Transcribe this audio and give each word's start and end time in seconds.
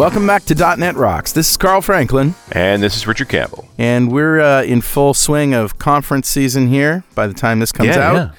Welcome 0.00 0.26
back 0.26 0.44
to 0.44 0.54
.NET 0.54 0.96
Rocks. 0.96 1.30
This 1.32 1.50
is 1.50 1.58
Carl 1.58 1.82
Franklin, 1.82 2.34
And 2.52 2.82
this 2.82 2.96
is 2.96 3.06
Richard 3.06 3.28
Campbell. 3.28 3.68
and 3.76 4.10
we're 4.10 4.40
uh, 4.40 4.62
in 4.62 4.80
full 4.80 5.12
swing 5.12 5.52
of 5.52 5.78
conference 5.78 6.26
season 6.26 6.68
here. 6.68 7.04
By 7.14 7.26
the 7.26 7.34
time 7.34 7.60
this 7.60 7.70
comes 7.70 7.90
Yeah, 7.90 8.08
out, 8.08 8.14
yeah. 8.14 8.30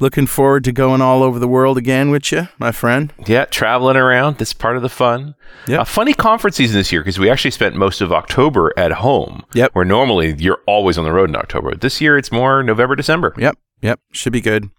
looking 0.00 0.26
forward 0.26 0.64
to 0.64 0.72
going 0.72 1.02
all 1.02 1.22
over 1.22 1.38
the 1.38 1.46
world 1.46 1.76
again 1.76 2.08
with 2.10 2.32
you, 2.32 2.48
my 2.58 2.72
friend. 2.72 3.12
Yeah, 3.26 3.44
traveling 3.44 3.98
around. 3.98 4.38
That's 4.38 4.54
part 4.54 4.76
of 4.76 4.82
the 4.82 4.88
fun. 4.88 5.34
Yep. 5.66 5.80
A 5.80 5.84
funny 5.84 6.14
conference 6.14 6.56
season 6.56 6.78
this 6.78 6.90
year 6.90 7.02
because 7.02 7.18
we 7.18 7.28
actually 7.28 7.50
spent 7.50 7.76
most 7.76 8.00
of 8.00 8.10
October 8.10 8.72
at 8.78 8.92
home. 8.92 9.44
Yep. 9.52 9.74
Where 9.74 9.84
normally 9.84 10.34
you're 10.38 10.62
always 10.66 10.96
on 10.96 11.04
the 11.04 11.12
road 11.12 11.28
in 11.28 11.36
October. 11.36 11.74
This 11.74 12.00
year 12.00 12.16
it's 12.16 12.32
more 12.32 12.62
November, 12.62 12.96
December. 12.96 13.34
Yep, 13.36 13.58
yep, 13.82 14.00
should 14.12 14.32
be 14.32 14.40
good. 14.40 14.70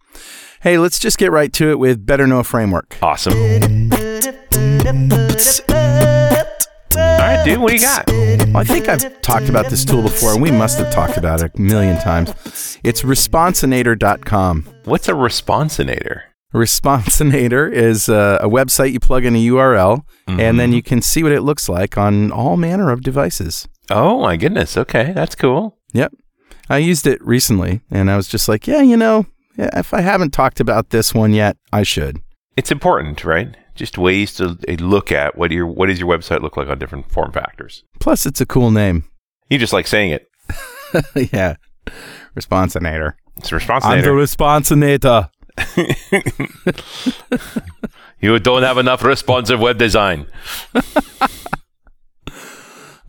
Hey, 0.61 0.79
let's 0.79 0.97
just 0.97 1.19
get 1.19 1.31
right 1.31 1.53
to 1.53 1.69
it 1.69 1.77
with 1.77 2.03
Better 2.07 2.25
Know 2.25 2.41
Framework. 2.41 2.97
Awesome. 3.03 3.33
Dude, 7.43 7.59
what 7.59 7.69
do 7.69 7.75
you 7.75 7.81
got? 7.81 8.07
Well, 8.07 8.57
I 8.57 8.63
think 8.63 8.87
I've 8.87 9.21
talked 9.21 9.49
about 9.49 9.69
this 9.69 9.83
tool 9.83 10.01
before, 10.01 10.31
and 10.33 10.41
we 10.41 10.49
must 10.49 10.77
have 10.79 10.93
talked 10.93 11.17
about 11.17 11.41
it 11.41 11.51
a 11.55 11.61
million 11.61 11.99
times. 11.99 12.29
It's 12.83 13.01
responsinator.com. 13.01 14.67
What's 14.85 15.09
a 15.09 15.11
responsinator? 15.13 16.21
Responsinator 16.53 17.69
is 17.71 18.07
uh, 18.07 18.37
a 18.41 18.47
website 18.47 18.93
you 18.93 18.99
plug 19.01 19.25
in 19.25 19.35
a 19.35 19.45
URL, 19.47 20.05
and 20.27 20.39
Mm-hmm. 20.39 20.57
then 20.57 20.71
you 20.71 20.81
can 20.81 21.01
see 21.01 21.21
what 21.21 21.33
it 21.33 21.41
looks 21.41 21.67
like 21.67 21.97
on 21.97 22.31
all 22.31 22.55
manner 22.55 22.91
of 22.91 23.01
devices. 23.01 23.67
Oh 23.89 24.21
my 24.21 24.37
goodness. 24.37 24.77
Okay, 24.77 25.11
that's 25.13 25.35
cool. 25.35 25.77
Yep. 25.91 26.13
I 26.69 26.77
used 26.77 27.05
it 27.05 27.21
recently, 27.25 27.81
and 27.91 28.09
I 28.09 28.15
was 28.15 28.29
just 28.29 28.47
like, 28.47 28.67
yeah, 28.67 28.81
you 28.81 28.95
know, 28.95 29.25
if 29.57 29.93
I 29.93 29.99
haven't 29.99 30.31
talked 30.31 30.61
about 30.61 30.91
this 30.91 31.13
one 31.13 31.33
yet, 31.33 31.57
I 31.73 31.83
should. 31.83 32.21
It's 32.55 32.71
important, 32.71 33.25
right? 33.25 33.53
Just 33.75 33.97
ways 33.97 34.33
to 34.35 34.57
uh, 34.67 34.73
look 34.73 35.11
at 35.11 35.37
what 35.37 35.51
your 35.51 35.65
what 35.65 35.87
does 35.87 35.99
your 35.99 36.09
website 36.09 36.41
look 36.41 36.57
like 36.57 36.67
on 36.67 36.79
different 36.79 37.11
form 37.11 37.31
factors. 37.31 37.83
Plus, 37.99 38.25
it's 38.25 38.41
a 38.41 38.45
cool 38.45 38.71
name. 38.71 39.05
You 39.49 39.57
just 39.57 39.73
like 39.73 39.87
saying 39.87 40.11
it. 40.11 40.29
yeah. 41.33 41.55
Responsinator. 42.35 43.13
It's 43.37 43.51
a 43.51 43.55
I'm 43.55 44.01
the 44.01 44.09
responsinator. 44.09 45.29
responsinator. 45.57 47.63
You 48.23 48.39
don't 48.39 48.63
have 48.63 48.77
enough 48.77 49.03
responsive 49.03 49.59
web 49.59 49.77
design. 49.77 50.27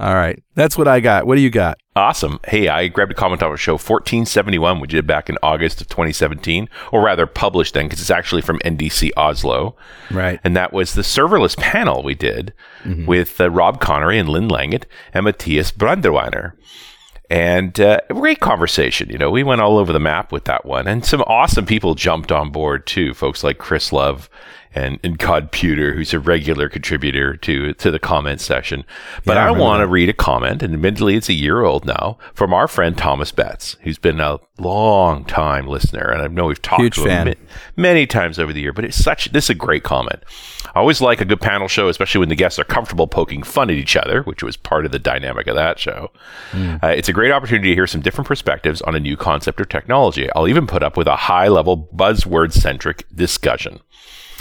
All 0.01 0.15
right. 0.15 0.43
That's 0.55 0.77
what 0.77 0.89
I 0.89 1.01
got. 1.01 1.27
What 1.27 1.37
do 1.37 1.41
you 1.41 1.51
got? 1.51 1.79
Awesome. 1.97 2.41
Hey, 2.49 2.67
I 2.69 2.89
grabbed 2.89 3.13
a 3.13 3.15
comment 3.15 3.43
on 3.43 3.51
our 3.51 3.57
show 3.57 3.75
1471, 3.75 4.81
we 4.81 4.89
did 4.89 5.07
back 5.07 5.31
in 5.31 5.39
August 5.43 5.81
of 5.81 5.89
2017, 5.89 6.69
or 6.91 7.05
rather 7.05 7.27
published 7.27 7.75
then, 7.75 7.87
because 7.87 8.01
it's 8.01 8.11
actually 8.11 8.43
from 8.43 8.59
NDC 8.61 9.11
Oslo. 9.17 9.77
Right. 10.11 10.41
And 10.43 10.57
that 10.57 10.73
was 10.73 10.95
the 10.95 11.03
serverless 11.03 11.57
panel 11.57 12.03
we 12.03 12.15
did 12.15 12.53
with 13.07 13.41
uh, 13.41 13.49
Rob 13.51 13.81
Conery 13.81 14.19
and 14.19 14.29
Lynn 14.29 14.49
Langit 14.49 14.85
and 15.13 15.25
Mathias 15.25 15.71
Brandewinder. 15.71 16.53
And 17.31 17.81
uh, 17.81 18.01
great 18.11 18.41
conversation. 18.41 19.09
You 19.09 19.19
know, 19.19 19.31
we 19.31 19.43
went 19.43 19.61
all 19.61 19.79
over 19.79 19.93
the 19.93 20.01
map 20.01 20.31
with 20.31 20.45
that 20.45 20.67
one. 20.67 20.87
And 20.87 21.05
some 21.05 21.23
awesome 21.23 21.67
people 21.67 21.95
jumped 21.95 22.31
on 22.31 22.51
board 22.51 22.87
too. 22.87 23.15
Folks 23.15 23.43
like 23.43 23.59
Chris 23.59 23.93
Love 23.93 24.29
and, 24.75 24.99
and 25.03 25.19
Cod 25.19 25.51
Pewter, 25.53 25.95
who's 25.95 26.13
a 26.13 26.19
regular 26.19 26.69
contributor 26.69 27.37
to, 27.37 27.73
to 27.75 27.91
the 27.91 27.99
comment 27.99 28.41
section. 28.41 28.85
But 29.25 29.37
Yeah, 29.37 29.45
I 29.45 29.49
I, 29.49 29.51
want 29.53 29.81
to 29.81 29.87
read 29.87 30.09
a 30.09 30.13
comment, 30.13 30.65
and 30.65 30.75
admittedly, 30.75 31.15
it's 31.15 31.29
a 31.29 31.33
year 31.33 31.63
old 31.63 31.87
now, 31.87 32.19
from 32.35 32.53
our 32.53 32.67
friend 32.67 32.99
Thomas 32.99 33.31
Betts, 33.31 33.77
who's 33.83 33.99
been 33.99 34.19
a 34.19 34.41
long 34.59 35.25
time 35.27 35.69
listener. 35.69 36.11
And 36.11 36.23
I 36.23 36.27
know 36.27 36.47
we've 36.47 36.61
talked 36.61 36.83
Huge 36.83 36.97
to 36.97 37.03
him 37.03 37.07
fan. 37.07 37.27
ma- 37.29 37.47
many 37.77 38.07
times 38.07 38.39
over 38.39 38.53
the 38.53 38.61
year, 38.61 38.73
but 38.73 38.85
it's 38.85 38.97
such, 38.97 39.31
this 39.31 39.45
is 39.45 39.51
a 39.51 39.55
great 39.55 39.85
comment. 39.85 40.25
I 40.75 40.81
always 40.81 41.01
like 41.01 41.21
a 41.21 41.25
good 41.25 41.41
panel 41.41 41.69
show, 41.69 41.89
especially 41.89 42.19
when 42.19 42.29
the 42.29 42.35
guests 42.35 42.59
are 42.59 42.65
comfortable 42.65 43.07
poking 43.07 43.43
fun 43.43 43.71
at 43.71 43.77
each 43.77 43.97
other, 43.97 44.23
which 44.23 44.43
was 44.43 44.57
part 44.57 44.85
of 44.85 44.93
the 44.93 44.99
dynamic 44.99 45.47
of 45.47 45.55
that 45.55 45.79
show. 45.79 46.11
Uh, 46.83 46.89
it's 46.89 47.09
a 47.09 47.13
great 47.13 47.31
opportunity 47.31 47.69
to 47.69 47.75
hear 47.75 47.87
some 47.87 48.01
different 48.01 48.27
perspectives 48.27 48.83
on 48.83 48.95
a 48.95 49.01
new 49.01 49.17
concept 49.17 49.61
or 49.61 49.65
technology. 49.65 50.29
I'll 50.35 50.49
even 50.49 50.67
put 50.67 50.83
up 50.83 50.97
with 50.97 51.07
a 51.07 51.17
high 51.17 51.49
level 51.49 51.89
buzzword 51.95 52.53
centric 52.53 53.07
discussion. 53.15 53.81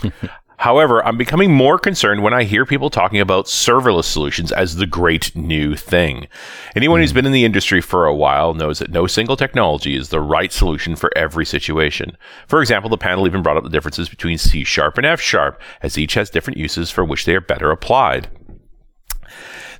However, 0.58 1.06
I'm 1.06 1.18
becoming 1.18 1.52
more 1.52 1.78
concerned 1.78 2.24
when 2.24 2.34
I 2.34 2.44
hear 2.44 2.66
people 2.66 2.90
talking 2.90 3.20
about 3.20 3.48
serverless 3.48 4.06
solutions 4.06 4.52
as 4.52 4.76
the 4.76 4.86
great 4.86 5.36
new 5.36 5.76
thing. 5.76 6.28
Anyone 6.76 7.02
who's 7.02 7.12
hmm. 7.12 7.16
been 7.16 7.26
in 7.26 7.32
the 7.32 7.46
industry 7.46 7.82
for 7.82 8.06
a 8.06 8.16
while 8.16 8.54
knows 8.54 8.80
that 8.80 8.92
no 8.92 9.08
single 9.08 9.36
technology 9.36 9.96
is 9.96 10.10
the 10.10 10.22
right 10.22 10.52
solution 10.52 10.96
for 10.96 11.12
every 11.18 11.46
situation. 11.46 12.18
For 12.48 12.62
example, 12.62 12.90
the 12.90 12.98
panel 12.98 13.28
even 13.28 13.42
brought 13.42 13.58
up 13.58 13.64
the 13.64 13.70
differences 13.70 14.10
between 14.10 14.38
C 14.38 14.64
sharp 14.64 14.98
and 14.98 15.06
F 15.06 15.20
sharp, 15.20 15.62
as 15.82 15.98
each 15.98 16.14
has 16.14 16.30
different 16.30 16.58
uses 16.58 16.92
for 16.92 17.04
which 17.04 17.26
they 17.26 17.36
are 17.36 17.42
better 17.42 17.72
applied. 17.72 18.30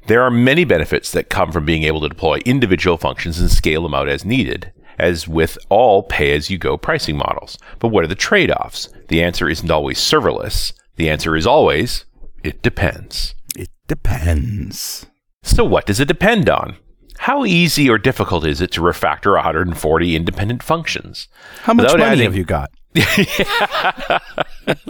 There 0.08 0.22
are 0.22 0.32
many 0.32 0.66
benefits 0.66 1.12
that 1.12 1.30
come 1.30 1.54
from 1.54 1.66
being 1.66 1.84
able 1.84 2.02
to 2.02 2.10
deploy 2.10 2.40
individual 2.46 2.98
functions 2.98 3.40
and 3.40 3.50
scale 3.50 3.84
them 3.84 3.94
out 3.94 4.10
as 4.10 4.26
needed, 4.26 4.73
as 5.00 5.28
with 5.28 5.58
all 5.70 6.04
pay 6.04 6.36
as 6.36 6.50
you 6.50 6.58
go 6.58 6.78
pricing 6.78 7.18
models. 7.18 7.58
But 7.80 7.90
what 7.90 8.04
are 8.04 8.08
the 8.08 8.16
trade 8.16 8.52
offs? 8.52 8.90
The 9.08 9.22
answer 9.24 9.50
isn't 9.50 9.70
always 9.72 9.98
serverless. 10.00 10.74
The 10.96 11.10
answer 11.10 11.36
is 11.36 11.48
always, 11.48 12.06
it 12.44 12.62
depends. 12.62 13.36
It 13.58 13.70
depends. 13.88 15.06
So, 15.44 15.64
what 15.64 15.86
does 15.86 16.00
it 16.00 16.08
depend 16.08 16.50
on? 16.50 16.78
How 17.20 17.46
easy 17.46 17.90
or 17.90 17.98
difficult 17.98 18.46
is 18.46 18.60
it 18.62 18.72
to 18.74 18.82
refactor 18.82 19.34
140 19.36 20.16
independent 20.16 20.62
functions? 20.64 21.28
How 21.62 21.74
much 21.74 21.86
Without 21.86 22.00
money 22.00 22.12
adding- 22.12 22.24
have 22.26 22.36
you 22.36 22.44
got? 22.46 22.72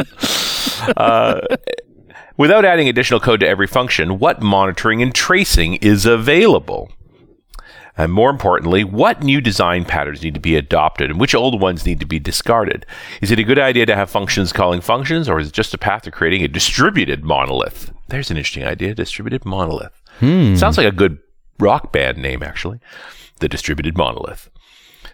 Uh, 0.97 1.39
without 2.37 2.65
adding 2.65 2.89
additional 2.89 3.19
code 3.19 3.39
to 3.39 3.47
every 3.47 3.67
function, 3.67 4.19
what 4.19 4.41
monitoring 4.41 5.01
and 5.01 5.13
tracing 5.15 5.75
is 5.75 6.05
available? 6.05 6.91
And 7.97 8.11
more 8.11 8.29
importantly, 8.29 8.83
what 8.83 9.21
new 9.21 9.39
design 9.39 9.85
patterns 9.85 10.23
need 10.23 10.33
to 10.33 10.39
be 10.39 10.55
adopted 10.55 11.11
and 11.11 11.19
which 11.19 11.35
old 11.35 11.61
ones 11.61 11.85
need 11.85 11.99
to 11.99 12.05
be 12.05 12.19
discarded? 12.19 12.85
Is 13.21 13.29
it 13.29 13.39
a 13.39 13.43
good 13.43 13.59
idea 13.59 13.85
to 13.85 13.95
have 13.95 14.09
functions 14.09 14.51
calling 14.51 14.81
functions, 14.81 15.29
or 15.29 15.39
is 15.39 15.49
it 15.49 15.53
just 15.53 15.73
a 15.73 15.77
path 15.77 16.03
to 16.03 16.11
creating 16.11 16.43
a 16.43 16.47
distributed 16.47 17.23
monolith? 17.23 17.91
There's 18.07 18.31
an 18.31 18.37
interesting 18.37 18.63
idea 18.63 18.95
distributed 18.95 19.45
monolith. 19.45 19.93
Hmm. 20.19 20.55
Sounds 20.55 20.77
like 20.77 20.87
a 20.87 20.91
good 20.91 21.19
rock 21.59 21.91
band 21.91 22.17
name, 22.17 22.41
actually. 22.41 22.79
The 23.39 23.49
distributed 23.49 23.95
monolith. 23.95 24.49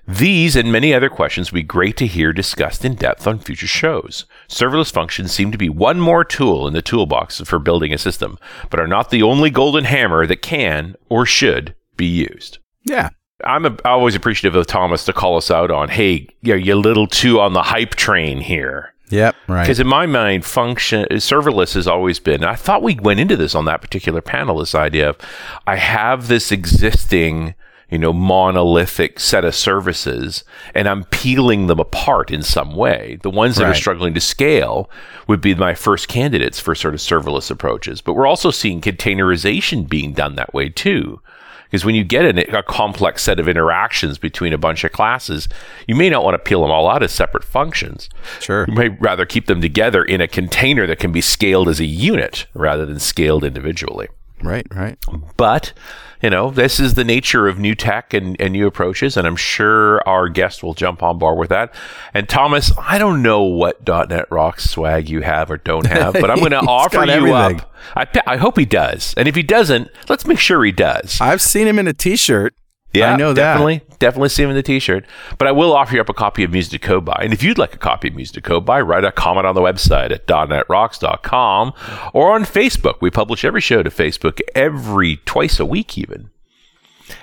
These 0.08 0.56
and 0.56 0.72
many 0.72 0.94
other 0.94 1.10
questions 1.10 1.52
would 1.52 1.60
be 1.60 1.64
great 1.64 1.96
to 1.98 2.08
hear 2.08 2.34
discussed 2.34 2.84
in 2.84 2.96
depth 2.96 3.28
on 3.28 3.40
future 3.40 3.68
shows. 3.68 4.26
Serverless 4.48 4.92
functions 4.92 5.32
seem 5.32 5.52
to 5.52 5.58
be 5.58 5.70
one 5.70 6.00
more 6.00 6.24
tool 6.24 6.68
in 6.68 6.74
the 6.74 6.82
toolbox 6.82 7.42
for 7.42 7.60
building 7.60 7.94
a 7.94 7.98
system, 7.98 8.40
but 8.70 8.80
are 8.80 8.88
not 8.88 9.12
the 9.12 9.22
only 9.22 9.50
golden 9.50 9.84
hammer 9.84 10.26
that 10.26 10.42
can 10.42 10.96
or 11.10 11.26
should 11.26 11.76
be 11.96 12.08
used. 12.08 12.58
Yeah. 12.90 13.10
I'm 13.46 13.66
a, 13.66 13.78
always 13.86 14.16
appreciative 14.16 14.56
of 14.56 14.68
Thomas 14.68 15.06
to 15.06 15.14
call 15.14 15.38
us 15.38 15.50
out 15.50 15.72
on, 15.72 15.90
hey, 15.90 16.28
you're, 16.42 16.58
you're 16.58 16.76
a 16.76 16.80
little 16.80 17.08
too 17.08 17.40
on 17.40 17.54
the 17.54 17.64
hype 17.64 17.96
train 17.96 18.42
here. 18.42 18.94
Yep. 19.10 19.36
Right. 19.48 19.64
Because 19.64 19.80
in 19.80 19.88
my 19.88 20.06
mind, 20.06 20.46
function 20.46 21.06
serverless 21.12 21.74
has 21.74 21.88
always 21.88 22.20
been. 22.20 22.44
I 22.44 22.56
thought 22.56 22.84
we 22.84 22.96
went 22.96 23.20
into 23.20 23.36
this 23.36 23.56
on 23.56 23.66
that 23.66 23.82
particular 23.82 24.22
panel. 24.22 24.60
This 24.60 24.76
idea 24.76 25.10
of 25.10 25.18
I 25.66 25.78
have 25.78 26.28
this 26.28 26.52
existing, 26.52 27.56
you 27.90 27.98
know, 27.98 28.14
monolithic 28.14 29.20
set 29.20 29.46
of 29.46 29.56
services, 29.56 30.44
and 30.76 30.88
I'm 30.88 31.06
peeling 31.06 31.68
them 31.68 31.80
apart 31.80 32.30
in 32.30 32.44
some 32.44 32.76
way. 32.76 33.18
The 33.24 33.32
ones 33.32 33.56
that 33.56 33.66
are 33.66 33.74
struggling 33.74 34.14
to 34.14 34.22
scale 34.22 34.92
would 35.28 35.42
be 35.42 35.56
my 35.56 35.74
first 35.74 36.08
candidates 36.08 36.60
for 36.60 36.76
sort 36.76 36.94
of 36.94 37.00
serverless 37.00 37.50
approaches. 37.50 38.02
But 38.02 38.14
we're 38.14 38.28
also 38.28 38.52
seeing 38.52 38.80
containerization 38.80 39.90
being 39.90 40.14
done 40.14 40.36
that 40.36 40.54
way 40.54 40.70
too. 40.70 41.20
Because 41.70 41.86
when 41.86 41.94
you 41.94 42.04
get 42.04 42.26
an, 42.26 42.40
a 42.56 42.64
complex 42.64 43.22
set 43.22 43.40
of 43.40 43.48
interactions 43.48 44.18
between 44.18 44.54
a 44.54 44.58
bunch 44.58 44.84
of 44.84 44.92
classes, 44.92 45.48
you 45.88 45.96
may 45.96 46.10
not 46.10 46.24
want 46.24 46.34
to 46.34 46.40
peel 46.40 46.62
them 46.62 46.72
all 46.72 46.90
out 46.90 47.04
as 47.04 47.12
separate 47.12 47.44
functions. 47.44 48.10
Sure. 48.40 48.66
You 48.68 48.74
may 48.74 48.90
rather 48.90 49.26
keep 49.26 49.46
them 49.46 49.62
together 49.62 50.04
in 50.04 50.20
a 50.20 50.28
container 50.28 50.88
that 50.88 51.00
can 51.00 51.12
be 51.12 51.22
scaled 51.22 51.70
as 51.70 51.80
a 51.80 51.86
unit 51.86 52.48
rather 52.54 52.86
than 52.86 53.00
scaled 53.00 53.44
individually. 53.44 54.08
Right. 54.42 54.66
Right. 54.74 54.98
But, 55.38 55.74
you 56.22 56.30
know, 56.30 56.52
this 56.52 56.80
is 56.80 56.96
the 56.96 57.04
nature 57.04 57.48
of 57.48 57.60
new 57.60 57.76
tech 57.76 58.14
and, 58.14 58.40
and 58.40 58.54
new 58.54 58.68
approaches, 58.68 59.16
and 59.16 59.26
I'm 59.26 59.36
sure 59.36 60.08
our 60.08 60.28
guest 60.28 60.64
will 60.64 60.74
jump 60.74 61.02
on 61.02 61.18
board 61.18 61.38
with 61.38 61.50
that. 61.50 61.74
And 62.14 62.28
Thomas, 62.28 62.72
I 62.78 62.98
don't 62.98 63.22
know 63.22 63.44
what 63.44 63.88
.NET 63.88 64.30
Rocks 64.30 64.70
swag 64.70 65.10
you 65.10 65.22
have 65.22 65.50
or 65.50 65.58
don't 65.58 65.86
have, 65.88 66.14
but 66.14 66.30
I'm 66.30 66.40
going 66.40 66.52
to 66.52 66.60
offer 66.60 67.06
you 67.06 67.12
everything. 67.12 67.62
up. 67.62 67.74
I, 67.96 68.08
I 68.28 68.38
hope 68.38 68.58
he 68.58 68.66
does. 68.66 69.14
And 69.16 69.28
if 69.28 69.36
he 69.36 69.44
doesn't, 69.44 69.90
let's 70.10 70.26
make 70.26 70.40
sure 70.40 70.64
he 70.64 70.72
does. 70.72 71.20
I've 71.22 71.42
seen 71.42 71.68
him 71.68 71.80
in 71.80 71.88
a 71.88 71.94
T-shirt. 71.94 72.54
Yeah, 72.94 73.14
I 73.14 73.18
know 73.18 73.34
that. 73.34 73.42
definitely, 73.54 73.82
definitely 74.00 74.30
see 74.30 74.44
him 74.44 74.50
in 74.50 74.56
the 74.56 74.64
T-shirt. 74.64 75.06
But 75.38 75.48
I 75.48 75.52
will 75.52 75.74
offer 75.76 75.96
you 75.96 76.02
up 76.02 76.10
a 76.10 76.14
copy 76.14 76.44
of 76.44 76.52
Music 76.52 76.82
to 76.82 76.88
Code 76.88 77.06
By, 77.06 77.20
and 77.22 77.34
if 77.34 77.44
you'd 77.44 77.58
like 77.58 77.74
a 77.74 77.78
copy 77.78 78.08
of 78.08 78.16
Music 78.16 78.36
to 78.36 78.42
Code 78.42 78.66
By, 78.66 78.82
write 78.82 79.06
a 79.06 79.12
comment 79.12 79.46
on 79.46 79.56
the 79.56 79.62
website 79.62 80.12
at 80.12 80.26
.netrocks.com 80.28 81.74
or 82.14 82.34
on 82.34 82.44
Facebook. 82.46 82.96
We 83.02 83.12
publish 83.12 83.46
every 83.46 83.62
show 83.62 83.84
to 83.84 83.90
Facebook 83.90 84.40
every 84.56 85.18
twice 85.26 85.60
a 85.60 85.66
week, 85.66 85.98
even. 85.98 86.30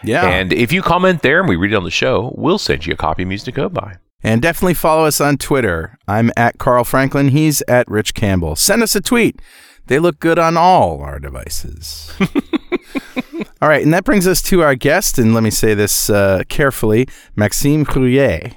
Yeah. 0.02 0.26
And 0.26 0.52
if 0.52 0.72
you 0.72 0.82
comment 0.82 1.22
there 1.22 1.40
and 1.40 1.48
we 1.48 1.56
read 1.56 1.72
it 1.72 1.76
on 1.76 1.84
the 1.84 1.90
show, 1.90 2.32
we'll 2.36 2.58
send 2.58 2.86
you 2.86 2.92
a 2.94 2.96
copy 2.96 3.22
of 3.22 3.28
Music 3.28 3.46
to 3.46 3.60
Code 3.60 3.74
By. 3.74 3.96
And 4.22 4.42
definitely 4.42 4.74
follow 4.74 5.04
us 5.04 5.20
on 5.20 5.36
Twitter. 5.36 5.98
I'm 6.08 6.32
at 6.36 6.58
Carl 6.58 6.84
Franklin. 6.84 7.28
He's 7.28 7.62
at 7.68 7.88
Rich 7.88 8.14
Campbell. 8.14 8.56
Send 8.56 8.82
us 8.82 8.96
a 8.96 9.00
tweet. 9.00 9.40
They 9.86 9.98
look 10.00 10.18
good 10.18 10.38
on 10.38 10.56
all 10.56 11.00
our 11.00 11.20
devices. 11.20 12.12
all 13.62 13.68
right, 13.68 13.82
and 13.82 13.94
that 13.94 14.04
brings 14.04 14.26
us 14.26 14.42
to 14.42 14.62
our 14.62 14.74
guest, 14.74 15.18
and 15.18 15.34
let 15.34 15.42
me 15.42 15.50
say 15.50 15.74
this 15.74 16.10
uh, 16.10 16.42
carefully 16.48 17.08
Maxime 17.34 17.84
Rouiller. 17.84 18.54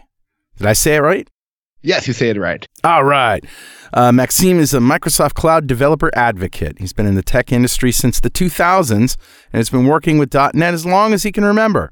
Did 0.57 0.67
I 0.67 0.73
say 0.73 0.95
it 0.95 0.99
right? 0.99 1.27
Yes, 1.81 2.07
you 2.07 2.13
say 2.13 2.29
it 2.29 2.37
right. 2.37 2.67
All 2.83 3.05
right. 3.05 3.43
Uh, 3.93 4.11
Maxime 4.11 4.59
is 4.59 4.73
a 4.73 4.79
Microsoft 4.79 5.33
Cloud 5.33 5.65
developer 5.65 6.11
advocate. 6.13 6.77
He's 6.79 6.91
been 6.91 7.05
in 7.05 7.15
the 7.15 7.23
tech 7.23 7.53
industry 7.53 7.93
since 7.93 8.19
the 8.19 8.29
2000s 8.29 8.91
and 8.91 9.59
has 9.59 9.69
been 9.69 9.87
working 9.87 10.17
with 10.17 10.33
.NET 10.33 10.73
as 10.73 10.85
long 10.85 11.13
as 11.13 11.23
he 11.23 11.31
can 11.31 11.45
remember. 11.45 11.89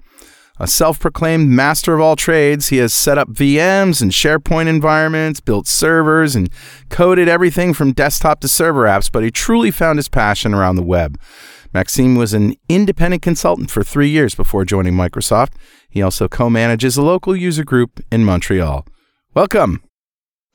A 0.59 0.67
self 0.67 0.99
proclaimed 0.99 1.49
master 1.49 1.93
of 1.93 2.01
all 2.01 2.15
trades, 2.15 2.69
he 2.69 2.77
has 2.77 2.91
set 2.93 3.17
up 3.17 3.29
VMs 3.29 4.01
and 4.01 4.11
SharePoint 4.11 4.67
environments, 4.67 5.39
built 5.39 5.67
servers, 5.67 6.35
and 6.35 6.49
coded 6.89 7.29
everything 7.29 7.73
from 7.73 7.93
desktop 7.93 8.41
to 8.41 8.47
server 8.47 8.83
apps, 8.85 9.11
but 9.11 9.23
he 9.23 9.29
truly 9.29 9.69
found 9.69 9.99
his 9.99 10.09
passion 10.09 10.53
around 10.53 10.75
the 10.75 10.83
web. 10.83 11.19
Maxime 11.73 12.15
was 12.15 12.33
an 12.33 12.55
independent 12.69 13.21
consultant 13.21 13.69
for 13.71 13.83
three 13.83 14.09
years 14.09 14.35
before 14.35 14.65
joining 14.65 14.93
Microsoft. 14.93 15.53
He 15.89 16.01
also 16.01 16.27
co 16.27 16.49
manages 16.49 16.97
a 16.97 17.01
local 17.01 17.35
user 17.35 17.63
group 17.63 17.99
in 18.11 18.23
Montreal. 18.25 18.85
Welcome. 19.33 19.83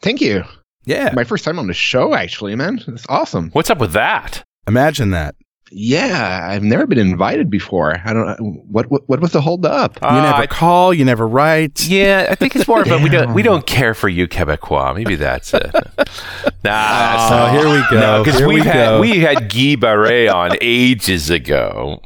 Thank 0.00 0.20
you. 0.20 0.44
Yeah. 0.84 1.12
My 1.14 1.24
first 1.24 1.44
time 1.44 1.58
on 1.58 1.68
the 1.68 1.74
show, 1.74 2.14
actually, 2.14 2.56
man. 2.56 2.80
It's 2.88 3.06
awesome. 3.08 3.50
What's 3.50 3.70
up 3.70 3.78
with 3.78 3.92
that? 3.92 4.44
Imagine 4.66 5.10
that. 5.12 5.34
Yeah, 5.74 6.40
I've 6.50 6.62
never 6.62 6.86
been 6.86 6.98
invited 6.98 7.48
before. 7.48 7.96
I 8.04 8.12
don't 8.12 8.36
what 8.68 8.90
what, 8.90 9.08
what 9.08 9.20
was 9.20 9.32
the 9.32 9.40
hold 9.40 9.64
up. 9.64 9.94
You 10.02 10.08
never 10.10 10.26
Uh, 10.26 10.40
I- 10.40 10.46
call, 10.46 10.92
you 10.92 11.04
never 11.04 11.26
write. 11.26 11.86
yeah, 11.86 12.26
I 12.28 12.34
think 12.34 12.54
it's 12.56 12.68
more 12.68 12.82
about 12.82 13.00
we 13.02 13.08
don't 13.16 13.32
we 13.32 13.42
don't 13.42 13.66
care 13.66 13.94
for 13.94 14.08
you, 14.10 14.28
Quebecois. 14.28 14.94
Maybe 14.94 15.14
that's 15.16 15.54
it. 15.54 15.74
Nah, 16.64 17.28
Oh, 17.30 17.46
here 17.58 17.68
we 17.68 17.82
go. 17.90 18.22
because 18.22 18.38
Here 18.38 18.48
we 18.48 18.54
we 18.56 18.60
had 18.62 18.74
go. 18.90 19.00
we 19.00 19.18
had 19.18 19.48
Guy 19.52 19.74
Barrette 19.76 20.28
on 20.30 20.56
ages 20.60 21.28
ago, 21.30 22.00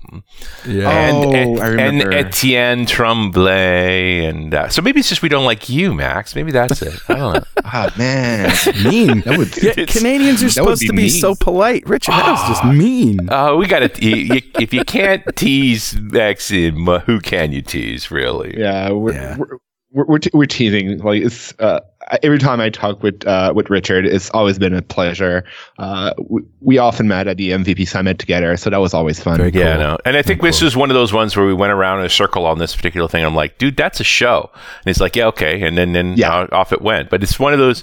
Yeah. 0.67 0.89
and 0.91 1.17
Oh, 1.27 1.33
and, 1.35 1.61
I 1.63 1.83
and. 1.83 2.15
Etienne 2.15 2.87
Tremblay, 2.87 4.25
and 4.25 4.55
uh, 4.55 4.69
so 4.69 4.81
maybe 4.83 5.01
it's 5.01 5.09
just 5.09 5.21
we 5.23 5.29
don't 5.29 5.45
like 5.45 5.69
you, 5.69 5.93
Max. 5.95 6.35
Maybe 6.35 6.53
that's 6.53 6.81
it. 6.83 6.95
I 7.09 7.15
don't 7.15 7.35
know. 7.35 7.43
Ah, 7.69 7.93
man. 7.99 8.51
mean. 8.85 9.21
That 9.23 9.37
would 9.39 9.57
Yeah, 9.63 9.73
Canadians 9.87 10.43
are 10.43 10.49
supposed 10.51 10.81
be 10.81 10.87
to 10.87 10.93
be 10.93 11.03
mean. 11.03 11.11
so 11.11 11.35
polite. 11.35 11.87
Richard, 11.89 12.13
that 12.13 12.31
was 12.31 12.49
just 12.49 12.65
mean. 12.65 13.29
Oh, 13.31 13.57
we 13.57 13.67
got 13.67 13.81
to. 13.81 13.91
If 14.01 14.73
you 14.73 14.85
can't 14.85 15.23
tease 15.37 15.99
Maxim, 16.01 16.89
uh, 16.89 17.01
who 17.01 17.19
can 17.21 17.51
you 17.53 17.61
tease, 17.63 18.11
really? 18.11 18.55
yeah, 18.59 18.91
we're, 18.93 19.13
Yeah. 19.13 19.37
We're, 19.37 19.59
we're, 19.91 20.05
we're, 20.07 20.19
te- 20.19 20.31
we're 20.33 20.47
teasing. 20.47 20.99
Like 20.99 21.23
it's 21.23 21.53
uh, 21.59 21.81
every 22.23 22.39
time 22.39 22.61
I 22.61 22.71
talk 22.71 23.03
with 23.03 23.27
uh, 23.27 23.53
with 23.55 23.71
Richard, 23.71 24.07
it's 24.07 24.31
always 24.31 24.59
been 24.59 24.75
a 24.75 24.83
pleasure. 24.83 25.45
Uh, 25.79 26.13
we, 26.19 26.43
we 26.61 26.79
often 26.79 27.09
met 27.09 27.27
at 27.29 27.37
the 27.37 27.51
MVP 27.51 27.87
summit 27.89 28.19
together, 28.19 28.57
so 28.57 28.71
that 28.71 28.79
was 28.81 28.95
always 28.95 29.21
fun. 29.23 29.37
Very 29.39 29.51
Yeah, 29.53 29.75
Cool. 29.75 29.83
no. 29.83 29.99
And 30.05 30.17
I 30.17 30.23
think 30.23 30.41
this 30.43 30.63
is 30.63 30.77
one 30.77 30.91
of 30.91 30.95
those 30.95 31.13
ones 31.13 31.37
where 31.37 31.47
we 31.47 31.55
went 31.55 31.73
around 31.73 32.01
in 32.01 32.07
a 32.07 32.11
circle 32.11 32.47
on 32.47 32.59
this 32.59 32.75
particular 32.77 33.09
thing. 33.09 33.25
I'm 33.25 33.35
like, 33.35 33.59
dude, 33.59 33.77
that's 33.77 34.01
a 34.01 34.05
show. 34.05 34.51
And 34.55 34.85
he's 34.87 35.01
like, 35.01 35.17
yeah, 35.17 35.27
okay. 35.29 35.63
And 35.63 35.77
then, 35.77 35.93
then 35.93 36.15
Yeah. 36.17 36.47
off 36.53 36.73
it 36.73 36.83
went. 36.83 37.11
But 37.11 37.23
it's 37.23 37.39
one 37.39 37.53
of 37.53 37.59
those, 37.59 37.83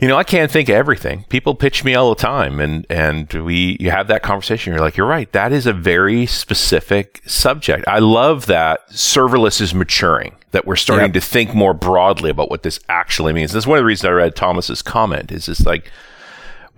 you 0.00 0.08
know, 0.08 0.16
I 0.16 0.24
can't 0.24 0.50
think 0.50 0.68
of 0.68 0.74
everything. 0.74 1.24
People 1.28 1.54
pitch 1.54 1.84
me 1.84 1.94
all 1.94 2.10
the 2.14 2.20
time, 2.20 2.60
and 2.60 2.86
and 2.90 3.32
we 3.32 3.76
you 3.80 3.90
have 3.90 4.08
that 4.08 4.22
conversation. 4.22 4.72
You're 4.72 4.82
like, 4.82 4.96
you're 4.96 5.06
right. 5.06 5.30
That 5.32 5.52
is 5.52 5.66
a 5.66 5.72
very 5.72 6.26
specific 6.26 7.22
subject. 7.26 7.84
I 7.86 7.98
love 8.00 8.46
that 8.46 8.88
serverless 8.90 9.60
is 9.60 9.74
maturing. 9.74 10.34
That 10.52 10.66
we're 10.66 10.76
starting 10.76 11.06
Yep. 11.06 11.14
to 11.14 11.20
think 11.20 11.54
more 11.54 11.74
broadly 11.74 12.30
about 12.30 12.48
what 12.50 12.62
this 12.62 12.78
actually 12.88 13.32
means. 13.32 13.52
That's 13.52 13.66
one 13.66 13.78
of 13.78 13.82
the 13.82 13.86
reasons 13.86 14.06
I 14.08 14.12
read 14.12 14.36
Thomas's 14.36 14.82
comment. 14.82 15.32
Is 15.32 15.46
just 15.46 15.66
like 15.66 15.90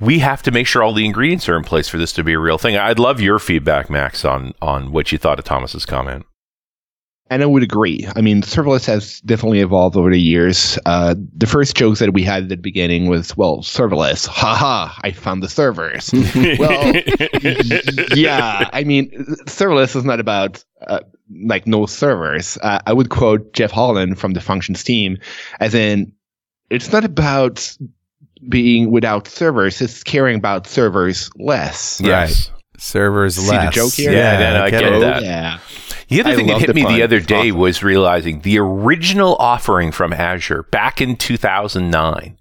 we 0.01 0.19
have 0.21 0.43
to 0.43 0.51
make 0.51 0.67
sure 0.67 0.83
all 0.83 0.93
the 0.93 1.05
ingredients 1.07 1.49
are 1.49 1.57
in 1.57 1.65
place 1.65 1.89
for 1.89 1.97
this 1.99 2.13
to 2.15 2.25
be 2.25 2.33
a 2.35 2.39
real 2.39 2.59
thing. 2.59 2.77
I'd 2.77 2.99
love 2.99 3.21
your 3.21 3.39
feedback, 3.39 3.89
Max, 3.91 4.25
on 4.25 4.55
on 4.63 4.93
what 4.93 5.13
you 5.13 5.19
thought 5.19 5.39
of 5.39 5.45
Thomas's 5.45 5.85
comment. 5.87 6.27
And 7.29 7.43
I 7.43 7.47
would 7.47 7.65
agree. 7.65 8.07
I 8.15 8.21
mean, 8.21 8.43
serverless 8.43 8.87
has 8.87 9.21
definitely 9.23 9.59
evolved 9.61 9.97
over 9.97 10.11
the 10.11 10.21
years. 10.21 10.79
Uh, 10.87 11.17
the 11.37 11.47
first 11.47 11.75
jokes 11.77 11.99
that 11.99 12.13
we 12.13 12.23
had 12.23 12.45
at 12.45 12.49
the 12.51 12.57
beginning 12.57 13.09
was, 13.09 13.37
well, 13.37 13.59
serverless. 13.63 14.29
Haha, 14.29 14.93
I 15.03 15.11
found 15.11 15.43
the 15.43 15.49
servers. 15.49 16.13
well, 16.59 16.95
yeah, 18.17 18.71
I 18.73 18.85
mean, 18.85 19.11
serverless 19.47 19.97
is 19.97 20.05
not 20.05 20.21
about 20.21 20.65
uh, 20.87 21.01
like 21.45 21.67
no 21.67 21.87
servers. 21.87 22.59
Uh, 22.63 22.79
I 22.87 22.93
would 22.93 23.11
quote 23.11 23.53
Jeff 23.55 23.73
Hollan 23.73 24.17
from 24.17 24.35
the 24.35 24.41
Functions 24.41 24.85
team 24.85 25.19
as 25.59 25.75
in, 25.75 26.13
it's 26.71 26.93
not 26.93 27.05
about 27.05 27.77
being 28.49 28.93
without 28.93 29.27
servers, 29.27 29.81
it's 29.81 30.05
caring 30.05 30.37
about 30.37 30.67
servers 30.69 31.29
less. 31.37 32.01
yes. 32.01 32.51
Servers 32.79 33.37
See 33.37 33.47
the 33.47 33.53
less. 33.53 33.75
joke 33.75 33.93
here? 33.95 34.13
Yeah, 34.13 34.39
yeah, 34.39 34.53
no, 34.59 34.65
I 34.65 34.71
get 34.71 34.81
get 34.81 34.93
it. 34.93 34.97
Oh, 34.97 35.01
that. 35.01 35.23
yeah. 35.23 35.59
The 36.09 36.21
other 36.21 36.31
I 36.31 36.37
thing 36.37 36.47
that 36.49 36.61
hit 36.61 36.75
me 36.75 36.85
pun. 36.85 36.95
the 36.95 37.03
other 37.03 37.21
day 37.21 37.49
awesome. 37.51 37.59
was 37.61 37.83
realizing 37.83 38.41
the 38.41 38.59
original 38.59 39.35
offering 39.37 39.91
from 39.93 40.13
Azure 40.13 40.63
back 40.65 41.01
in 41.01 41.17
2009 41.17 42.39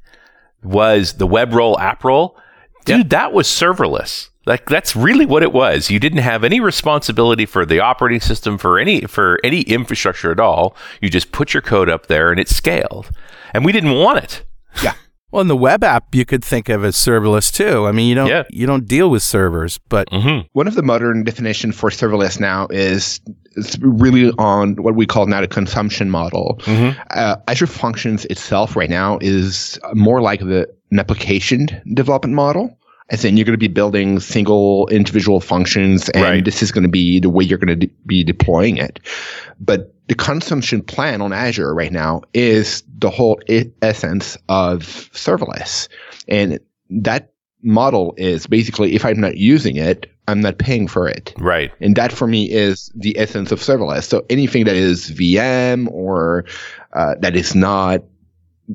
was 0.63 1.13
the 1.13 1.27
web 1.27 1.53
role 1.53 1.77
app 1.79 2.03
roll. 2.03 2.38
Dude, 2.85 3.09
that 3.09 3.33
was 3.33 3.47
serverless. 3.47 4.29
Like 4.45 4.67
that's 4.69 4.95
really 4.95 5.25
what 5.25 5.41
it 5.41 5.51
was. 5.51 5.89
You 5.89 6.00
didn't 6.00 6.19
have 6.19 6.44
any 6.44 6.59
responsibility 6.59 7.47
for 7.47 7.65
the 7.65 7.79
operating 7.79 8.19
system 8.19 8.59
for 8.59 8.77
any 8.77 9.01
for 9.01 9.39
any 9.44 9.62
infrastructure 9.62 10.31
at 10.31 10.39
all. 10.39 10.75
You 11.01 11.09
just 11.09 11.31
put 11.31 11.53
your 11.56 11.62
code 11.62 11.89
up 11.89 12.06
there 12.06 12.29
and 12.29 12.39
it 12.39 12.47
scaled. 12.47 13.09
And 13.53 13.65
we 13.65 13.71
didn't 13.71 13.94
want 13.95 14.23
it. 14.23 14.44
Yeah. 14.83 14.94
Well, 15.31 15.41
in 15.41 15.47
the 15.47 15.56
web 15.56 15.83
app, 15.83 16.13
you 16.13 16.25
could 16.25 16.44
think 16.44 16.67
of 16.69 16.83
as 16.85 16.95
serverless 16.95 17.51
too. 17.51 17.88
I 17.88 17.91
mean, 17.94 18.07
you 18.09 18.15
don't 18.15 18.27
Yeah. 18.27 18.44
you 18.51 18.67
don't 18.67 18.85
deal 18.88 19.09
with 19.09 19.23
servers, 19.23 19.79
but 19.89 20.09
Mm-hmm. 20.12 20.47
One 20.53 20.67
of 20.67 20.75
the 20.75 20.83
modern 20.83 21.23
definition 21.23 21.71
for 21.71 21.89
serverless 21.89 22.39
now 22.39 22.67
is 22.69 23.19
it's 23.55 23.77
really 23.79 24.31
on 24.37 24.75
what 24.75 24.95
we 24.95 25.05
call 25.05 25.25
now 25.27 25.41
the 25.41 25.47
consumption 25.47 26.09
model. 26.09 26.59
Mhm. 26.63 26.95
Uh, 27.11 27.37
Azure 27.47 27.67
Functions 27.67 28.25
itself 28.25 28.75
right 28.75 28.89
now 28.89 29.17
is 29.21 29.79
more 29.93 30.21
like 30.21 30.39
the 30.41 30.67
an 30.91 30.99
application 30.99 31.67
development 31.93 32.35
model. 32.35 32.77
As 33.11 33.23
in, 33.23 33.37
you're 33.37 33.45
going 33.45 33.53
to 33.53 33.59
be 33.59 33.67
building 33.67 34.19
single 34.19 34.87
individual 34.87 35.39
functions, 35.39 36.09
and 36.09 36.23
Right. 36.23 36.45
this 36.45 36.63
is 36.63 36.71
going 36.71 36.83
to 36.83 36.89
be 36.89 37.19
the 37.19 37.29
way 37.29 37.43
you're 37.43 37.59
going 37.59 37.79
to 37.79 37.85
de- 37.87 37.93
be 38.07 38.23
deploying 38.23 38.77
it. 38.77 38.99
But 39.59 39.93
the 40.07 40.15
consumption 40.15 40.81
plan 40.81 41.21
on 41.21 41.31
Azure 41.31 41.74
right 41.75 41.91
now 41.91 42.21
is 42.33 42.81
the 42.97 43.12
whole 43.12 43.39
I- 43.50 43.69
essence 43.83 44.38
of 44.50 45.09
serverless, 45.13 45.88
and 46.27 46.59
that 46.89 47.31
model 47.62 48.13
is 48.17 48.47
basically 48.47 48.93
if 48.95 49.05
I'm 49.05 49.19
not 49.19 49.38
using 49.38 49.75
it, 49.75 50.07
I'm 50.27 50.41
not 50.41 50.58
paying 50.58 50.88
for 50.88 51.08
it. 51.08 51.34
Right. 51.38 51.72
And 51.79 51.96
that 51.96 52.12
for 52.12 52.27
me 52.27 52.50
is 52.50 52.91
the 52.96 53.17
essence 53.17 53.51
of 53.51 53.60
serverless. 53.60 54.03
So 54.05 54.25
anything 54.29 54.65
that 54.65 54.75
is 54.75 55.12
VM 55.12 55.88
or 55.91 56.46
uh, 56.94 57.15
that 57.20 57.36
is 57.36 57.53
not, 57.53 58.01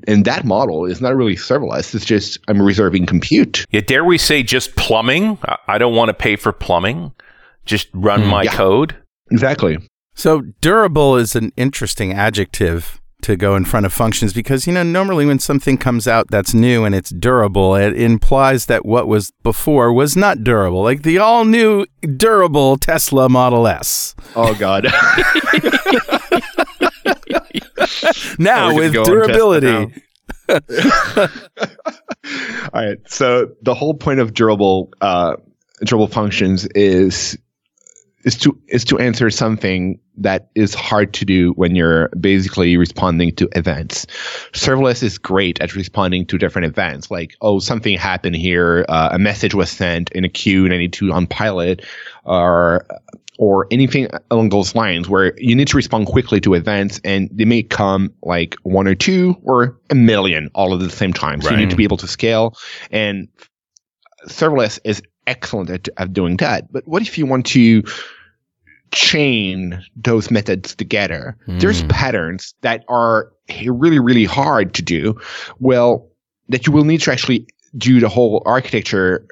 and 0.06 0.24
that 0.24 0.44
model 0.44 0.84
is 0.86 1.00
not 1.00 1.16
really 1.16 1.34
serverless. 1.34 1.94
It's 1.94 2.04
just 2.04 2.38
I'm 2.48 2.62
reserving 2.62 3.06
compute. 3.06 3.64
Yeah, 3.70 3.80
dare 3.80 4.04
we 4.04 4.18
say 4.18 4.42
just 4.42 4.76
plumbing? 4.76 5.38
I- 5.44 5.56
I 5.66 5.78
don't 5.78 5.94
want 5.94 6.08
to 6.08 6.14
pay 6.14 6.36
for 6.36 6.52
plumbing. 6.52 7.12
Just 7.64 7.88
run 7.92 8.26
my 8.26 8.42
yeah. 8.42 8.52
code. 8.52 8.96
Exactly. 9.30 9.78
So 10.14 10.42
durable 10.60 11.16
is 11.16 11.36
an 11.36 11.52
interesting 11.56 12.12
adjective 12.12 12.99
to 13.22 13.36
go 13.36 13.56
in 13.56 13.64
front 13.64 13.86
of 13.86 13.92
functions 13.92 14.32
because 14.32 14.66
you 14.66 14.72
know 14.72 14.82
normally 14.82 15.26
when 15.26 15.38
something 15.38 15.76
comes 15.78 16.08
out 16.08 16.26
that's 16.30 16.54
new 16.54 16.84
and 16.84 16.94
it's 16.94 17.10
durable 17.10 17.74
it 17.74 17.94
implies 17.96 18.66
that 18.66 18.84
what 18.84 19.06
was 19.08 19.32
before 19.42 19.92
was 19.92 20.16
not 20.16 20.42
durable 20.44 20.82
like 20.82 21.02
the 21.02 21.18
all 21.18 21.44
new 21.44 21.86
durable 22.16 22.76
Tesla 22.76 23.28
Model 23.28 23.66
S 23.66 24.14
Oh 24.36 24.54
God. 24.54 24.84
now 28.38 28.74
with 28.74 28.92
durability 28.92 30.02
All 32.72 32.82
right. 32.82 32.98
So 33.06 33.52
the 33.62 33.74
whole 33.74 33.94
point 33.94 34.20
of 34.20 34.34
durable 34.34 34.92
uh, 35.00 35.36
durable 35.84 36.08
functions 36.08 36.66
is 36.74 37.38
is 38.24 38.36
to 38.36 38.58
is 38.68 38.84
to 38.84 38.98
answer 38.98 39.30
something 39.30 39.98
that 40.16 40.50
is 40.54 40.74
hard 40.74 41.14
to 41.14 41.24
do 41.24 41.52
when 41.52 41.74
you're 41.74 42.08
basically 42.20 42.76
responding 42.76 43.34
to 43.36 43.48
events. 43.52 44.06
Serverless 44.52 45.02
is 45.02 45.16
great 45.16 45.60
at 45.60 45.74
responding 45.74 46.26
to 46.26 46.38
different 46.38 46.66
events, 46.66 47.10
like 47.10 47.34
oh 47.40 47.58
something 47.58 47.96
happened 47.96 48.36
here, 48.36 48.84
uh, 48.88 49.10
a 49.12 49.18
message 49.18 49.54
was 49.54 49.70
sent 49.70 50.10
in 50.10 50.24
a 50.24 50.28
queue 50.28 50.64
and 50.64 50.74
I 50.74 50.78
need 50.78 50.92
to 50.94 51.12
unpile 51.12 51.60
it, 51.60 51.84
or 52.24 52.86
or 53.38 53.66
anything 53.70 54.06
along 54.30 54.50
those 54.50 54.74
lines 54.74 55.08
where 55.08 55.32
you 55.38 55.56
need 55.56 55.68
to 55.68 55.76
respond 55.76 56.06
quickly 56.06 56.42
to 56.42 56.52
events 56.52 57.00
and 57.04 57.30
they 57.32 57.46
may 57.46 57.62
come 57.62 58.12
like 58.22 58.54
one 58.64 58.86
or 58.86 58.94
two 58.94 59.34
or 59.44 59.78
a 59.88 59.94
million 59.94 60.50
all 60.54 60.74
at 60.74 60.80
the 60.80 60.90
same 60.90 61.14
time. 61.14 61.40
So 61.40 61.50
you 61.50 61.56
need 61.56 61.70
to 61.70 61.76
be 61.76 61.84
able 61.84 61.96
to 61.96 62.06
scale 62.06 62.54
and 62.90 63.28
serverless 64.28 64.78
is 64.84 65.02
excellent 65.30 65.70
at, 65.70 65.88
at 65.96 66.12
doing 66.12 66.36
that. 66.38 66.72
But 66.72 66.86
what 66.86 67.02
if 67.02 67.16
you 67.16 67.26
want 67.26 67.46
to 67.46 67.82
chain 68.92 69.84
those 69.96 70.30
methods 70.30 70.74
together. 70.74 71.36
Mm. 71.46 71.60
There's 71.60 71.82
patterns 71.84 72.54
that 72.62 72.84
are 72.88 73.32
really, 73.64 73.98
really 73.98 74.24
hard 74.24 74.74
to 74.74 74.82
do. 74.82 75.20
Well, 75.58 76.08
that 76.48 76.66
you 76.66 76.72
will 76.72 76.84
need 76.84 77.00
to 77.02 77.12
actually 77.12 77.46
do 77.76 78.00
the 78.00 78.08
whole 78.08 78.42
architecture 78.44 79.26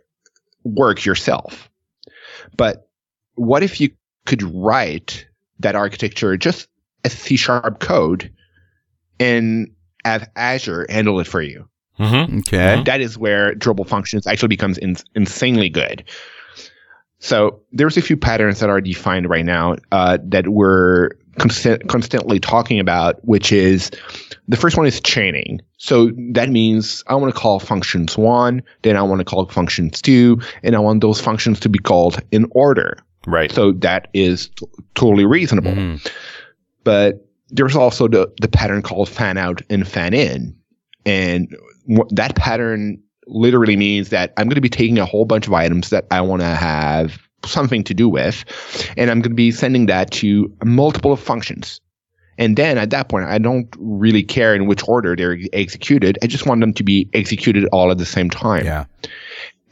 work 0.65 1.05
yourself. 1.05 1.69
But 2.57 2.89
what 3.35 3.63
if 3.63 3.81
you 3.81 3.91
could 4.27 4.43
write 4.43 5.27
that 5.61 5.75
architecture 5.75 6.37
just 6.37 6.69
as 7.05 7.13
C 7.13 7.37
sharp 7.37 7.81
code 7.81 8.33
and 9.19 9.73
have 10.05 10.31
Azure 10.37 10.87
handle 10.89 11.19
it 11.21 11.27
for 11.27 11.43
you? 11.43 11.69
Mm-hmm. 11.99 12.39
Okay. 12.39 12.83
That 12.85 13.01
is 13.01 13.19
where 13.19 13.55
durable 13.55 13.85
functions 13.85 14.27
actually 14.27 14.49
becomes 14.49 14.79
in, 14.79 14.97
insanely 15.15 15.69
good. 15.69 16.05
So 17.19 17.61
there's 17.73 17.97
a 17.97 18.03
few 18.03 18.17
patterns 18.17 18.61
that 18.61 18.71
are 18.71 18.81
defined 18.81 19.29
right 19.29 19.45
now 19.45 19.77
uh, 19.91 20.19
that 20.23 20.49
we're 20.49 21.11
constant, 21.39 21.89
constantly 21.89 22.39
talking 22.39 22.79
about, 22.79 23.25
which 23.25 23.51
is 23.51 23.91
the 24.47 24.57
first 24.57 24.77
one 24.77 24.87
is 24.87 25.01
chaining. 25.01 25.61
So 25.79 26.11
that 26.33 26.49
means 26.49 27.03
I 27.07 27.15
want 27.17 27.35
to 27.35 27.41
call 27.41 27.59
functions 27.59 28.17
one, 28.17 28.63
then 28.83 28.97
I 28.97 29.03
want 29.03 29.19
to 29.21 29.25
call 29.25 29.47
functions 29.47 30.01
two, 30.01 30.41
and 30.63 30.77
I 30.77 30.79
want 30.79 31.01
those 31.01 31.21
functions 31.21 31.61
to 31.61 31.69
be 31.69 31.79
called 31.79 32.21
in 32.31 32.47
order. 32.53 32.99
Right. 33.27 33.51
So 33.51 33.73
that 33.73 34.09
is 34.15 34.49
t- 34.49 34.67
totally 34.95 35.27
reasonable. 35.27 35.73
Mm-hmm. 35.73 36.07
But 36.85 37.27
there's 37.51 37.77
also 37.77 38.09
the, 38.09 38.33
the 38.41 38.49
pattern 38.49 38.83
called 38.83 39.09
fan 39.09 39.39
out 39.39 39.63
and 39.71 39.87
fan 39.87 40.15
in. 40.15 40.58
And 41.09 41.57
that 42.11 42.37
pattern 42.37 43.03
literally 43.27 43.77
means 43.77 44.11
that 44.11 44.35
I'm 44.37 44.47
going 44.47 44.57
to 44.57 44.61
be 44.61 44.69
taking 44.69 44.99
a 44.99 45.07
whole 45.07 45.25
bunch 45.25 45.47
of 45.47 45.55
items 45.55 45.89
that 45.89 46.07
I 46.11 46.21
want 46.21 46.43
to 46.43 46.49
have 46.49 47.19
something 47.47 47.83
to 47.85 47.95
do 47.95 48.11
with, 48.11 48.45
and 48.99 49.11
I'm 49.11 49.23
going 49.23 49.31
to 49.31 49.37
be 49.37 49.51
sending 49.51 49.87
that 49.87 50.11
to 50.13 50.53
multiple 50.65 51.17
functions. 51.17 51.81
And 52.37 52.57
then 52.57 52.77
at 52.77 52.91
that 52.91 53.09
point, 53.09 53.25
I 53.25 53.39
don't 53.39 53.75
really 53.79 54.23
care 54.23 54.55
in 54.55 54.67
which 54.67 54.87
order 54.87 55.17
they're 55.17 55.39
executed. 55.55 56.19
I 56.23 56.27
just 56.27 56.47
want 56.47 56.61
them 56.61 56.75
to 56.75 56.85
be 56.85 57.09
executed 57.15 57.65
all 57.73 57.91
at 57.91 57.97
the 57.97 58.07
same 58.07 58.29
time. 58.29 58.67
Yeah. 58.67 58.85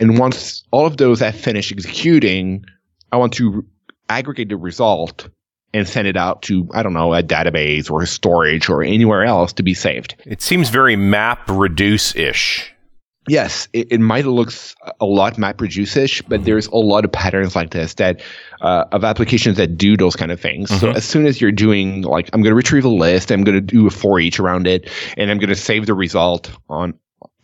And 0.01 0.19
once 0.19 0.65
all 0.71 0.87
of 0.87 0.97
those 0.97 1.21
have 1.21 1.37
finished 1.37 1.71
executing, 1.71 2.65
I 3.13 3.19
want 3.19 3.35
to 3.35 3.65
aggregate 4.09 4.49
the 4.49 4.57
result 4.57 5.29
and 5.77 5.87
send 5.87 6.09
it 6.09 6.17
out 6.17 6.43
to, 6.43 6.69
I 6.73 6.83
don't 6.83 6.95
know, 6.95 7.15
a 7.15 7.23
database 7.23 7.91
or 7.91 8.03
a 8.03 8.07
storage 8.07 8.69
or 8.69 8.83
anywhere 8.83 9.25
else 9.25 9.53
to 9.55 9.63
be 9.63 9.75
saved. 9.75 10.17
It 10.25 10.43
seems 10.43 10.71
very 10.71 10.97
map 10.97 11.49
reduce 11.49 12.17
ish. 12.17 12.73
Yes, 13.29 13.69
it, 13.73 13.91
it 13.91 14.01
might 14.01 14.25
look 14.25 14.53
a 15.01 15.05
lot 15.05 15.35
MapReduce-ish, 15.35 16.23
but 16.23 16.45
there's 16.45 16.69
a 16.69 16.77
lot 16.77 17.05
of 17.05 17.11
patterns 17.11 17.57
like 17.57 17.71
this 17.71 17.95
that 17.95 18.23
uh, 18.61 18.85
of 18.93 19.03
applications 19.03 19.57
that 19.57 19.77
do 19.77 19.97
those 19.97 20.15
kind 20.15 20.31
of 20.31 20.41
things. 20.41 20.71
Mm-hmm. 20.71 20.81
So 20.81 20.91
as 20.91 21.05
soon 21.05 21.27
as 21.27 21.41
you're 21.41 21.51
doing 21.51 22.03
like 22.03 22.31
I'm 22.33 22.43
going 22.43 22.53
to 22.53 22.57
retrieve 22.57 22.85
a 22.85 22.89
list, 22.89 23.33
I'm 23.33 23.43
going 23.43 23.57
to 23.57 23.61
do 23.61 23.89
a 23.89 23.91
for 23.91 24.21
each 24.21 24.39
around 24.39 24.69
it, 24.69 24.89
and 25.17 25.31
I'm 25.31 25.39
going 25.39 25.49
to 25.49 25.57
save 25.57 25.87
the 25.87 25.95
result 25.95 26.53
on 26.69 26.95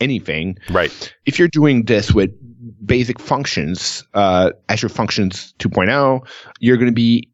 anything. 0.01 0.57
Right. 0.71 1.15
If 1.27 1.39
you're 1.39 1.49
doing 1.49 1.85
this 1.85 2.13
with 2.13 2.31
basic 2.87 3.19
functions, 3.19 4.07
uh, 4.15 4.53
Azure 4.69 4.89
Functions 4.89 5.55
2.0, 5.59 6.27
you're 6.61 6.77
going 6.77 6.91
to 6.91 6.95
be 6.95 7.29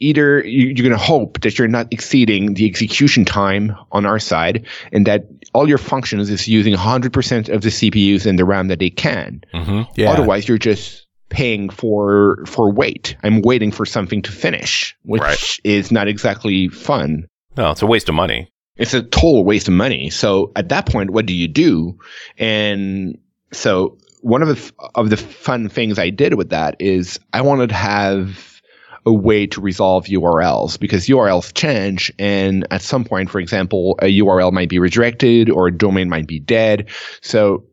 either 0.00 0.44
you're 0.46 0.74
going 0.74 0.90
to 0.90 0.96
hope 0.96 1.40
that 1.40 1.58
you're 1.58 1.68
not 1.68 1.86
exceeding 1.92 2.54
the 2.54 2.66
execution 2.66 3.24
time 3.24 3.76
on 3.92 4.06
our 4.06 4.18
side 4.18 4.66
and 4.92 5.06
that 5.06 5.26
all 5.52 5.68
your 5.68 5.78
functions 5.78 6.30
is 6.30 6.48
using 6.48 6.74
100% 6.74 7.48
of 7.48 7.62
the 7.62 7.68
CPUs 7.68 8.26
and 8.26 8.38
the 8.38 8.44
RAM 8.44 8.68
that 8.68 8.78
they 8.78 8.90
can. 8.90 9.42
Mm-hmm. 9.52 9.82
Yeah. 9.94 10.10
Otherwise, 10.10 10.48
you're 10.48 10.58
just 10.58 11.06
paying 11.28 11.70
for 11.70 12.44
for 12.46 12.72
wait. 12.72 13.16
I'm 13.22 13.40
waiting 13.42 13.70
for 13.70 13.86
something 13.86 14.20
to 14.22 14.32
finish, 14.32 14.96
which 15.02 15.22
right. 15.22 15.58
is 15.64 15.92
not 15.92 16.08
exactly 16.08 16.68
fun. 16.68 17.26
No, 17.56 17.70
it's 17.70 17.82
a 17.82 17.86
waste 17.86 18.08
of 18.08 18.14
money. 18.14 18.50
It's 18.76 18.94
a 18.94 19.02
total 19.02 19.44
waste 19.44 19.68
of 19.68 19.74
money. 19.74 20.10
So 20.10 20.52
at 20.56 20.70
that 20.70 20.86
point, 20.86 21.10
what 21.10 21.26
do 21.26 21.34
you 21.34 21.48
do? 21.48 21.98
And 22.38 23.18
so 23.52 23.98
one 24.22 24.42
of 24.42 24.48
the 24.48 24.72
of 24.94 25.10
the 25.10 25.16
fun 25.16 25.68
things 25.68 25.98
I 25.98 26.10
did 26.10 26.34
with 26.34 26.50
that 26.50 26.76
is 26.78 27.18
I 27.32 27.42
wanted 27.42 27.68
to 27.68 27.74
have 27.74 28.59
a 29.06 29.12
way 29.12 29.46
to 29.46 29.60
resolve 29.60 30.06
URLs 30.06 30.78
because 30.78 31.06
URLs 31.06 31.54
change. 31.54 32.12
And 32.18 32.66
at 32.70 32.82
some 32.82 33.04
point, 33.04 33.30
for 33.30 33.40
example, 33.40 33.98
a 34.00 34.18
URL 34.20 34.52
might 34.52 34.68
be 34.68 34.78
redirected 34.78 35.50
or 35.50 35.68
a 35.68 35.76
domain 35.76 36.08
might 36.08 36.26
be 36.26 36.38
dead. 36.38 36.88
So 37.22 37.64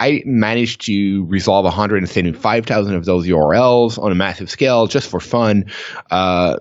I 0.00 0.22
managed 0.24 0.80
to 0.86 1.24
resolve 1.26 1.64
175,000 1.64 2.94
of 2.94 3.04
those 3.04 3.26
URLs 3.26 4.02
on 4.02 4.10
a 4.10 4.14
massive 4.14 4.50
scale 4.50 4.86
just 4.86 5.08
for 5.08 5.20
fun. 5.20 5.66
Uh, 6.10 6.56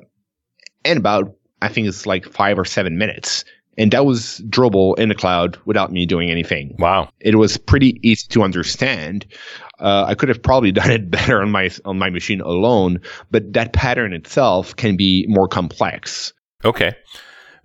in 0.84 0.98
about, 0.98 1.36
I 1.62 1.70
think 1.70 1.88
it's 1.88 2.06
like 2.06 2.26
five 2.26 2.60
or 2.60 2.66
seven 2.66 2.98
minutes. 2.98 3.46
And 3.78 3.92
that 3.92 4.06
was 4.06 4.40
durable 4.50 4.96
in 4.96 5.08
the 5.08 5.16
cloud 5.16 5.58
without 5.64 5.90
me 5.90 6.06
doing 6.06 6.30
anything. 6.30 6.76
Wow. 6.78 7.10
It 7.22 7.36
was 7.36 7.58
pretty 7.58 7.98
easy 8.04 8.28
to 8.30 8.44
understand. 8.44 9.26
Uh, 9.80 10.06
I 10.08 10.16
could 10.16 10.30
have 10.30 10.42
probably 10.42 10.72
done 10.74 10.92
it 10.92 11.10
better 11.10 11.42
on 11.42 11.52
my 11.52 11.70
on 11.86 11.98
my 11.98 12.10
machine 12.10 12.42
alone, 12.42 13.02
but 13.32 13.54
that 13.54 13.74
pattern 13.74 14.14
itself 14.14 14.76
can 14.76 14.96
be 14.96 15.26
more 15.28 15.48
complex. 15.48 16.34
Okay. 16.64 16.96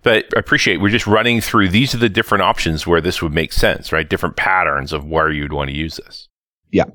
But 0.03 0.25
I 0.35 0.39
appreciate 0.39 0.81
we're 0.81 0.89
just 0.89 1.07
running 1.07 1.41
through 1.41 1.69
these 1.69 1.95
are 1.95 1.97
the 1.97 2.09
different 2.09 2.43
options 2.43 2.85
where 2.85 3.01
this 3.01 3.23
would 3.23 3.33
make 3.33 3.51
sense, 3.51 3.91
right? 3.91 4.07
Different 4.07 4.35
patterns 4.35 4.93
of 4.93 5.03
where 5.03 5.31
you'd 5.31 5.51
want 5.51 5.71
to 5.71 5.75
use 5.75 5.95
this. 5.95 6.29
Yeah. 6.71 6.85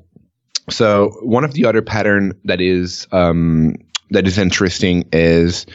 So 0.68 1.10
one 1.22 1.42
of 1.42 1.54
the 1.54 1.64
other 1.66 1.82
pattern 1.82 2.38
that 2.44 2.60
is 2.60 3.08
um, 3.10 3.74
that 4.10 4.26
is 4.28 4.38
interesting 4.38 5.08
is 5.12 5.66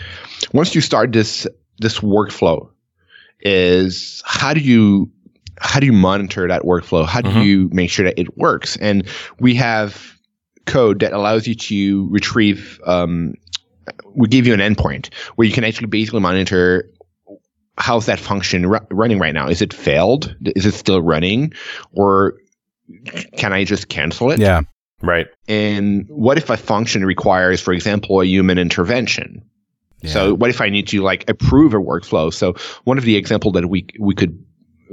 once 0.53 0.73
you 0.75 0.81
start 0.81 1.11
this 1.11 1.45
this 1.79 1.99
workflow, 1.99 2.69
is 3.41 4.23
how 4.25 4.53
do 4.53 4.61
you 4.61 5.11
how 5.59 5.79
do 5.79 5.85
you 5.85 5.93
monitor 5.93 6.47
that 6.47 6.63
workflow? 6.63 7.05
How 7.05 7.21
do 7.21 7.29
mm-hmm. 7.29 7.41
you 7.41 7.69
make 7.71 7.89
sure 7.89 8.05
that 8.05 8.19
it 8.19 8.37
works? 8.37 8.75
And 8.77 9.07
we 9.39 9.55
have 9.55 10.15
code 10.65 10.99
that 10.99 11.13
allows 11.13 11.47
you 11.47 11.55
to 11.55 12.09
retrieve. 12.09 12.79
Um, 12.85 13.35
we 14.15 14.27
give 14.27 14.47
you 14.47 14.53
an 14.53 14.59
endpoint 14.59 15.13
where 15.35 15.47
you 15.47 15.53
can 15.53 15.63
actually 15.63 15.87
basically 15.87 16.19
monitor 16.19 16.89
how's 17.77 18.05
that 18.05 18.19
function 18.19 18.65
r- 18.65 18.87
running 18.89 19.19
right 19.19 19.33
now. 19.33 19.47
Is 19.47 19.61
it 19.61 19.73
failed? 19.73 20.35
Is 20.55 20.65
it 20.65 20.73
still 20.73 21.01
running, 21.01 21.53
or 21.91 22.35
can 23.37 23.53
I 23.53 23.63
just 23.63 23.89
cancel 23.89 24.31
it? 24.31 24.39
Yeah. 24.39 24.61
Right. 25.01 25.27
And 25.47 26.05
what 26.09 26.37
if 26.37 26.49
a 26.49 26.57
function 26.57 27.05
requires, 27.05 27.61
for 27.61 27.73
example, 27.73 28.21
a 28.21 28.25
human 28.25 28.57
intervention? 28.57 29.43
Yeah. 30.01 30.09
So 30.09 30.33
what 30.33 30.49
if 30.49 30.61
I 30.61 30.69
need 30.69 30.87
to 30.89 31.01
like 31.01 31.29
approve 31.29 31.73
a 31.73 31.77
workflow? 31.77 32.33
So 32.33 32.55
one 32.85 32.97
of 32.97 33.03
the 33.03 33.15
example 33.15 33.51
that 33.53 33.67
we 33.67 33.87
we 33.99 34.15
could 34.15 34.43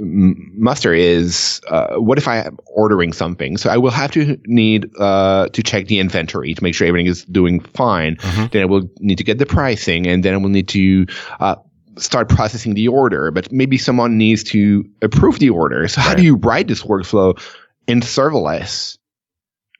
muster 0.03 0.93
is 0.93 1.61
uh, 1.69 1.95
what 1.95 2.17
if 2.17 2.27
I 2.27 2.37
am 2.37 2.57
ordering 2.67 3.13
something? 3.13 3.57
So 3.57 3.69
I 3.69 3.77
will 3.77 3.91
have 3.91 4.11
to 4.11 4.37
need 4.45 4.89
uh, 4.99 5.49
to 5.49 5.63
check 5.63 5.87
the 5.87 5.99
inventory 5.99 6.53
to 6.53 6.63
make 6.63 6.75
sure 6.75 6.87
everything 6.87 7.07
is 7.07 7.25
doing 7.25 7.59
fine. 7.59 8.15
Mm-hmm. 8.17 8.45
Then 8.51 8.61
I 8.61 8.65
will 8.65 8.89
need 8.99 9.17
to 9.17 9.23
get 9.23 9.37
the 9.37 9.45
pricing, 9.45 10.07
and 10.07 10.23
then 10.23 10.33
I 10.33 10.37
will 10.37 10.49
need 10.49 10.67
to 10.69 11.05
uh, 11.39 11.55
start 11.97 12.29
processing 12.29 12.73
the 12.73 12.87
order. 12.87 13.31
But 13.31 13.51
maybe 13.51 13.77
someone 13.77 14.17
needs 14.17 14.43
to 14.45 14.85
approve 15.01 15.39
the 15.39 15.49
order. 15.49 15.87
So 15.87 16.01
right. 16.01 16.07
how 16.07 16.15
do 16.15 16.23
you 16.23 16.35
write 16.35 16.67
this 16.67 16.83
workflow 16.83 17.39
in 17.87 18.01
serverless 18.01 18.97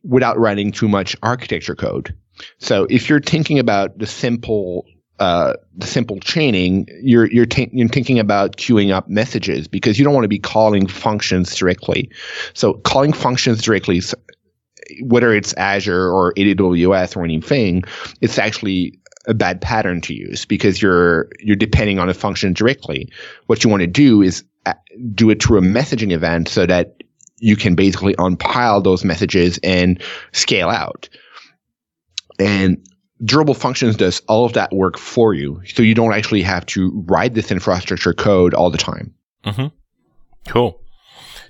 without 0.04 0.38
writing 0.40 0.72
too 0.72 0.88
much 0.88 1.16
architecture 1.24 1.76
code? 1.76 2.16
So 2.58 2.88
if 2.90 3.10
you're 3.10 3.22
thinking 3.22 3.60
about 3.60 3.98
the 4.00 4.08
simple 4.08 4.86
uh, 5.20 5.54
simple 5.82 6.20
chaining, 6.20 6.88
you're 7.02 7.32
you're, 7.32 7.46
t- 7.46 7.70
you're 7.72 7.88
thinking 7.88 8.20
about 8.20 8.58
queuing 8.58 8.92
up 8.92 9.08
messages 9.08 9.68
because 9.68 9.98
you 9.98 10.06
don't 10.06 10.14
want 10.14 10.26
to 10.26 10.30
be 10.30 10.40
calling 10.40 10.88
functions 10.88 11.56
directly. 11.56 12.10
So 12.54 12.74
calling 12.74 13.14
functions 13.14 13.62
directly, 13.62 14.02
whether 15.04 15.34
it's 15.34 15.54
Azure 15.54 16.12
or 16.12 16.34
AWS 16.34 17.16
or 17.16 17.24
anything, 17.24 17.84
it's 18.22 18.38
actually 18.38 19.00
a 19.28 19.34
bad 19.34 19.62
pattern 19.62 20.02
to 20.02 20.14
use 20.14 20.46
because 20.46 20.82
you're 20.82 21.30
you're 21.40 21.56
depending 21.56 22.00
on 22.00 22.10
a 22.10 22.14
function 22.14 22.54
directly. 22.54 23.12
What 23.48 23.64
you 23.64 23.70
want 23.70 23.82
to 23.82 23.88
do 23.88 24.22
is 24.22 24.44
uh, 24.66 24.74
do 25.14 25.30
it 25.30 25.42
through 25.42 25.60
a 25.60 25.62
messaging 25.62 26.12
event 26.12 26.48
so 26.48 26.66
that 26.66 27.04
you 27.38 27.56
can 27.56 27.76
basically 27.76 28.16
unpile 28.18 28.82
those 28.82 29.04
messages 29.04 29.60
and 29.64 30.02
scale 30.32 30.70
out. 30.70 31.10
And 32.40 32.86
durable 33.24 33.54
functions 33.54 33.96
does 33.96 34.22
all 34.28 34.46
of 34.46 34.54
that 34.54 34.72
work 34.74 34.98
for 34.98 35.34
you. 35.34 35.62
So 35.66 35.84
you 35.84 35.96
don't 35.96 36.14
actually 36.14 36.42
have 36.44 36.66
to 36.68 36.92
write 37.08 37.34
this 37.34 37.52
infrastructure 37.52 38.14
code 38.14 38.54
all 38.54 38.70
the 38.70 38.78
time. 38.78 39.14
Mm-hmm. 39.46 39.68
Cool. 40.50 40.80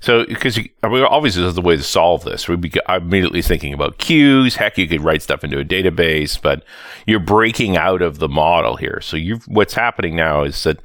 So, 0.02 0.26
because 0.26 0.60
I 0.84 0.90
mean, 0.90 1.04
obviously 1.06 1.44
there's 1.44 1.58
a 1.58 1.62
way 1.62 1.78
to 1.78 1.84
solve 1.84 2.26
this. 2.26 2.50
We'd 2.50 2.60
be 2.60 2.74
I'm 2.88 3.04
immediately 3.04 3.42
thinking 3.42 3.74
about 3.74 4.00
queues. 4.00 4.58
Heck, 4.58 4.78
you 4.78 4.88
could 4.88 5.02
write 5.02 5.22
stuff 5.22 5.46
into 5.46 5.60
a 5.60 5.64
database, 5.64 6.40
but 6.40 6.66
you're 7.08 7.22
breaking 7.22 7.78
out 7.78 8.02
of 8.02 8.20
the 8.20 8.28
model 8.28 8.76
here. 8.76 9.00
So 9.02 9.16
you 9.16 9.40
what's 9.48 9.74
happening 9.74 10.16
now 10.16 10.44
is 10.44 10.62
that 10.64 10.82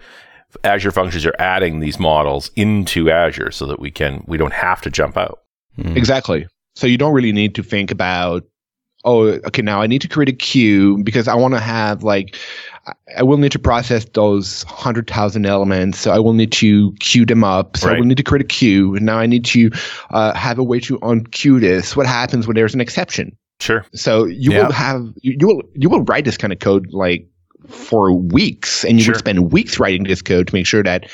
Azure 0.62 0.92
Functions 0.92 1.26
are 1.26 1.34
adding 1.40 1.80
these 1.80 1.98
models 1.98 2.52
into 2.54 3.10
Azure 3.10 3.50
so 3.50 3.66
that 3.66 3.80
we 3.80 3.90
can 3.90 4.22
we 4.28 4.38
don't 4.38 4.52
have 4.52 4.80
to 4.82 4.90
jump 4.90 5.16
out. 5.16 5.40
Mm. 5.76 5.96
Exactly. 5.96 6.46
So 6.76 6.86
you 6.86 6.96
don't 6.96 7.12
really 7.12 7.32
need 7.32 7.56
to 7.56 7.64
think 7.64 7.90
about 7.90 8.44
oh, 9.04 9.28
okay, 9.28 9.62
now 9.62 9.80
I 9.80 9.86
need 9.86 10.02
to 10.02 10.08
create 10.08 10.28
a 10.28 10.32
queue 10.32 10.98
because 11.02 11.28
I 11.28 11.34
want 11.34 11.54
to 11.54 11.60
have 11.60 12.02
like, 12.02 12.36
I 13.16 13.22
will 13.22 13.36
need 13.36 13.52
to 13.52 13.58
process 13.58 14.04
those 14.06 14.64
100,000 14.64 15.46
elements. 15.46 15.98
So 15.98 16.10
I 16.10 16.18
will 16.18 16.32
need 16.32 16.52
to 16.52 16.92
queue 17.00 17.24
them 17.24 17.44
up. 17.44 17.76
So 17.76 17.88
right. 17.88 17.96
I 17.96 18.00
will 18.00 18.06
need 18.06 18.16
to 18.16 18.22
create 18.22 18.44
a 18.44 18.48
queue. 18.48 18.96
And 18.96 19.06
now 19.06 19.18
I 19.18 19.26
need 19.26 19.44
to 19.46 19.70
uh, 20.10 20.34
have 20.34 20.58
a 20.58 20.64
way 20.64 20.80
to 20.80 20.98
unqueue 21.00 21.60
this. 21.60 21.96
What 21.96 22.06
happens 22.06 22.46
when 22.46 22.56
there's 22.56 22.74
an 22.74 22.80
exception? 22.80 23.36
Sure. 23.60 23.84
So 23.94 24.24
you 24.24 24.52
will 24.52 24.72
have, 24.72 25.12
you, 25.20 25.36
you, 25.38 25.46
will, 25.46 25.62
you 25.74 25.88
will 25.88 26.02
write 26.02 26.24
this 26.24 26.36
kind 26.36 26.52
of 26.52 26.58
code 26.60 26.88
like 26.92 27.28
for 27.66 28.12
weeks 28.12 28.84
and 28.84 28.98
you 28.98 29.04
sure. 29.04 29.12
would 29.12 29.18
spend 29.18 29.52
weeks 29.52 29.78
writing 29.78 30.04
this 30.04 30.22
code 30.22 30.48
to 30.48 30.54
make 30.54 30.66
sure 30.66 30.82
that 30.82 31.10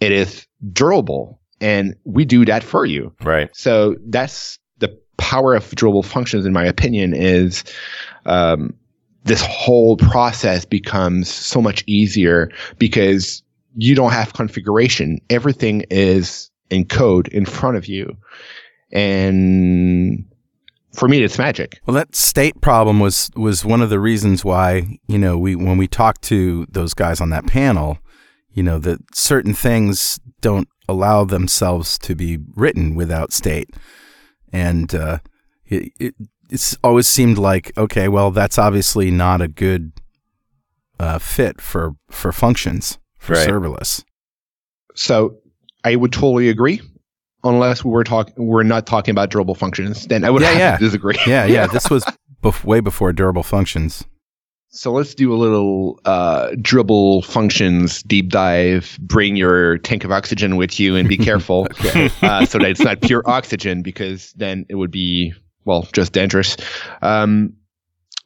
it 0.00 0.12
is 0.12 0.46
durable. 0.72 1.40
And 1.60 1.96
we 2.04 2.24
do 2.24 2.44
that 2.44 2.62
for 2.62 2.84
you. 2.84 3.12
Right. 3.22 3.48
So 3.54 3.96
that's 4.06 4.58
power 5.28 5.54
of 5.54 5.70
durable 5.74 6.02
functions, 6.02 6.46
in 6.46 6.52
my 6.52 6.64
opinion, 6.64 7.12
is, 7.14 7.64
um, 8.24 8.72
this 9.24 9.42
whole 9.42 9.96
process 9.98 10.64
becomes 10.64 11.28
so 11.28 11.60
much 11.60 11.84
easier 11.86 12.50
because 12.78 13.42
you 13.76 13.94
don't 13.94 14.12
have 14.12 14.32
configuration. 14.32 15.18
Everything 15.28 15.84
is 15.90 16.50
in 16.70 16.86
code 16.86 17.28
in 17.28 17.44
front 17.44 17.76
of 17.76 17.86
you. 17.86 18.16
And 18.90 20.24
for 20.94 21.08
me, 21.08 21.22
it's 21.22 21.36
magic. 21.36 21.78
Well, 21.84 21.94
that 21.94 22.16
state 22.16 22.58
problem 22.62 23.00
was, 23.00 23.30
was 23.36 23.66
one 23.66 23.82
of 23.82 23.90
the 23.90 24.00
reasons 24.00 24.46
why, 24.46 24.98
you 25.08 25.18
know, 25.18 25.36
we, 25.36 25.54
when 25.54 25.76
we 25.76 25.86
talked 25.86 26.22
to 26.22 26.66
those 26.70 26.94
guys 26.94 27.20
on 27.20 27.28
that 27.30 27.46
panel, 27.46 27.98
you 28.54 28.62
know, 28.62 28.78
that 28.78 28.98
certain 29.14 29.52
things 29.52 30.18
don't 30.40 30.68
allow 30.88 31.24
themselves 31.24 31.98
to 31.98 32.14
be 32.14 32.38
written 32.54 32.94
without 32.94 33.32
state. 33.32 33.68
And, 34.52 34.94
uh, 34.94 35.18
it, 35.66 35.92
it, 35.98 36.14
it's 36.50 36.76
always 36.82 37.06
seemed 37.06 37.38
like 37.38 37.76
okay, 37.76 38.08
well, 38.08 38.30
that's 38.30 38.58
obviously 38.58 39.10
not 39.10 39.40
a 39.40 39.48
good 39.48 39.92
uh, 40.98 41.18
fit 41.18 41.60
for 41.60 41.94
for 42.10 42.32
functions 42.32 42.98
for 43.18 43.34
right. 43.34 43.48
serverless. 43.48 44.04
So 44.94 45.36
I 45.84 45.96
would 45.96 46.12
totally 46.12 46.48
agree, 46.48 46.80
unless 47.44 47.84
we 47.84 47.90
were 47.90 48.04
talking 48.04 48.34
we're 48.36 48.62
not 48.62 48.86
talking 48.86 49.12
about 49.12 49.30
durable 49.30 49.54
functions. 49.54 50.06
Then 50.06 50.24
I 50.24 50.30
would 50.30 50.42
yeah, 50.42 50.48
have 50.48 50.58
yeah. 50.58 50.76
to 50.76 50.84
disagree. 50.84 51.16
Yeah, 51.26 51.44
yeah. 51.44 51.66
this 51.72 51.90
was 51.90 52.04
bef- 52.42 52.64
way 52.64 52.80
before 52.80 53.12
durable 53.12 53.42
functions. 53.42 54.04
So 54.70 54.92
let's 54.92 55.14
do 55.14 55.32
a 55.32 55.36
little 55.36 55.98
uh, 56.04 56.50
durable 56.60 57.22
functions 57.22 58.02
deep 58.02 58.28
dive. 58.28 58.98
Bring 59.00 59.34
your 59.34 59.78
tank 59.78 60.04
of 60.04 60.12
oxygen 60.12 60.56
with 60.56 60.78
you 60.78 60.94
and 60.94 61.08
be 61.08 61.16
careful, 61.30 61.66
okay. 61.70 62.10
uh, 62.22 62.44
so 62.44 62.58
that 62.58 62.70
it's 62.70 62.80
not 62.80 63.00
pure 63.00 63.22
oxygen, 63.24 63.82
because 63.82 64.32
then 64.34 64.66
it 64.68 64.74
would 64.74 64.90
be 64.90 65.32
well, 65.64 65.86
just 65.92 66.12
dangerous. 66.12 66.56
Um, 67.02 67.52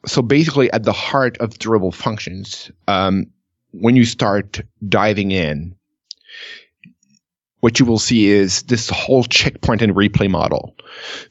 so 0.05 0.21
basically, 0.21 0.71
at 0.71 0.83
the 0.83 0.93
heart 0.93 1.37
of 1.39 1.59
durable 1.59 1.91
functions, 1.91 2.71
um, 2.87 3.25
when 3.71 3.95
you 3.95 4.05
start 4.05 4.61
diving 4.87 5.31
in, 5.31 5.75
what 7.59 7.79
you 7.79 7.85
will 7.85 7.99
see 7.99 8.29
is 8.29 8.63
this 8.63 8.89
whole 8.89 9.23
checkpoint 9.23 9.81
and 9.81 9.93
replay 9.93 10.29
model. 10.29 10.75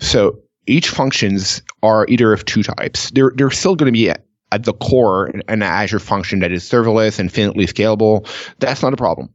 So 0.00 0.38
each 0.66 0.88
functions 0.88 1.62
are 1.82 2.06
either 2.08 2.32
of 2.32 2.44
two 2.44 2.62
types. 2.62 3.10
They're 3.10 3.32
they're 3.34 3.50
still 3.50 3.76
going 3.76 3.92
to 3.92 3.98
be 3.98 4.10
at, 4.52 4.64
the 4.64 4.74
core 4.74 5.30
an 5.48 5.62
Azure 5.62 5.98
function 5.98 6.40
that 6.40 6.52
is 6.52 6.64
serverless, 6.64 7.18
infinitely 7.18 7.66
scalable. 7.66 8.28
That's 8.58 8.82
not 8.82 8.92
a 8.92 8.96
problem 8.96 9.30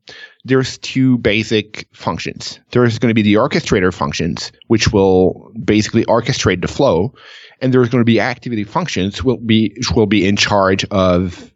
there's 0.48 0.78
two 0.78 1.18
basic 1.18 1.88
functions. 1.92 2.60
There's 2.72 3.00
going 3.00 3.10
to 3.10 3.14
be 3.14 3.22
the 3.22 3.34
orchestrator 3.34 3.94
functions, 3.94 4.52
which 4.68 4.94
will 4.94 5.52
basically 5.64 6.06
orchestrate 6.06 6.62
the 6.62 6.70
flow, 6.70 7.14
and 7.62 7.74
there's 7.74 7.90
going 7.90 8.02
to 8.02 8.06
be 8.06 8.22
activity 8.22 8.64
functions 8.64 9.24
will 9.24 9.38
be 9.38 9.74
which 9.76 9.92
will 9.92 10.06
be 10.06 10.26
in 10.26 10.38
charge 10.38 10.86
of 10.86 11.52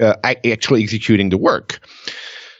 uh, 0.00 0.14
actually 0.24 0.82
executing 0.82 1.28
the 1.28 1.38
work. 1.38 1.86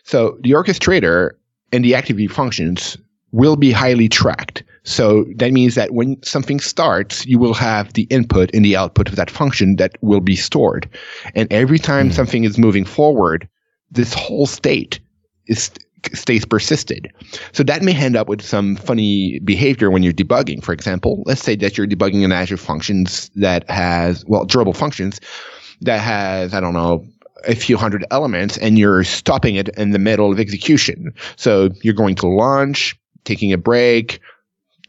So 0.05 0.39
the 0.43 0.51
orchestrator 0.51 1.31
and 1.73 1.85
the 1.85 1.95
activity 1.95 2.29
functions 2.29 2.99
will 3.33 3.57
be 3.57 3.73
highly 3.73 4.09
tracked. 4.09 4.63
So 4.85 5.25
that 5.37 5.53
means 5.53 5.75
that 5.75 5.93
when 5.93 6.23
something 6.23 6.61
starts, 6.61 7.25
you 7.27 7.39
will 7.39 7.55
have 7.55 7.95
the 7.95 8.03
input 8.05 8.51
and 8.55 8.65
the 8.65 8.77
output 8.77 9.09
of 9.09 9.17
that 9.17 9.31
function 9.31 9.77
that 9.77 9.97
will 10.03 10.21
be 10.21 10.37
stored. 10.37 10.89
And 11.35 11.51
every 11.53 11.79
time 11.79 12.11
mm. 12.11 12.13
something 12.13 12.45
is 12.45 12.59
moving 12.59 12.85
forward, 12.85 13.49
this 13.91 14.13
whole 14.13 14.47
state 14.47 15.01
is 15.47 15.71
stays 16.13 16.45
persisted. 16.45 17.11
So 17.53 17.63
that 17.63 17.83
may 17.83 17.95
end 17.95 18.15
up 18.15 18.29
with 18.29 18.43
some 18.43 18.77
funny 18.77 19.39
behavior 19.41 19.91
when 19.91 20.03
you're 20.03 20.13
debugging. 20.13 20.63
For 20.63 20.73
example, 20.73 21.23
let's 21.25 21.43
say 21.43 21.57
that 21.57 21.79
you're 21.79 21.87
debugging 21.87 22.25
an 22.25 22.33
Azure 22.33 22.59
functions 22.59 23.31
that 23.37 23.69
has, 23.71 24.23
well, 24.27 24.45
durable 24.45 24.75
functions 24.75 25.19
that 25.81 26.01
has, 26.01 26.53
I 26.53 26.61
don't 26.61 26.75
know, 26.75 27.07
a 27.47 27.55
few 27.55 27.77
hundred 27.77 28.05
elements 28.11 28.57
and 28.59 28.79
you're 28.79 29.05
stopping 29.05 29.57
it 29.57 29.69
in 29.71 29.91
the 29.91 29.99
middle 29.99 30.33
of 30.33 30.41
execution. 30.41 31.15
So 31.37 31.71
you're 31.83 31.95
going 31.95 32.17
to 32.17 32.27
launch, 32.27 32.97
taking 33.25 33.53
a 33.53 33.59
break, 33.59 34.21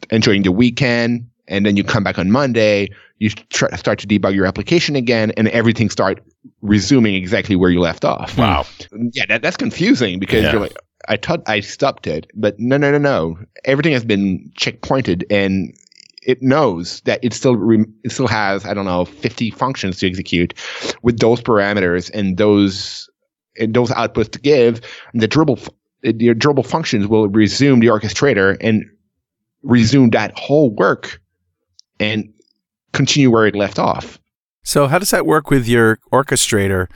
enjoying 0.09 0.43
the 0.43 0.51
weekend, 0.51 1.29
and 1.47 1.65
then 1.65 1.77
you 1.77 1.83
come 1.83 2.03
back 2.03 2.17
on 2.17 2.31
Monday, 2.31 2.89
you 3.19 3.29
try, 3.29 3.69
start 3.75 3.99
to 3.99 4.07
debug 4.07 4.33
your 4.33 4.45
application 4.45 4.95
again, 4.95 5.31
and 5.37 5.47
everything 5.49 5.89
start 5.89 6.23
resuming 6.61 7.15
exactly 7.15 7.55
where 7.55 7.69
you 7.69 7.79
left 7.79 8.05
off. 8.05 8.37
Wow. 8.37 8.65
Yeah, 9.13 9.25
that, 9.29 9.41
that's 9.41 9.57
confusing 9.57 10.19
because 10.19 10.43
yeah. 10.43 10.51
you're 10.51 10.61
like, 10.61 10.75
I 11.07 11.17
thought 11.17 11.43
I 11.47 11.59
stopped 11.59 12.07
it, 12.07 12.29
but 12.33 12.59
no, 12.59 12.77
no, 12.77 12.91
no, 12.91 12.97
no. 12.97 13.37
Everything 13.63 13.93
has 13.93 14.03
been 14.03 14.51
checkpointed 14.57 15.23
and 15.29 15.77
it 16.25 16.41
knows 16.41 17.01
that 17.01 17.23
it 17.23 17.33
still 17.33 17.55
re- 17.55 17.85
it 18.03 18.11
still 18.11 18.27
has 18.27 18.65
I 18.65 18.73
don't 18.73 18.85
know 18.85 19.05
50 19.05 19.51
functions 19.51 19.99
to 19.99 20.07
execute 20.07 20.53
with 21.03 21.19
those 21.19 21.39
parameters 21.39 22.09
and 22.13 22.37
those 22.37 23.09
and 23.57 23.73
those 23.73 23.91
outputs 23.91 24.31
to 24.31 24.39
give. 24.39 24.81
And 25.13 25.21
the 25.21 25.27
durable 25.27 25.59
the 26.01 26.33
durable 26.33 26.63
functions 26.63 27.07
will 27.07 27.27
resume 27.29 27.79
the 27.79 27.87
orchestrator 27.87 28.57
and 28.61 28.85
resume 29.65 30.09
that 30.11 30.37
whole 30.37 30.73
work 30.73 31.21
and 31.99 32.31
continue 32.93 33.29
where 33.29 33.45
it 33.45 33.55
left 33.55 33.79
off. 33.79 34.19
So 34.63 34.87
how 34.87 34.99
does 34.99 35.11
that 35.11 35.25
work 35.25 35.49
with 35.49 35.67
your 35.67 35.99
orchestrator? 36.11 36.87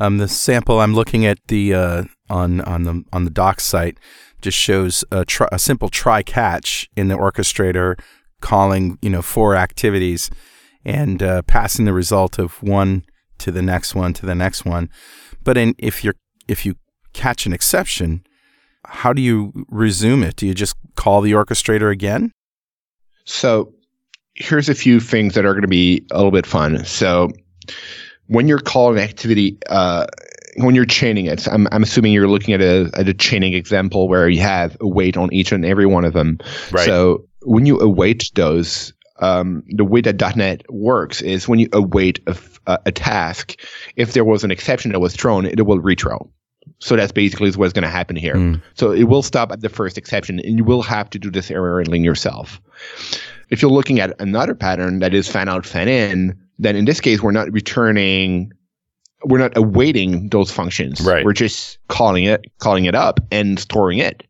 Um, 0.00 0.18
the 0.18 0.28
sample 0.28 0.80
I'm 0.80 0.94
looking 0.94 1.24
at 1.24 1.38
the 1.46 1.74
uh, 1.74 2.04
on 2.28 2.60
on 2.62 2.82
the 2.82 3.04
on 3.12 3.24
the 3.24 3.30
docs 3.30 3.64
site 3.64 3.98
just 4.42 4.58
shows 4.58 5.04
a, 5.10 5.24
a 5.52 5.58
simple 5.58 5.88
try 5.88 6.22
catch 6.22 6.88
in 6.96 7.08
the 7.08 7.16
orchestrator 7.16 7.98
calling 8.40 8.98
you 9.00 9.08
know 9.08 9.22
four 9.22 9.54
activities 9.54 10.30
and 10.84 11.22
uh, 11.22 11.42
passing 11.42 11.84
the 11.84 11.92
result 11.92 12.38
of 12.38 12.62
one 12.62 13.04
to 13.38 13.50
the 13.50 13.62
next 13.62 13.94
one 13.94 14.12
to 14.14 14.26
the 14.26 14.34
next 14.34 14.64
one. 14.64 14.90
But 15.42 15.56
in, 15.56 15.74
if 15.78 16.04
you're 16.04 16.16
if 16.48 16.66
you 16.66 16.74
catch 17.12 17.46
an 17.46 17.52
exception, 17.52 18.24
how 18.86 19.12
do 19.12 19.22
you 19.22 19.52
resume 19.68 20.22
it? 20.22 20.36
Do 20.36 20.46
you 20.46 20.54
just 20.54 20.76
call 20.96 21.20
the 21.20 21.32
orchestrator 21.32 21.90
again? 21.90 22.32
So 23.24 23.72
here's 24.34 24.68
a 24.68 24.74
few 24.74 25.00
things 25.00 25.34
that 25.34 25.44
are 25.44 25.52
going 25.52 25.62
to 25.62 25.68
be 25.68 26.06
a 26.10 26.16
little 26.16 26.30
bit 26.30 26.46
fun. 26.46 26.84
So 26.84 27.30
when 28.26 28.48
you're 28.48 28.58
calling 28.58 28.98
activity, 28.98 29.58
uh, 29.68 30.06
when 30.56 30.74
you're 30.74 30.84
chaining 30.84 31.26
it, 31.26 31.46
I'm, 31.48 31.66
I'm 31.72 31.82
assuming 31.82 32.12
you're 32.12 32.28
looking 32.28 32.54
at 32.54 32.60
a, 32.60 32.90
at 32.94 33.08
a 33.08 33.14
chaining 33.14 33.54
example 33.54 34.08
where 34.08 34.28
you 34.28 34.40
have 34.40 34.76
a 34.80 34.86
wait 34.86 35.16
on 35.16 35.32
each 35.32 35.52
and 35.52 35.64
every 35.64 35.86
one 35.86 36.04
of 36.04 36.12
them. 36.12 36.38
Right. 36.70 36.84
So 36.84 37.26
when 37.42 37.66
you 37.66 37.80
await 37.80 38.30
those, 38.34 38.92
um, 39.20 39.62
the 39.68 39.84
way 39.84 40.00
that 40.00 40.36
.NET 40.36 40.62
works 40.70 41.22
is 41.22 41.48
when 41.48 41.58
you 41.58 41.68
await 41.72 42.20
a, 42.26 42.78
a, 42.84 42.92
task, 42.92 43.60
if 43.96 44.12
there 44.12 44.24
was 44.24 44.42
an 44.44 44.50
exception 44.50 44.92
that 44.92 45.00
was 45.00 45.14
thrown, 45.14 45.46
it 45.46 45.64
will 45.64 45.80
rethrow. 45.80 46.28
So 46.78 46.96
that's 46.96 47.12
basically 47.12 47.50
what's 47.52 47.72
going 47.72 47.84
to 47.84 47.88
happen 47.88 48.16
here. 48.16 48.34
Mm. 48.34 48.62
So 48.74 48.92
it 48.92 49.04
will 49.04 49.22
stop 49.22 49.52
at 49.52 49.60
the 49.60 49.68
first 49.68 49.96
exception, 49.96 50.40
and 50.40 50.58
you 50.58 50.64
will 50.64 50.82
have 50.82 51.08
to 51.10 51.18
do 51.18 51.30
this 51.30 51.50
error 51.50 51.80
handling 51.80 52.04
yourself. 52.04 52.60
If 53.50 53.62
you're 53.62 53.70
looking 53.70 54.00
at 54.00 54.20
another 54.20 54.54
pattern 54.54 54.98
that 54.98 55.14
is 55.14 55.28
fan 55.28 55.48
out, 55.48 55.64
fan 55.64 55.88
in, 55.88 56.38
then 56.58 56.76
in 56.76 56.84
this 56.84 57.00
case, 57.00 57.22
we're 57.22 57.32
not 57.32 57.50
returning, 57.52 58.52
we're 59.24 59.38
not 59.38 59.56
awaiting 59.56 60.28
those 60.28 60.50
functions. 60.50 61.00
Right. 61.00 61.24
We're 61.24 61.32
just 61.32 61.78
calling 61.88 62.24
it, 62.24 62.44
calling 62.58 62.84
it 62.84 62.94
up 62.94 63.20
and 63.30 63.58
storing 63.58 63.98
it. 63.98 64.26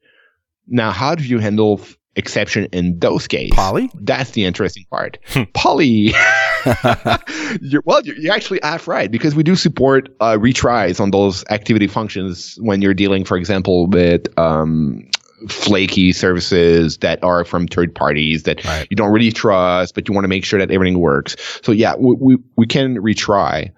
Now, 0.66 0.90
how 0.90 1.14
do 1.14 1.24
you 1.24 1.38
handle 1.38 1.80
exception 2.16 2.66
in 2.66 2.98
those 2.98 3.26
cases? 3.26 3.54
Polly? 3.54 3.90
That's 3.94 4.30
the 4.32 4.44
interesting 4.44 4.84
part. 4.90 5.18
Polly. 5.54 6.14
You're, 7.60 7.82
well, 7.84 8.00
you're, 8.02 8.16
you're, 8.16 8.32
actually 8.32 8.58
half 8.62 8.88
right 8.88 9.10
because 9.10 9.34
we 9.34 9.42
do 9.42 9.54
support 9.54 10.08
uh, 10.20 10.38
retries 10.38 10.98
on 10.98 11.10
those 11.10 11.44
activity 11.50 11.86
functions 11.86 12.56
when 12.60 12.80
you're 12.80 12.94
dealing, 12.94 13.24
for 13.24 13.36
example, 13.36 13.86
with 13.86 14.26
um, 14.38 15.08
flaky 15.48 16.12
services 16.12 16.98
that 16.98 17.22
are 17.22 17.44
from 17.44 17.66
third 17.66 17.94
parties 17.94 18.44
that 18.44 18.64
right. 18.64 18.86
you 18.90 18.96
don't 18.96 19.12
really 19.12 19.30
trust, 19.30 19.94
but 19.94 20.08
you 20.08 20.14
want 20.14 20.24
to 20.24 20.28
make 20.28 20.44
sure 20.44 20.58
that 20.58 20.70
everything 20.70 20.98
works. 20.98 21.36
So 21.62 21.72
yeah, 21.72 21.94
we, 21.96 22.14
we, 22.18 22.36
we 22.56 22.66
can 22.66 22.96
retry. 22.96 23.70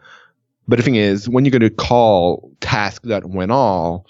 But 0.68 0.76
the 0.76 0.82
thing 0.82 0.96
is, 0.96 1.28
when 1.28 1.44
you're 1.44 1.52
going 1.52 1.62
to 1.62 1.70
call 1.70 2.50
Task.WhenAll, 2.60 4.04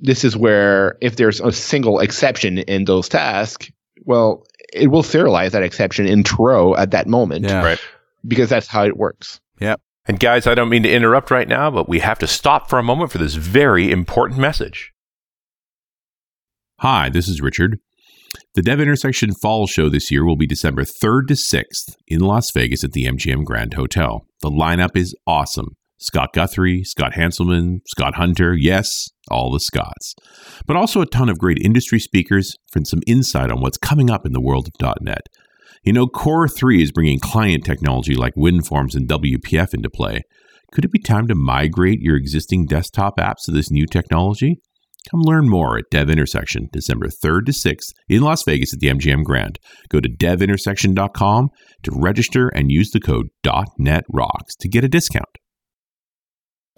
this 0.00 0.24
is 0.24 0.36
where 0.36 0.96
if 1.00 1.16
there's 1.16 1.40
a 1.40 1.52
single 1.52 2.00
exception 2.00 2.58
in 2.58 2.84
those 2.84 3.08
tasks, 3.08 3.70
well, 4.04 4.44
it 4.72 4.88
will 4.88 5.02
serialize 5.02 5.50
that 5.50 5.62
exception 5.62 6.06
in 6.06 6.24
throw 6.24 6.74
at 6.76 6.90
that 6.92 7.06
moment 7.06 7.44
Yeah. 7.44 7.62
Right. 7.62 7.78
because 8.26 8.48
that's 8.48 8.66
how 8.66 8.84
it 8.84 8.96
works. 8.96 9.40
Yep. 9.60 9.80
And 10.06 10.18
guys, 10.18 10.46
I 10.46 10.54
don't 10.54 10.70
mean 10.70 10.82
to 10.84 10.90
interrupt 10.92 11.30
right 11.30 11.46
now, 11.48 11.70
but 11.70 11.88
we 11.88 11.98
have 12.00 12.18
to 12.20 12.26
stop 12.26 12.68
for 12.70 12.78
a 12.78 12.82
moment 12.82 13.12
for 13.12 13.18
this 13.18 13.34
very 13.34 13.90
important 13.90 14.40
message. 14.40 14.92
Hi, 16.80 17.10
this 17.10 17.28
is 17.28 17.40
Richard. 17.42 17.78
The 18.54 18.62
Dev 18.62 18.80
Intersection 18.80 19.30
Fall 19.42 19.66
Show 19.66 19.88
this 19.88 20.10
year 20.10 20.24
will 20.24 20.36
be 20.36 20.46
December 20.46 20.82
3rd 20.84 21.28
to 21.28 21.34
6th 21.34 21.96
in 22.08 22.20
Las 22.20 22.50
Vegas 22.52 22.82
at 22.82 22.92
the 22.92 23.04
MGM 23.04 23.44
Grand 23.44 23.74
Hotel. 23.74 24.24
The 24.40 24.50
lineup 24.50 24.96
is 24.96 25.14
awesome. 25.26 25.76
Scott 26.00 26.32
Guthrie, 26.32 26.82
Scott 26.82 27.12
Hanselman, 27.12 27.80
Scott 27.86 28.14
Hunter, 28.14 28.54
yes, 28.58 29.08
all 29.30 29.52
the 29.52 29.60
Scotts, 29.60 30.14
But 30.66 30.76
also 30.76 31.00
a 31.00 31.06
ton 31.06 31.28
of 31.28 31.38
great 31.38 31.58
industry 31.58 32.00
speakers 32.00 32.56
for 32.72 32.80
some 32.84 33.00
insight 33.06 33.50
on 33.50 33.60
what's 33.60 33.78
coming 33.78 34.10
up 34.10 34.24
in 34.24 34.32
the 34.32 34.40
world 34.40 34.68
of 34.68 34.94
.NET. 35.02 35.22
You 35.84 35.92
know, 35.92 36.06
Core 36.06 36.48
3 36.48 36.82
is 36.82 36.92
bringing 36.92 37.20
client 37.20 37.64
technology 37.64 38.14
like 38.14 38.34
WinForms 38.34 38.94
and 38.94 39.08
WPF 39.08 39.74
into 39.74 39.90
play. 39.90 40.22
Could 40.72 40.84
it 40.84 40.92
be 40.92 41.00
time 41.00 41.26
to 41.28 41.34
migrate 41.34 42.00
your 42.00 42.16
existing 42.16 42.66
desktop 42.66 43.18
apps 43.18 43.44
to 43.44 43.50
this 43.50 43.70
new 43.70 43.86
technology? 43.86 44.60
Come 45.10 45.22
learn 45.22 45.48
more 45.48 45.78
at 45.78 45.86
Dev 45.90 46.10
Intersection, 46.10 46.68
December 46.72 47.06
3rd 47.08 47.46
to 47.46 47.52
6th 47.52 47.92
in 48.08 48.22
Las 48.22 48.42
Vegas 48.44 48.74
at 48.74 48.80
the 48.80 48.88
MGM 48.88 49.24
Grand. 49.24 49.58
Go 49.88 50.00
to 50.00 50.08
devintersection.com 50.08 51.48
to 51.82 51.90
register 51.94 52.48
and 52.48 52.70
use 52.70 52.90
the 52.90 53.00
code 53.00 53.28
.NETROCKS 53.44 54.56
to 54.60 54.68
get 54.68 54.84
a 54.84 54.88
discount. 54.88 55.28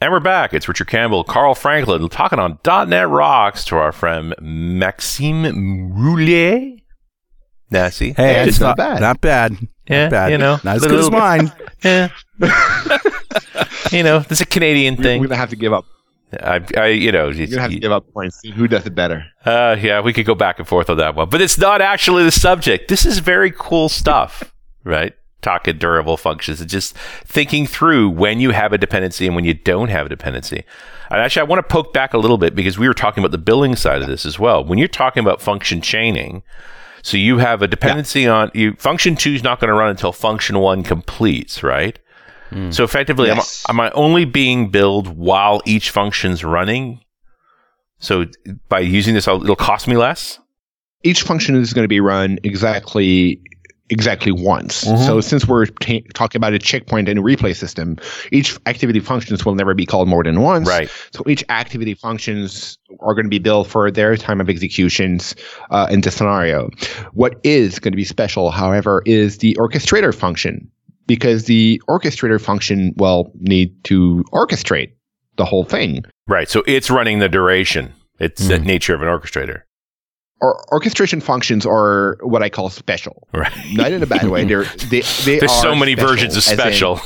And 0.03 0.11
we're 0.11 0.19
back. 0.19 0.53
It's 0.53 0.67
Richard 0.67 0.89
Campbell, 0.89 1.23
Carl 1.23 1.55
Franklin, 1.55 2.09
talking 2.09 2.41
on 2.41 2.59
.NET 2.67 3.09
Rocks 3.09 3.65
to 3.67 3.77
our 3.77 3.93
friend 3.93 4.35
Maxime 4.41 5.45
Rouiller. 5.93 6.83
Now, 7.71 7.89
see? 7.89 8.13
Hey, 8.13 8.41
it's 8.41 8.49
it's 8.49 8.61
not 8.61 8.77
not 8.77 8.77
bad. 8.79 9.01
Not 9.01 9.21
bad. 9.21 9.57
Yeah, 9.89 10.03
not 10.03 10.11
bad. 10.11 10.33
you 10.33 10.39
know, 10.39 10.59
not 10.65 10.75
as 10.75 10.83
little- 10.83 10.97
good 10.97 11.05
as 11.05 11.11
mine. 11.13 11.53
Yeah. 11.85 12.09
you 13.93 14.03
know, 14.03 14.25
it's 14.29 14.41
a 14.41 14.47
Canadian 14.47 14.97
thing. 14.97 15.21
We're 15.21 15.29
gonna 15.29 15.37
have 15.37 15.51
to 15.51 15.57
give 15.57 15.73
up. 15.73 15.85
I, 16.33 16.65
I, 16.77 16.87
you 16.89 17.13
know, 17.13 17.29
you're 17.29 17.47
gonna 17.47 17.63
have 17.63 17.71
to 17.71 17.79
give 17.79 17.93
up 17.93 18.13
points. 18.13 18.41
See 18.41 18.51
who 18.51 18.67
does 18.67 18.85
it 18.87 18.97
better. 18.97 19.25
Uh, 19.45 19.77
yeah, 19.79 20.01
we 20.01 20.13
could 20.13 20.27
go 20.27 20.35
back 20.35 20.59
and 20.59 20.67
forth 20.67 20.91
on 20.91 20.97
that 20.97 21.15
one, 21.15 21.29
but 21.29 21.41
it's 21.41 21.59
not 21.59 21.81
actually 21.81 22.25
the 22.25 22.33
subject. 22.33 22.89
This 22.89 23.07
is 23.07 23.21
very 23.21 23.53
cool 23.57 23.89
stuff, 23.89 24.53
right? 24.83 25.15
Talking 25.43 25.77
durable 25.77 26.17
functions 26.17 26.61
and 26.61 26.71
just 26.71 26.97
thinking 27.25 27.67
through 27.67 28.11
when 28.11 28.41
you 28.41 28.53
have 28.53 28.73
a 28.73 28.79
dependency 28.79 29.27
and 29.27 29.35
when 29.35 29.45
you 29.45 29.55
don't 29.55 29.89
have 29.89 30.07
a 30.07 30.09
dependency. 30.09 30.65
And 31.11 31.21
actually, 31.21 31.41
I 31.41 31.45
want 31.45 31.59
to 31.59 31.71
poke 31.73 31.93
back 31.93 32.15
a 32.15 32.19
little 32.19 32.39
bit 32.39 32.55
because 32.55 32.79
we 32.79 32.87
were 32.89 32.95
talking 32.95 33.23
about 33.23 33.33
the 33.33 33.39
billing 33.39 33.75
side 33.77 34.03
of 34.03 34.09
this 34.09 34.25
as 34.25 34.39
well. 34.39 34.65
When 34.65 34.79
you're 34.79 34.89
talking 34.89 35.21
about 35.21 35.43
function 35.43 35.81
chaining, 35.81 36.43
so 37.03 37.17
you 37.17 37.39
have 37.39 37.61
a 37.61 37.67
dependency 37.67 38.27
on 38.29 38.51
you. 38.55 38.75
Function 38.77 39.17
two 39.17 39.33
is 39.35 39.43
not 39.43 39.59
going 39.61 39.69
to 39.69 39.75
run 39.75 39.91
until 39.91 40.13
function 40.13 40.61
one 40.61 40.85
completes, 40.85 41.63
right? 41.65 41.99
Hmm. 42.51 42.71
So 42.71 42.85
effectively, 42.85 43.27
Yes. 43.29 43.65
am, 43.69 43.77
am 43.77 43.81
I 43.81 43.91
only 43.91 44.25
being 44.25 44.71
billed 44.71 45.09
while 45.09 45.61
each 45.67 45.91
function's 45.91 46.45
running? 46.45 47.01
So 47.99 48.27
by 48.69 48.81
using 48.81 49.15
this, 49.15 49.27
it'll 49.27 49.57
cost 49.57 49.89
me 49.89 49.97
less. 49.97 50.39
Each 51.03 51.23
function 51.23 51.57
is 51.57 51.73
going 51.73 51.85
to 51.85 51.89
be 51.89 51.99
run 52.01 52.39
exactly 52.45 53.41
exactly 53.93 54.33
once. 54.33 54.85
Mhm. 54.85 55.07
So 55.07 55.21
since 55.21 55.47
we're 55.47 55.67
ta 55.67 56.01
talking 56.15 56.39
about 56.39 56.55
a 56.55 56.59
checkpoint 56.59 57.09
and 57.09 57.19
a 57.19 57.23
replay 57.23 57.55
system, 57.55 57.99
each 58.33 58.57
activity 58.67 59.01
functions 59.01 59.45
will 59.45 59.55
never 59.55 59.75
be 59.75 59.85
called 59.87 60.09
more 60.09 60.25
than 60.25 60.41
once. 60.41 60.67
Right. 60.67 60.89
So 61.13 61.23
each 61.29 61.45
activity 61.51 61.95
functions 61.95 62.79
are 63.01 63.15
going 63.15 63.27
to 63.27 63.31
be 63.31 63.39
billed 63.39 63.69
for 63.69 63.91
their 63.91 64.17
time 64.17 64.41
of 64.41 64.49
executions 64.49 65.35
uh, 65.71 65.87
in 65.91 66.01
the 66.01 66.11
scenario. 66.11 66.71
What 67.13 67.39
is 67.45 67.79
going 67.79 67.93
to 67.93 67.97
be 67.97 68.05
special, 68.05 68.51
however, 68.51 69.03
is 69.05 69.39
the 69.39 69.55
orchestrator 69.61 70.15
function 70.15 70.69
because 71.07 71.45
the 71.45 71.81
orchestrator 71.89 72.41
function 72.41 72.95
will 72.97 73.31
need 73.41 73.73
to 73.85 74.25
orchestrate 74.33 74.93
the 75.37 75.45
whole 75.45 75.65
thing. 75.65 76.05
Right. 76.27 76.49
So 76.49 76.63
it's 76.67 76.91
running 76.91 77.19
the 77.19 77.29
duration. 77.29 77.93
It's 78.19 78.47
the 78.49 78.59
nature 78.59 78.95
of 78.95 79.03
an 79.03 79.09
orchestrator. 79.09 79.63
Or 80.43 80.63
orchestration 80.73 81.21
functions 81.21 81.65
are 81.65 82.19
what 82.21 82.43
I 82.43 82.51
call 82.51 82.69
special. 82.69 83.29
Right. 83.33 83.53
Not 83.73 83.93
in 83.93 84.03
a 84.03 84.07
bad 84.07 84.29
way. 84.29 84.45
They're, 84.45 84.65
they 84.65 85.01
they 85.25 85.39
There's 85.39 85.53
so 85.53 85.75
many 85.75 85.93
special, 85.93 86.09
versions 86.11 86.37
of 86.37 86.43
special. 86.43 87.01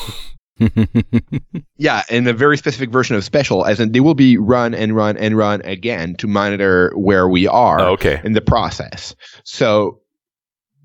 yeah, 1.76 2.02
and 2.08 2.26
a 2.26 2.32
very 2.32 2.56
specific 2.56 2.90
version 2.90 3.14
of 3.14 3.24
special, 3.24 3.64
as 3.66 3.78
in 3.78 3.92
they 3.92 4.00
will 4.00 4.14
be 4.14 4.38
run 4.38 4.74
and 4.74 4.96
run 4.96 5.16
and 5.16 5.36
run 5.36 5.60
again 5.62 6.14
to 6.16 6.26
monitor 6.26 6.92
where 6.96 7.28
we 7.28 7.46
are 7.46 7.80
Oh, 7.80 7.92
okay. 7.92 8.20
in 8.24 8.32
the 8.32 8.40
process. 8.40 9.14
So 9.44 10.00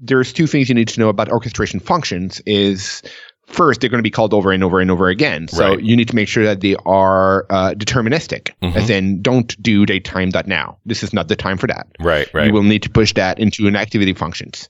there's 0.02 0.34
two 0.34 0.48
things 0.48 0.68
you 0.68 0.76
need 0.76 0.90
to 0.90 1.00
know 1.00 1.10
about 1.10 1.30
orchestration 1.30 1.80
functions 1.80 2.42
is 2.46 3.02
first 3.48 3.82
they're 3.82 3.90
going 3.90 4.00
to 4.00 4.04
be 4.04 4.12
called 4.12 4.34
over 4.34 4.52
and 4.52 4.64
over 4.64 4.80
and 4.80 4.90
over 4.90 5.10
again. 5.10 5.48
So 5.48 5.72
Right. 5.76 5.84
you 5.84 5.96
need 5.98 6.08
to 6.08 6.16
make 6.16 6.28
sure 6.30 6.46
that 6.46 6.62
they 6.62 6.76
are 6.86 7.46
uh, 7.50 7.74
deterministic, 7.76 8.52
Mhm. 8.64 8.76
as 8.76 8.90
in 8.90 9.22
don't 9.22 9.62
do 9.62 9.86
datetime.now. 9.86 10.78
This 10.86 11.04
is 11.04 11.12
not 11.14 11.28
the 11.28 11.36
time 11.36 11.58
for 11.58 11.68
that. 11.68 11.88
Right. 12.00 12.28
Right. 12.34 12.48
You 12.48 12.54
will 12.54 12.64
need 12.64 12.84
to 12.84 12.90
push 12.90 13.14
that 13.16 13.40
into 13.40 13.68
an 13.68 13.76
activity 13.76 14.14
functions. 14.14 14.70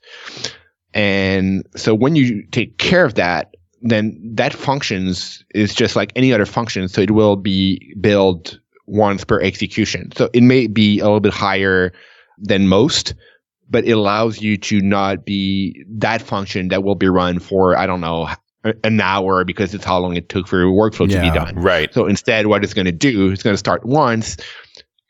And 0.93 1.65
so 1.75 1.93
when 1.93 2.15
you 2.15 2.43
take 2.51 2.77
care 2.77 3.05
of 3.05 3.15
that, 3.15 3.55
then 3.81 4.19
that 4.35 4.53
functions 4.53 5.43
is 5.55 5.73
just 5.73 5.95
like 5.95 6.11
any 6.15 6.33
other 6.33 6.45
function. 6.45 6.87
So 6.87 7.01
it 7.01 7.11
will 7.11 7.35
be 7.35 7.95
billed 7.99 8.59
once 8.87 9.23
per 9.23 9.39
execution. 9.41 10.11
So 10.15 10.29
it 10.33 10.41
may 10.43 10.67
be 10.67 10.99
a 10.99 11.03
little 11.03 11.19
bit 11.19 11.33
higher 11.33 11.93
than 12.37 12.67
most, 12.67 13.13
but 13.69 13.85
it 13.85 13.91
allows 13.91 14.41
you 14.41 14.57
to 14.57 14.81
not 14.81 15.25
be 15.25 15.83
that 15.97 16.21
function 16.21 16.67
that 16.69 16.83
will 16.83 16.95
be 16.95 17.07
run 17.07 17.39
for, 17.39 17.77
I 17.77 17.85
don't 17.87 18.01
know, 18.01 18.27
an 18.63 19.01
hour 19.01 19.43
because 19.43 19.73
it's 19.73 19.85
how 19.85 19.97
long 19.99 20.15
it 20.15 20.29
took 20.29 20.47
for 20.47 20.59
your 20.59 20.71
workflow 20.71 21.09
to 21.09 21.19
be 21.21 21.31
done. 21.31 21.55
right. 21.55 21.93
So 21.93 22.05
instead, 22.05 22.47
what 22.47 22.63
it's 22.63 22.73
going 22.73 22.85
to 22.85 22.91
do, 22.91 23.31
it's 23.31 23.43
going 23.43 23.53
to 23.53 23.57
start 23.57 23.85
once, 23.85 24.37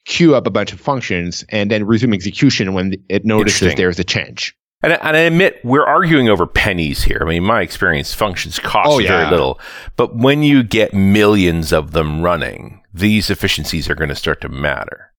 queue 0.06 0.36
up 0.36 0.48
a 0.48 0.50
bunch 0.50 0.72
of 0.72 0.80
functions, 0.80 1.44
and 1.50 1.70
then 1.70 1.86
resume 1.86 2.14
execution 2.14 2.74
when 2.74 2.96
it 3.10 3.26
notices 3.26 3.76
there's 3.76 4.00
a 4.00 4.04
change. 4.04 4.56
And, 4.84 4.94
and 4.94 5.16
I 5.16 5.20
admit 5.22 5.60
we're 5.64 5.86
arguing 5.86 6.28
over 6.28 6.48
pennies 6.48 7.04
here. 7.04 7.20
I 7.22 7.26
mean, 7.26 7.44
my 7.44 7.62
experience 7.62 8.14
functions 8.14 8.58
cost 8.58 8.90
Oh, 8.90 8.98
very 8.98 9.30
little, 9.30 9.60
but 9.96 10.16
when 10.16 10.42
you 10.44 10.64
get 10.64 10.94
millions 10.94 11.72
of 11.72 11.92
them 11.92 12.22
running, 12.22 12.82
these 12.94 13.30
efficiencies 13.30 13.90
are 13.90 13.96
going 13.96 14.10
to 14.10 14.16
start 14.16 14.42
to 14.42 14.50
matter. 14.50 15.14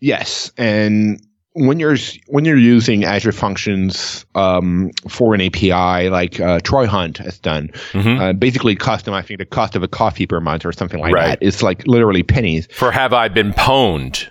Yes, 0.00 0.52
and 0.58 1.20
when 1.54 1.78
you're 1.80 1.96
when 2.26 2.44
you're 2.44 2.56
using 2.56 3.04
Azure 3.04 3.32
Functions 3.32 4.26
um, 4.34 4.90
for 5.08 5.34
an 5.34 5.40
API 5.40 6.10
like 6.10 6.40
uh, 6.40 6.58
Troy 6.60 6.86
Hunt 6.86 7.18
has 7.18 7.38
done, 7.38 7.68
Mhm. 7.92 8.20
uh, 8.20 8.32
basically 8.32 8.74
customizing 8.76 9.38
the 9.38 9.44
cost 9.46 9.76
of 9.76 9.82
a 9.82 9.88
coffee 9.88 10.26
per 10.26 10.40
month 10.40 10.64
or 10.66 10.72
something 10.72 11.00
like 11.00 11.14
Right. 11.14 11.26
that. 11.26 11.38
It's 11.40 11.62
like 11.62 11.86
literally 11.86 12.22
pennies. 12.22 12.68
For 12.72 12.90
have 12.90 13.12
I 13.12 13.28
been 13.28 13.52
pwned? 13.52 14.28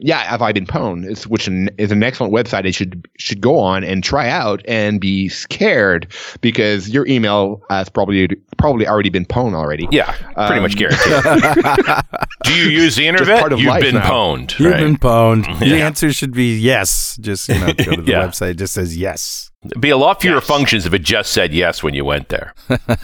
Yeah, 0.00 0.18
have 0.24 0.42
I 0.42 0.52
been 0.52 0.66
pwned? 0.66 1.08
It's 1.08 1.26
which 1.26 1.48
is 1.48 1.90
an 1.92 2.02
excellent 2.02 2.32
website. 2.32 2.64
It 2.64 2.74
should 2.74 3.06
should 3.18 3.40
go 3.40 3.58
on 3.58 3.84
and 3.84 4.02
try 4.02 4.28
out 4.28 4.60
and 4.66 5.00
be 5.00 5.28
scared 5.28 6.12
because 6.40 6.88
your 6.88 7.06
email 7.06 7.62
has 7.70 7.88
probably 7.88 8.28
probably 8.58 8.86
already 8.86 9.10
been 9.10 9.24
pwned 9.26 9.54
already. 9.54 9.86
Yeah, 9.92 10.10
pretty 10.34 10.54
Um, 10.56 10.62
much 10.62 10.76
guaranteed. 10.76 12.04
Do 12.44 12.54
you 12.54 12.68
use 12.68 12.96
the 12.96 13.06
internet? 13.06 13.38
part 13.40 13.52
of 13.52 13.58
You've 13.60 13.68
life 13.68 13.82
been 13.82 13.94
now. 13.96 14.10
pwned. 14.10 14.58
You've 14.58 14.72
right? 14.72 14.80
been 14.80 14.96
pwned. 14.96 15.58
The 15.66 15.80
answer 15.82 16.12
should 16.12 16.32
be 16.32 16.56
yes. 16.58 17.16
Just 17.20 17.48
you 17.48 17.58
know, 17.58 17.66
go 17.72 17.96
to 17.96 18.02
the 18.02 18.02
Yeah. 18.12 18.26
website. 18.26 18.50
It 18.50 18.54
just 18.58 18.74
says 18.74 18.96
yes. 18.96 19.50
It'd 19.64 19.80
be 19.80 19.90
a 19.90 19.96
lot 19.96 20.20
fewer 20.20 20.36
Yes. 20.36 20.46
functions 20.46 20.86
if 20.86 20.94
it 20.94 21.02
just 21.02 21.32
said 21.32 21.52
yes 21.52 21.82
when 21.82 21.94
you 21.94 22.04
went 22.04 22.28
there. 22.28 22.54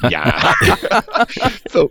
Yeah. 0.08 0.52
so 1.70 1.90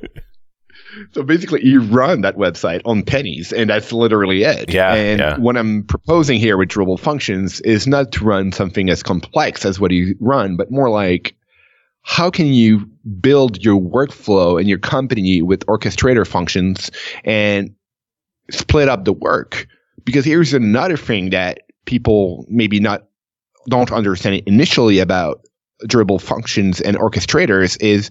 so 1.11 1.23
basically 1.23 1.65
you 1.65 1.81
run 1.81 2.21
that 2.21 2.35
website 2.35 2.81
on 2.85 3.03
pennies 3.03 3.51
and 3.53 3.69
that's 3.69 3.91
literally 3.91 4.43
it. 4.43 4.69
Yeah, 4.69 4.93
And 4.93 5.19
yeah. 5.19 5.37
what 5.37 5.57
I'm 5.57 5.83
proposing 5.83 6.39
here 6.39 6.57
with 6.57 6.69
durable 6.69 6.97
functions 6.97 7.61
is 7.61 7.87
not 7.87 8.11
to 8.13 8.23
run 8.23 8.51
something 8.51 8.89
as 8.89 9.03
complex 9.03 9.65
as 9.65 9.79
what 9.79 9.91
you 9.91 10.15
run, 10.19 10.57
but 10.57 10.71
more 10.71 10.89
like 10.89 11.35
how 12.03 12.29
can 12.29 12.47
you 12.47 12.89
build 13.19 13.63
your 13.63 13.79
workflow 13.79 14.59
and 14.59 14.67
your 14.67 14.79
company 14.79 15.41
with 15.41 15.65
orchestrator 15.67 16.25
functions 16.25 16.91
and 17.23 17.73
split 18.49 18.89
up 18.89 19.05
the 19.05 19.13
work? 19.13 19.67
Because 20.03 20.25
here's 20.25 20.53
another 20.53 20.97
thing 20.97 21.29
that 21.29 21.61
people 21.85 22.45
maybe 22.49 22.79
not 22.79 23.07
don't 23.69 23.91
understand 23.91 24.41
initially 24.47 24.99
about 24.99 25.45
durable 25.87 26.19
functions 26.19 26.81
and 26.81 26.97
orchestrators 26.97 27.79
is 27.81 28.09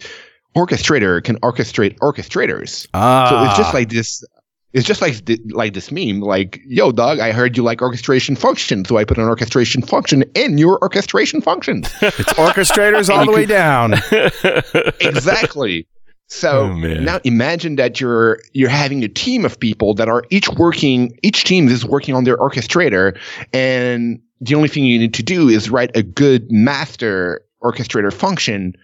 orchestrator 0.56 1.22
can 1.22 1.38
orchestrate 1.40 1.98
orchestrators. 1.98 2.86
Ah, 2.94 3.28
So 3.28 3.44
it's 3.44 3.58
just 3.58 3.74
like 3.74 3.88
this. 3.88 4.24
It's 4.72 4.86
just 4.86 5.02
like 5.02 5.16
like 5.50 5.74
this 5.74 5.90
meme, 5.90 6.20
like, 6.20 6.60
"Yo, 6.64 6.92
dog, 6.92 7.18
I 7.18 7.32
heard 7.32 7.56
you 7.56 7.64
like 7.64 7.82
orchestration 7.82 8.36
functions, 8.36 8.88
so 8.88 8.98
I 8.98 9.04
put 9.04 9.18
an 9.18 9.24
orchestration 9.24 9.82
function 9.82 10.22
in 10.34 10.58
your 10.58 10.78
orchestration 10.80 11.40
functions." 11.40 11.92
it's 12.02 12.32
orchestrators 12.34 13.08
all 13.12 13.26
the 13.26 13.32
way 13.32 13.46
down. 13.46 13.94
exactly. 15.00 15.86
So 16.28 16.60
Oh, 16.70 16.74
now 16.76 17.18
imagine 17.24 17.74
that 17.76 18.00
you're 18.00 18.38
you're 18.52 18.68
having 18.68 19.02
a 19.02 19.08
team 19.08 19.44
of 19.44 19.58
people 19.58 19.94
that 19.94 20.08
are 20.08 20.22
each 20.30 20.48
working. 20.50 21.18
Each 21.22 21.42
team 21.42 21.66
is 21.68 21.84
working 21.84 22.14
on 22.14 22.22
their 22.22 22.36
orchestrator, 22.36 23.18
and 23.52 24.20
the 24.40 24.54
only 24.54 24.68
thing 24.68 24.84
you 24.84 24.98
need 25.00 25.14
to 25.14 25.24
do 25.24 25.48
is 25.48 25.68
write 25.68 25.90
a 25.96 26.04
good 26.04 26.50
master 26.52 27.42
orchestrator 27.64 28.12
function. 28.12 28.76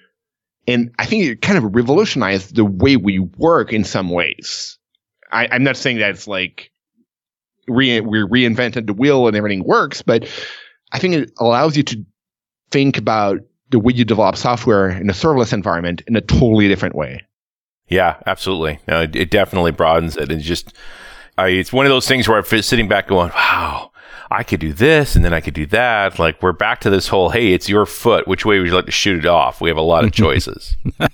And 0.69 0.93
I 0.99 1.07
think 1.07 1.25
it 1.25 1.43
kind 1.43 1.59
of 1.59 1.75
revolutionized 1.75 2.57
the 2.57 2.65
way 2.65 2.97
we 2.97 3.19
work 3.19 3.73
in 3.73 3.85
some 3.85 4.11
ways. 4.11 4.79
I, 5.31 5.49
I'm 5.51 5.63
not 5.63 5.77
saying 5.77 5.99
that 5.99 6.11
it's 6.11 6.27
like 6.27 6.71
re- 7.69 8.01
we 8.01 8.19
reinvented 8.19 8.87
the 8.87 8.93
wheel 8.93 9.27
and 9.29 9.37
everything 9.37 9.65
works, 9.65 10.03
but 10.03 10.29
I 10.93 10.99
think 10.99 11.15
it 11.15 11.33
allows 11.39 11.77
you 11.77 11.83
to 11.85 12.05
think 12.71 12.99
about 12.99 13.41
the 13.71 13.79
way 13.79 13.93
you 13.93 14.05
develop 14.05 14.37
software 14.37 14.91
in 14.91 15.11
a 15.11 15.13
serverless 15.13 15.53
environment 15.53 16.03
in 16.07 16.17
a 16.17 16.21
totally 16.21 16.69
different 16.69 16.95
way. 16.95 17.23
Yeah, 17.89 18.17
absolutely. 18.27 18.81
No, 18.89 19.03
it, 19.03 19.15
it 19.15 19.31
definitely 19.31 19.71
broadens 19.71 20.17
it. 20.17 20.31
It's 20.31 20.45
just, 20.45 20.73
I, 21.39 21.49
it's 21.49 21.73
one 21.73 21.87
of 21.87 21.91
those 21.91 22.09
things 22.09 22.29
where 22.29 22.39
I'm 22.39 22.63
sitting 22.63 22.89
back 22.89 23.09
going, 23.09 23.31
wow, 23.31 23.93
I 24.31 24.43
could 24.43 24.61
do 24.61 24.73
this 24.73 25.15
and 25.15 25.25
then 25.25 25.33
I 25.33 25.41
could 25.41 25.55
do 25.55 25.67
that. 25.67 26.19
Like 26.19 26.43
we're 26.43 26.53
back 26.53 26.81
to 26.81 26.91
this 26.91 27.09
whole, 27.09 27.31
hey, 27.31 27.53
it's 27.53 27.69
your 27.69 27.87
foot. 27.87 28.27
Which 28.27 28.45
way 28.45 28.59
would 28.59 28.67
you 28.69 28.75
like 28.75 28.87
to 28.87 28.93
shoot 28.93 29.19
it 29.19 29.27
off? 29.27 29.61
We 29.61 29.69
have 29.69 29.77
a 29.77 29.83
lot 29.83 30.05
of 30.05 30.13
choices. 30.15 30.77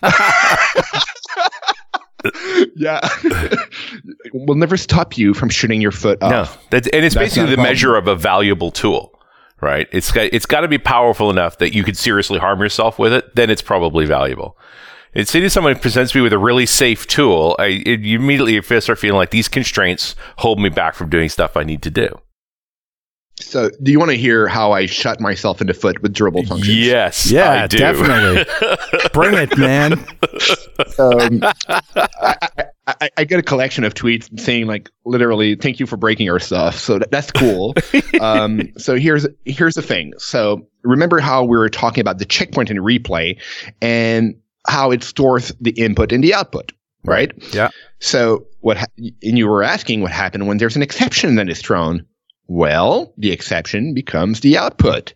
yeah. 2.76 3.00
we'll 4.32 4.56
never 4.56 4.76
stop 4.76 5.18
you 5.18 5.34
from 5.34 5.48
shooting 5.48 5.80
your 5.80 5.92
foot 5.92 6.22
off. 6.22 6.30
No, 6.30 6.62
that's, 6.70 6.88
and 6.88 7.04
it's 7.04 7.14
That's 7.14 7.34
basically 7.34 7.54
the 7.54 7.62
measure 7.62 7.96
of 7.96 8.08
a 8.08 8.16
valuable 8.16 8.70
tool, 8.70 9.18
right? 9.60 9.88
It's 9.92 10.10
got, 10.10 10.30
it's 10.32 10.46
got 10.46 10.60
to 10.60 10.68
be 10.68 10.78
powerful 10.78 11.30
enough 11.30 11.58
that 11.58 11.74
you 11.74 11.84
could 11.84 11.96
seriously 11.96 12.38
harm 12.38 12.60
yourself 12.60 12.98
with 12.98 13.12
it. 13.12 13.34
Then 13.36 13.50
it's 13.50 13.62
probably 13.62 14.06
valuable. 14.06 14.56
It's 15.14 15.30
say 15.30 15.40
to 15.40 15.50
someone 15.50 15.74
who 15.74 15.80
presents 15.80 16.14
me 16.14 16.22
with 16.22 16.32
a 16.32 16.38
really 16.38 16.64
safe 16.64 17.06
tool, 17.06 17.54
I 17.58 17.82
it, 17.84 18.00
you 18.00 18.18
immediately 18.18 18.80
start 18.80 18.98
feeling 18.98 19.18
like 19.18 19.30
these 19.30 19.46
constraints 19.46 20.16
hold 20.38 20.58
me 20.58 20.70
back 20.70 20.94
from 20.94 21.10
doing 21.10 21.28
stuff 21.28 21.54
I 21.54 21.64
need 21.64 21.82
to 21.82 21.90
do. 21.90 22.18
So, 23.42 23.70
do 23.82 23.92
you 23.92 23.98
want 23.98 24.10
to 24.10 24.16
hear 24.16 24.46
how 24.48 24.72
I 24.72 24.86
shut 24.86 25.20
myself 25.20 25.60
into 25.60 25.74
foot 25.74 26.00
with 26.02 26.12
durable 26.12 26.44
functions? 26.44 26.76
Yes, 26.76 27.30
Yeah, 27.30 27.64
I 27.64 27.66
do. 27.66 27.78
definitely. 27.78 28.44
Bring 29.12 29.34
it, 29.34 29.56
man. 29.58 29.92
um, 30.98 31.42
I, 31.68 32.64
I, 32.86 33.10
I 33.18 33.24
get 33.24 33.38
a 33.38 33.42
collection 33.42 33.84
of 33.84 33.94
tweets 33.94 34.38
saying 34.40 34.66
like 34.66 34.90
literally 35.04 35.54
thank 35.54 35.78
you 35.80 35.86
for 35.86 35.96
breaking 35.96 36.28
our 36.28 36.40
stuff 36.40 36.76
so 36.76 36.98
that, 36.98 37.10
that's 37.10 37.30
cool 37.30 37.74
um, 38.20 38.62
so 38.76 38.96
here's 38.96 39.26
here's 39.44 39.74
the 39.74 39.82
thing 39.82 40.12
so 40.18 40.66
remember 40.82 41.20
how 41.20 41.44
we 41.44 41.56
were 41.56 41.68
talking 41.68 42.00
about 42.00 42.18
the 42.18 42.24
checkpoint 42.24 42.70
in 42.70 42.78
replay 42.78 43.38
and 43.80 44.34
how 44.66 44.90
it 44.90 45.02
stores 45.04 45.52
the 45.60 45.70
input 45.72 46.10
and 46.12 46.24
the 46.24 46.34
output 46.34 46.72
right 47.04 47.32
Yeah. 47.54 47.68
so 48.00 48.46
what 48.60 48.76
ha- 48.78 48.86
and 48.98 49.38
you 49.38 49.46
were 49.48 49.62
asking 49.62 50.00
what 50.02 50.10
happened 50.10 50.48
when 50.48 50.58
there's 50.58 50.74
an 50.76 50.82
exception 50.82 51.36
that 51.36 51.48
is 51.48 51.60
thrown 51.60 52.04
well 52.52 53.12
the 53.16 53.32
exception 53.32 53.94
becomes 53.94 54.40
the 54.40 54.56
output 54.58 55.14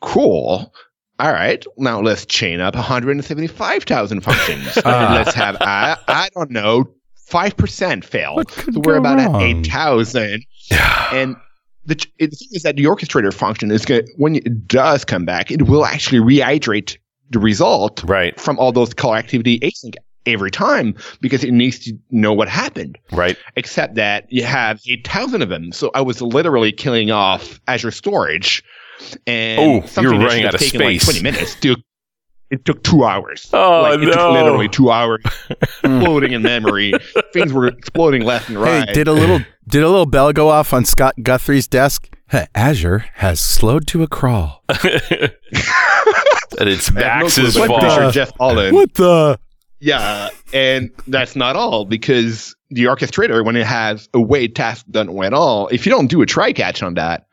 cool 0.00 0.72
all 1.18 1.32
right, 1.32 1.64
now 1.78 2.00
let's 2.02 2.26
chain 2.26 2.60
up 2.60 2.74
175,000 2.74 4.20
functions. 4.20 4.76
And 4.76 4.82
ah. 4.84 5.14
let's 5.14 5.34
have, 5.34 5.56
I, 5.62 5.96
I 6.08 6.28
don't 6.34 6.50
know, 6.50 6.92
5% 7.30 8.04
fail. 8.04 8.34
What 8.36 8.48
could 8.48 8.74
So 8.74 8.80
we're 8.80 8.96
about 8.96 9.18
wrong? 9.18 9.42
at 9.42 9.56
8,000. 9.66 10.44
And 11.12 11.36
the, 11.86 11.94
ch- 11.94 12.12
the 12.18 12.26
thing 12.26 12.48
is 12.52 12.62
that 12.64 12.76
the 12.76 12.84
orchestrator 12.84 13.32
function 13.32 13.70
is 13.70 13.84
going 13.84 14.04
to, 14.04 14.12
when 14.16 14.36
it 14.36 14.68
does 14.68 15.04
come 15.04 15.24
back, 15.24 15.50
it 15.50 15.62
will 15.62 15.86
actually 15.86 16.18
rehydrate 16.18 16.98
the 17.30 17.38
result 17.38 18.04
Right, 18.04 18.38
from 18.38 18.58
all 18.58 18.70
those 18.70 18.92
call 18.94 19.14
activity 19.14 19.58
async 19.60 19.94
every 20.26 20.50
time 20.50 20.94
because 21.20 21.42
it 21.44 21.52
needs 21.52 21.78
to 21.80 21.96
know 22.10 22.32
what 22.32 22.48
happened 22.48 22.98
right. 23.12 23.36
except 23.56 23.94
that 23.94 24.26
you 24.30 24.42
have 24.44 24.80
8,000 24.86 25.42
of 25.42 25.48
them. 25.48 25.72
So 25.72 25.90
I 25.94 26.00
was 26.00 26.20
literally 26.20 26.72
killing 26.72 27.10
off 27.10 27.60
Azure 27.68 27.90
Storage. 27.92 28.62
And 29.26 29.60
Oh, 29.60 29.86
something 29.86 30.12
you're 30.14 30.26
running 30.26 30.44
out 30.44 30.54
of 30.54 30.60
taken 30.60 30.80
like 30.80 31.00
space. 31.00 31.20
20 31.20 31.22
minutes. 31.22 31.54
Took, 31.60 31.78
it 32.50 32.64
took 32.64 32.82
two 32.82 33.04
hours. 33.04 33.48
Oh, 33.52 33.82
like, 33.82 34.00
it 34.00 34.06
no. 34.06 34.12
took 34.12 34.32
literally 34.32 34.68
two 34.68 34.90
hours 34.90 35.22
exploding 35.50 36.32
in 36.32 36.42
memory. 36.42 36.92
Things 37.32 37.52
were 37.52 37.66
exploding 37.66 38.22
left 38.24 38.48
and 38.48 38.58
right. 38.60 38.88
Hey, 38.88 38.94
did 38.94 39.08
a 39.08 39.12
little 39.12 39.40
did 39.68 39.82
a 39.82 39.88
little 39.88 40.06
bell 40.06 40.32
go 40.32 40.48
off 40.48 40.72
on 40.72 40.84
Scott 40.84 41.14
Guthrie's 41.22 41.68
desk? 41.68 42.08
Azure 42.54 43.04
has 43.14 43.38
slowed 43.40 43.86
to 43.88 44.02
a 44.02 44.06
crawl. 44.08 44.64
And 46.58 46.70
it's 46.70 46.86
have 46.86 46.94
no 46.94 47.00
Max's 47.02 47.54
clue, 47.54 47.66
but 47.68 47.74
I'm 47.74 47.80
fault. 47.80 47.80
pretty 47.80 47.94
sure 47.94 48.04
the- 48.06 48.12
Jeff 48.12 48.32
Hollan. 48.38 48.72
What 48.72 48.94
the? 48.94 49.38
Yeah, 49.80 50.30
and 50.52 50.90
that's 51.06 51.36
not 51.36 51.56
all 51.56 51.84
because 51.84 52.56
the 52.70 52.84
orchestrator, 52.84 53.44
when 53.44 53.56
it 53.56 53.66
has 53.66 54.08
a 54.14 54.20
wait 54.20 54.54
Task.WhenAll, 54.54 55.70
if 55.72 55.84
you 55.86 55.90
don't 55.90 56.06
do 56.06 56.22
a 56.22 56.26
try 56.26 56.52
catch 56.52 56.82
on 56.82 56.94
that, 56.94 57.26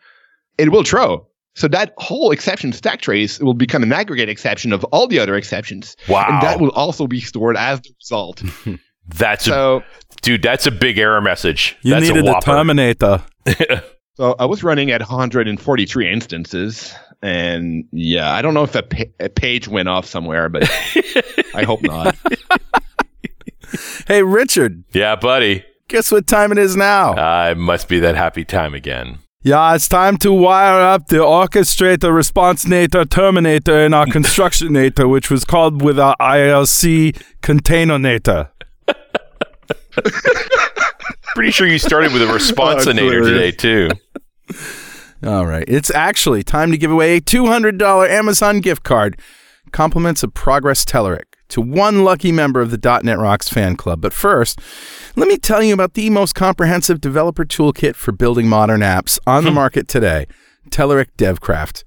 it 0.58 0.72
will 0.72 0.84
throw. 0.84 1.26
So 1.56 1.68
that 1.68 1.94
whole 1.98 2.32
exception 2.32 2.74
stack 2.74 3.02
trace 3.02 3.40
will 3.40 3.54
become 3.54 3.84
an 3.84 3.94
aggregate 3.94 4.28
exception 4.28 4.74
of 4.74 4.84
all 4.86 5.08
the 5.08 5.20
other 5.20 5.36
exceptions. 5.36 5.96
Wow. 6.10 6.26
And 6.28 6.42
that 6.42 6.60
will 6.60 6.72
also 6.72 7.06
be 7.06 7.22
stored 7.22 7.58
as 7.58 7.82
the 7.82 7.94
result. 8.00 8.44
That's 9.08 9.46
a, 9.48 9.50
so, 9.50 9.84
dude. 10.22 10.42
That's 10.42 10.66
a 10.66 10.72
big 10.72 10.98
error 10.98 11.22
message. 11.22 11.76
You 11.82 11.92
that's 11.92 12.08
needed 12.08 12.26
a 12.26 12.30
a 12.30 12.34
whopper. 12.34 12.46
Terminator. 12.46 13.22
so 14.16 14.36
I 14.40 14.46
was 14.46 14.64
running 14.64 14.92
at 14.92 15.02
143 15.02 16.10
instances. 16.10 16.94
And 17.24 17.86
yeah, 17.94 18.32
I 18.34 18.42
don't 18.42 18.54
know 18.54 18.64
if 18.64 18.76
a, 18.76 18.84
pa- 18.84 19.04
a 19.20 19.30
page 19.30 19.68
went 19.68 19.88
off 19.90 20.06
somewhere, 20.06 20.50
but 20.50 20.64
I 21.56 21.64
hope 21.64 21.82
not. 21.82 22.16
Hey, 24.08 24.22
Richard, 24.22 24.84
yeah, 24.92 25.16
buddy. 25.16 25.64
guess 25.88 26.12
what 26.12 26.28
time 26.28 26.52
it 26.52 26.58
is 26.60 26.76
now? 26.76 27.14
Uh, 27.14 27.52
it 27.52 27.58
must 27.58 27.88
be 27.88 28.00
that 28.02 28.16
happy 28.16 28.44
time 28.46 28.74
again. 28.76 29.20
yeah, 29.42 29.74
it's 29.74 29.88
time 29.88 30.18
to 30.18 30.32
wire 30.34 30.82
up 30.82 31.08
the 31.08 31.16
orchestrator, 31.18 32.12
responsinator, 32.12 33.10
terminator, 33.10 33.86
and 33.86 33.96
our 33.96 34.06
constructionator, 34.06 35.10
which 35.10 35.32
was 35.32 35.46
called 35.46 35.82
with 35.82 35.98
our 35.98 36.16
IoC 36.20 37.20
containerator. 37.42 38.50
Pretty 41.36 41.52
sure 41.52 41.66
you 41.68 41.80
started 41.80 42.14
with 42.14 42.22
a 42.22 42.26
responsinator 42.34 43.24
today 43.24 43.52
too. 43.52 43.90
All 45.26 45.46
right. 45.46 45.64
It's 45.68 45.90
actually 45.92 46.44
time 46.44 46.72
to 46.72 46.78
give 46.78 46.92
away 46.92 47.18
a 47.18 47.22
$200 47.22 48.10
Amazon 48.10 48.60
gift 48.60 48.84
card. 48.84 49.20
Compliments 49.72 50.22
of 50.22 50.34
Progress 50.34 50.84
Telerik 50.84 51.24
to 51.50 51.62
one 51.62 52.04
lucky 52.04 52.32
member 52.32 52.62
of 52.62 52.72
the 52.72 53.02
.NET 53.04 53.18
Rocks 53.18 53.48
fan 53.48 53.76
club. 53.76 54.02
But 54.02 54.12
first, 54.12 54.60
let 55.16 55.28
me 55.28 55.38
tell 55.38 55.64
you 55.64 55.74
about 55.74 55.94
the 55.94 56.10
most 56.10 56.36
comprehensive 56.36 57.00
developer 57.00 57.46
toolkit 57.46 57.96
for 57.96 58.12
building 58.12 58.48
modern 58.48 58.82
apps 58.82 59.20
on 59.26 59.44
the 59.44 59.52
hmm. 59.52 59.56
market 59.56 59.88
today, 59.88 60.28
Telerik 60.70 61.10
DevCraft. 61.18 61.84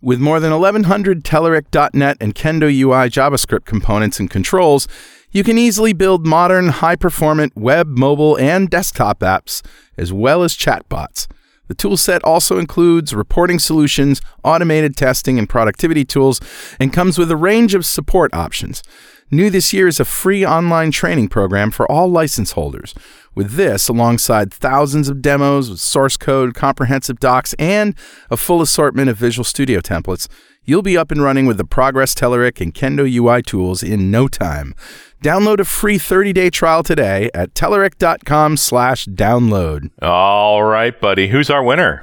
With 0.00 0.20
more 0.20 0.38
than 0.38 0.52
1,100 0.52 1.24
Telerik.NET 1.24 2.16
and 2.20 2.34
Kendo 2.34 2.72
UI 2.72 3.10
JavaScript 3.10 3.64
components 3.64 4.20
and 4.20 4.30
controls, 4.30 4.86
you 5.30 5.42
can 5.42 5.58
easily 5.58 5.92
build 5.92 6.24
modern, 6.24 6.68
high 6.68 6.96
performant 6.96 7.56
web, 7.56 7.88
mobile, 7.88 8.38
and 8.38 8.70
desktop 8.70 9.18
apps, 9.20 9.62
as 9.96 10.12
well 10.12 10.42
as 10.42 10.56
chatbots. 10.56 11.26
The 11.68 11.74
toolset 11.74 12.20
also 12.24 12.58
includes 12.58 13.14
reporting 13.14 13.58
solutions, 13.58 14.20
automated 14.42 14.96
testing, 14.96 15.38
and 15.38 15.48
productivity 15.48 16.04
tools, 16.04 16.40
and 16.80 16.92
comes 16.92 17.18
with 17.18 17.30
a 17.30 17.36
range 17.36 17.74
of 17.74 17.86
support 17.86 18.32
options. 18.34 18.82
New 19.30 19.50
this 19.50 19.74
year 19.74 19.86
is 19.86 20.00
a 20.00 20.06
free 20.06 20.44
online 20.44 20.90
training 20.90 21.28
program 21.28 21.70
for 21.70 21.90
all 21.90 22.08
license 22.08 22.52
holders. 22.52 22.94
With 23.34 23.52
this, 23.52 23.86
alongside 23.88 24.52
thousands 24.52 25.10
of 25.10 25.20
demos 25.20 25.82
source 25.82 26.16
code, 26.16 26.54
comprehensive 26.54 27.20
docs, 27.20 27.54
and 27.58 27.94
a 28.30 28.38
full 28.38 28.62
assortment 28.62 29.10
of 29.10 29.18
Visual 29.18 29.44
Studio 29.44 29.80
templates, 29.80 30.28
you'll 30.64 30.82
be 30.82 30.96
up 30.96 31.10
and 31.10 31.22
running 31.22 31.44
with 31.44 31.58
the 31.58 31.64
Progress 31.64 32.14
Telerik 32.14 32.60
and 32.60 32.74
Kendo 32.74 33.06
UI 33.06 33.42
tools 33.42 33.82
in 33.82 34.10
no 34.10 34.28
time. 34.28 34.74
Download 35.22 35.58
a 35.58 35.64
free 35.64 35.98
30-day 35.98 36.50
trial 36.50 36.82
today 36.82 37.28
at 37.34 37.52
telerik.com 37.54 38.56
slash 38.56 39.06
download. 39.06 39.90
All 40.00 40.62
right, 40.62 40.98
buddy. 41.00 41.28
Who's 41.28 41.50
our 41.50 41.62
winner? 41.62 42.02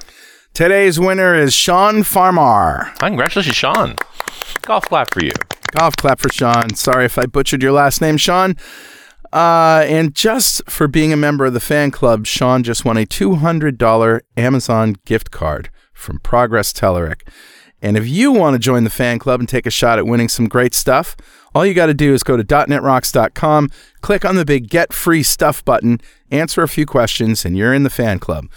Today's 0.54 1.00
winner 1.00 1.34
is 1.34 1.54
Sean 1.54 2.04
Farmar. 2.04 2.94
Congratulations, 3.00 3.56
Sean. 3.56 3.96
Golf 4.62 4.86
clap 4.86 5.14
for 5.14 5.24
you. 5.24 5.32
Golf 5.72 5.96
clap 5.96 6.20
for 6.20 6.30
Sean. 6.30 6.76
Sorry 6.76 7.06
if 7.06 7.18
I 7.18 7.26
butchered 7.26 7.64
your 7.64 7.72
last 7.72 8.02
name, 8.02 8.18
Sean. 8.18 8.56
Uh, 9.32 9.84
and 9.88 10.14
just 10.16 10.70
for 10.70 10.88
being 10.88 11.12
a 11.12 11.18
member 11.18 11.46
of 11.46 11.54
the 11.54 11.60
fan 11.60 11.92
club, 11.92 12.26
Sean 12.26 12.64
just 12.64 12.86
won 12.86 12.98
a 12.98 13.06
$200 13.06 14.22
Amazon 14.38 14.96
gift 15.06 15.32
card 15.32 15.70
from 15.94 16.20
Progress 16.20 16.72
Telerik. 16.72 17.22
And 17.82 17.98
if 17.98 18.08
you 18.08 18.32
want 18.32 18.56
to 18.56 18.60
join 18.60 18.84
the 18.84 18.90
fan 18.90 19.20
club 19.20 19.40
and 19.40 19.48
take 19.48 19.66
a 19.66 19.72
shot 19.72 20.00
at 20.00 20.06
winning 20.08 20.30
some 20.30 20.48
great 20.48 20.74
stuff, 20.74 21.16
all 21.56 21.66
you 21.66 21.74
got 21.74 21.86
to 21.86 21.94
do 21.94 22.14
is 22.14 22.22
go 22.22 22.36
to 22.36 22.44
.netrocks.com, 22.44 23.70
click 24.02 24.26
on 24.26 24.36
the 24.36 24.44
big 24.44 24.70
Get 24.70 24.92
Free 24.92 25.24
Stuff 25.24 25.64
button, 25.64 26.02
answer 26.30 26.62
a 26.62 26.68
few 26.68 26.86
questions, 26.86 27.46
and 27.46 27.58
you're 27.58 27.74
in 27.74 27.84
the 27.84 27.90
fan 27.90 28.20
club. 28.20 28.48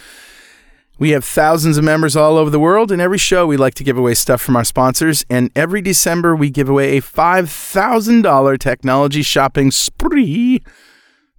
We 0.99 1.11
have 1.11 1.25
thousands 1.25 1.79
of 1.79 1.85
members 1.85 2.17
all 2.17 2.37
over 2.37 2.51
the 2.51 2.59
world, 2.59 2.91
and 2.91 3.01
every 3.01 3.19
show 3.19 3.47
we 3.47 3.57
like 3.57 3.75
to 3.75 3.85
give 3.85 3.97
away 3.97 4.15
stuff 4.15 4.43
from 4.43 4.57
our 4.57 4.65
sponsors. 4.65 5.25
And 5.31 5.53
every 5.55 5.81
December 5.81 6.35
we 6.35 6.51
give 6.51 6.69
away 6.69 6.97
a 6.97 7.01
$5,000 7.01 8.59
technology 8.59 9.23
shopping 9.23 9.71
spree 9.71 10.61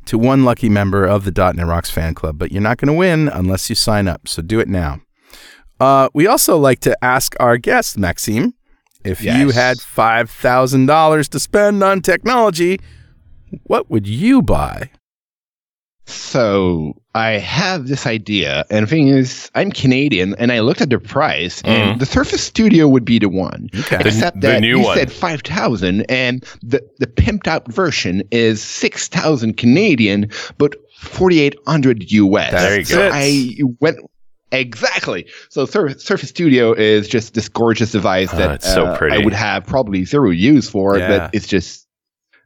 to 0.06 0.18
one 0.18 0.46
lucky 0.46 0.70
member 0.70 1.06
of 1.06 1.26
the 1.26 1.54
.NET 1.54 1.68
Rocks 1.68 1.92
fan 1.92 2.16
club. 2.16 2.38
But 2.38 2.54
you're 2.54 2.62
not 2.62 2.78
going 2.78 2.88
to 2.88 2.94
win 2.94 3.28
unless 3.28 3.70
you 3.70 3.76
sign 3.76 4.08
up, 4.08 4.30
so 4.30 4.42
do 4.42 4.62
it 4.62 4.70
now. 4.70 5.02
Uh, 5.78 6.08
we 6.14 6.26
also 6.26 6.58
like 6.58 6.80
to 6.82 6.98
ask 7.04 7.36
our 7.38 7.58
guest, 7.58 7.98
Maxime, 7.98 8.54
if 9.04 9.24
you 9.24 9.50
had 9.52 9.78
$5,000 9.78 11.30
to 11.30 11.40
spend 11.40 11.84
on 11.84 12.02
technology, 12.02 12.80
what 13.64 13.90
would 13.90 14.08
you 14.08 14.42
buy? 14.42 14.90
So 16.06 17.00
I 17.14 17.32
have 17.34 17.88
this 17.88 18.08
idea, 18.08 18.66
and 18.72 18.86
the 18.86 18.90
thing 18.90 19.10
is, 19.10 19.52
I'm 19.54 19.72
Canadian, 19.72 20.34
and 20.40 20.52
I 20.52 20.60
looked 20.60 20.82
at 20.82 20.90
the 20.90 21.00
price, 21.00 21.62
and 21.62 21.92
mm-hmm. 21.92 22.00
the 22.00 22.06
Surface 22.08 22.44
Studio 22.44 22.88
would 22.88 23.06
be 23.06 23.20
the 23.20 23.30
one. 23.30 23.70
Okay. 23.76 23.98
The- 23.98 24.08
Except 24.08 24.42
the 24.42 24.48
that 24.48 24.62
new 24.62 24.80
you 24.80 24.84
one. 24.84 24.98
said 24.98 25.12
five 25.12 25.42
thousand, 25.42 26.10
and 26.10 26.44
the 26.64 26.82
the 26.98 27.06
pimped 27.06 27.48
out 27.48 27.72
version 27.72 28.24
is 28.32 28.62
six 28.62 29.08
thousand 29.08 29.58
Canadian, 29.58 30.32
but 30.58 30.76
forty 30.98 31.42
eight 31.42 31.56
hundred 31.68 32.12
US. 32.12 32.52
There 32.52 32.80
you 32.80 32.86
go. 32.86 32.96
So 32.96 33.12
I 33.14 33.50
went. 33.80 34.00
Exactly. 34.52 35.28
So 35.50 35.66
Sur- 35.66 35.98
Surface 36.00 36.30
Studio 36.30 36.74
is 36.74 37.08
just 37.08 37.34
this 37.34 37.50
gorgeous 37.50 37.92
device 37.92 38.30
Ah, 38.34 38.38
that 38.38 38.52
it's 38.56 38.74
so 38.74 38.86
uh, 38.88 38.98
pretty. 38.98 39.16
I 39.16 39.20
would 39.20 39.34
have 39.34 39.66
probably 39.66 40.06
zero 40.06 40.30
use 40.32 40.70
for, 40.70 40.98
Yeah. 40.98 41.08
but 41.20 41.36
it's 41.36 41.48
just 41.48 41.88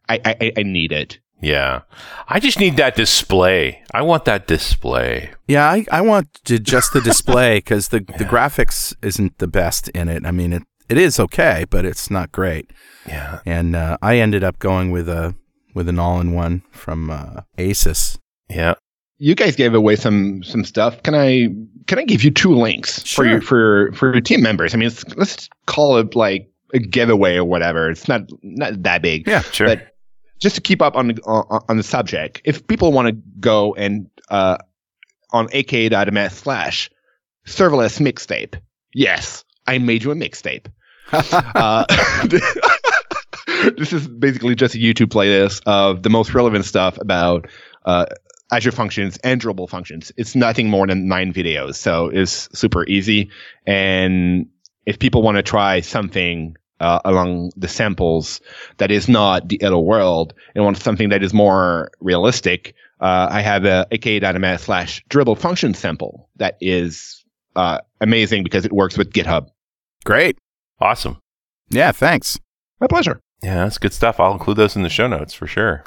I, 0.09 0.19
I 0.25 0.35
I- 0.41 0.53
I 0.57 0.63
need 0.63 0.91
it. 0.91 1.19
Yeah. 1.41 1.81
I 2.29 2.39
just 2.39 2.57
need 2.59 2.77
that 2.77 2.95
display. 2.95 3.83
I 3.93 4.01
want 4.01 4.23
that 4.25 4.47
display. 4.47 5.31
Yeah, 5.45 5.69
I, 5.69 5.85
I 5.91 5.99
want 6.01 6.33
to 6.45 6.57
just 6.57 6.93
the 6.93 7.01
display 7.01 7.57
because 7.63 7.89
the, 7.89 7.99
the 7.99 8.23
graphics 8.23 8.95
isn't 9.01 9.39
the 9.39 9.47
best 9.47 9.89
in 9.89 10.07
it. 10.07 10.25
I 10.25 10.31
mean, 10.31 10.53
it, 10.53 10.63
it 10.87 10.97
is 10.97 11.19
okay, 11.19 11.65
but 11.69 11.83
it's 11.83 12.09
not 12.09 12.31
great. 12.31 12.71
Yeah. 13.05 13.39
And 13.45 13.75
uh, 13.75 13.97
I 14.01 14.19
ended 14.19 14.41
up 14.43 14.57
going 14.59 14.91
with 14.91 15.09
a 15.09 15.35
with 15.75 15.89
an 15.89 15.99
all 15.99 16.21
in 16.21 16.31
one 16.33 16.63
from 16.71 17.09
uh, 17.09 17.41
Asus. 17.57 18.17
Yeah. 18.49 18.75
You 19.17 19.35
guys 19.35 19.55
gave 19.55 19.73
away 19.73 19.95
some 19.95 20.43
some 20.43 20.63
stuff. 20.63 21.01
Can 21.03 21.15
I 21.15 21.49
can 21.87 21.99
I 21.99 22.03
give 22.03 22.23
you 22.23 22.31
two 22.31 22.55
links 22.55 23.11
for 23.11 23.25
your 23.25 23.41
for 23.41 23.91
for 23.93 24.13
your 24.13 24.21
team 24.21 24.41
members? 24.41 24.73
I 24.73 24.77
mean, 24.77 24.87
it's, 24.87 25.03
let's 25.15 25.49
call 25.65 25.97
it 25.97 26.15
like 26.15 26.49
a 26.73 26.79
giveaway 26.79 27.37
or 27.37 27.45
whatever. 27.45 27.89
It's 27.89 28.07
not 28.07 28.21
not 28.41 28.83
that 28.83 29.01
big. 29.01 29.27
Yeah, 29.27 29.41
Sure. 29.41 29.67
But 29.67 29.95
just 30.39 30.55
to 30.55 30.61
keep 30.61 30.81
up 30.81 30.95
on 30.95 31.07
the 31.07 31.21
on, 31.23 31.63
on 31.69 31.77
the 31.77 31.83
subject, 31.83 32.41
if 32.43 32.65
people 32.67 32.91
want 32.91 33.07
to 33.07 33.13
go 33.39 33.73
and 33.75 34.09
uh, 34.29 34.57
on 35.31 35.47
aka.ms 35.51 36.33
slash 36.33 36.89
serverless 37.45 37.99
mixtape, 37.99 38.59
yes, 38.93 39.43
I 39.67 39.77
made 39.77 40.03
you 40.03 40.11
a 40.11 40.15
mixtape. 40.15 40.67
uh, 41.11 41.85
this 43.77 43.93
is 43.93 44.07
basically 44.07 44.55
just 44.55 44.75
a 44.75 44.79
YouTube 44.79 45.07
playlist 45.07 45.61
of 45.65 46.03
the 46.03 46.09
most 46.09 46.33
relevant 46.33 46.65
stuff 46.65 46.97
about 46.99 47.47
uh, 47.85 48.05
Azure 48.53 48.71
functions 48.71 49.17
and 49.23 49.41
durable 49.41 49.67
functions. 49.67 50.11
It's 50.15 50.35
nothing 50.35 50.69
more 50.69 50.85
than 50.85 51.07
nine 51.07 51.33
videos, 51.33 51.75
so 51.75 52.07
it's 52.09 52.47
super 52.57 52.85
easy. 52.85 53.31
And 53.65 54.47
if 54.85 54.99
people 54.99 55.23
want 55.23 55.37
to 55.37 55.43
try 55.43 55.81
something 55.81 56.55
uh, 56.79 56.99
along 57.03 57.51
the 57.55 57.67
samples 57.67 58.41
that 58.77 58.91
is 58.91 59.09
not 59.09 59.49
the 59.49 59.59
other 59.63 59.77
world 59.79 60.35
and 60.53 60.63
want 60.63 60.77
something 60.77 61.09
that 61.09 61.23
is 61.23 61.33
more 61.33 61.89
realistic, 61.99 62.75
uh, 62.99 63.27
I 63.31 63.41
have 63.41 63.65
a 63.65 63.87
aka.ms 63.89 64.61
slash 64.61 65.03
durable 65.09 65.35
function 65.35 65.73
sample 65.73 66.29
that 66.35 66.55
is 66.61 67.25
uh, 67.55 67.79
amazing 68.01 68.43
because 68.43 68.65
it 68.65 68.71
works 68.71 68.99
with 68.99 69.13
GitHub. 69.13 69.47
Great. 70.05 70.37
Awesome. 70.79 71.17
Yeah, 71.69 71.91
thanks. 71.91 72.37
My 72.79 72.87
pleasure. 72.87 73.19
Yeah, 73.41 73.63
that's 73.63 73.79
good 73.79 73.93
stuff. 73.93 74.19
I'll 74.19 74.33
include 74.33 74.57
those 74.57 74.75
in 74.75 74.83
the 74.83 74.89
show 74.89 75.07
notes 75.07 75.33
for 75.33 75.47
sure. 75.47 75.83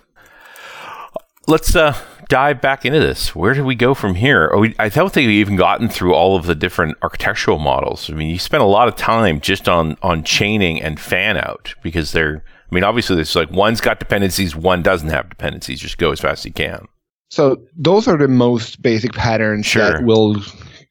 Let's 1.48 1.76
uh, 1.76 1.96
dive 2.28 2.60
back 2.60 2.84
into 2.84 2.98
this. 2.98 3.34
Where 3.34 3.54
do 3.54 3.64
we 3.64 3.74
go 3.76 3.94
from 3.94 4.16
here? 4.16 4.50
Oh, 4.52 4.60
we, 4.60 4.74
I 4.78 4.88
don't 4.88 5.12
think 5.12 5.26
we've 5.28 5.36
even 5.40 5.56
gotten 5.56 5.88
through 5.88 6.12
all 6.14 6.36
of 6.36 6.46
the 6.46 6.54
different 6.54 6.96
architectural 7.02 7.58
models. 7.58 8.10
I 8.10 8.14
mean, 8.14 8.28
you 8.30 8.38
spent 8.38 8.62
a 8.62 8.66
lot 8.66 8.88
of 8.88 8.96
time 8.96 9.40
just 9.40 9.68
on 9.68 9.96
on 10.02 10.24
chaining 10.24 10.82
and 10.82 10.98
fan 10.98 11.36
out 11.36 11.74
because 11.82 12.12
they're. 12.12 12.42
I 12.70 12.74
mean, 12.74 12.82
obviously, 12.82 13.14
there's 13.14 13.36
like 13.36 13.50
one's 13.52 13.80
got 13.80 14.00
dependencies, 14.00 14.56
one 14.56 14.82
doesn't 14.82 15.08
have 15.10 15.28
dependencies. 15.28 15.80
Just 15.80 15.98
go 15.98 16.10
as 16.10 16.20
fast 16.20 16.40
as 16.40 16.46
you 16.46 16.52
can. 16.52 16.86
So 17.30 17.58
those 17.76 18.08
are 18.08 18.16
the 18.18 18.28
most 18.28 18.82
basic 18.82 19.12
patterns 19.12 19.66
Sure. 19.66 19.92
that 19.92 20.04
will 20.04 20.36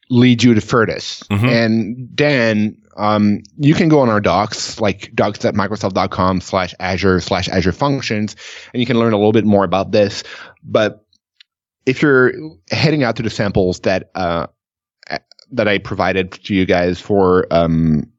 lead 0.09 0.41
you 0.43 0.53
to 0.53 0.61
furthest. 0.61 1.27
Mhm. 1.29 1.49
And 1.49 2.09
then 2.13 2.77
um, 2.95 3.41
you 3.58 3.73
can 3.73 3.89
go 3.89 3.99
on 3.99 4.10
our 4.10 4.21
docs, 4.21 4.79
like 4.79 5.12
docs.microsoft.com 5.15 6.41
slash 6.41 6.73
Azure 6.79 7.19
slash 7.19 7.49
Azure 7.49 7.71
functions, 7.71 8.36
and 8.73 8.79
you 8.79 8.86
can 8.86 8.97
learn 8.99 9.13
a 9.13 9.17
little 9.17 9.34
bit 9.34 9.45
more 9.45 9.63
about 9.63 9.91
this. 9.91 10.23
But 10.63 11.05
if 11.86 12.01
you're 12.01 12.34
heading 12.71 13.03
out 13.03 13.15
to 13.17 13.23
the 13.23 13.29
samples 13.29 13.79
that 13.81 14.12
uh, 14.15 14.47
that 15.51 15.67
I 15.67 15.77
provided 15.77 16.31
to 16.31 16.55
you 16.55 16.65
guys 16.65 16.99
for 16.99 17.47
um, 17.51 18.12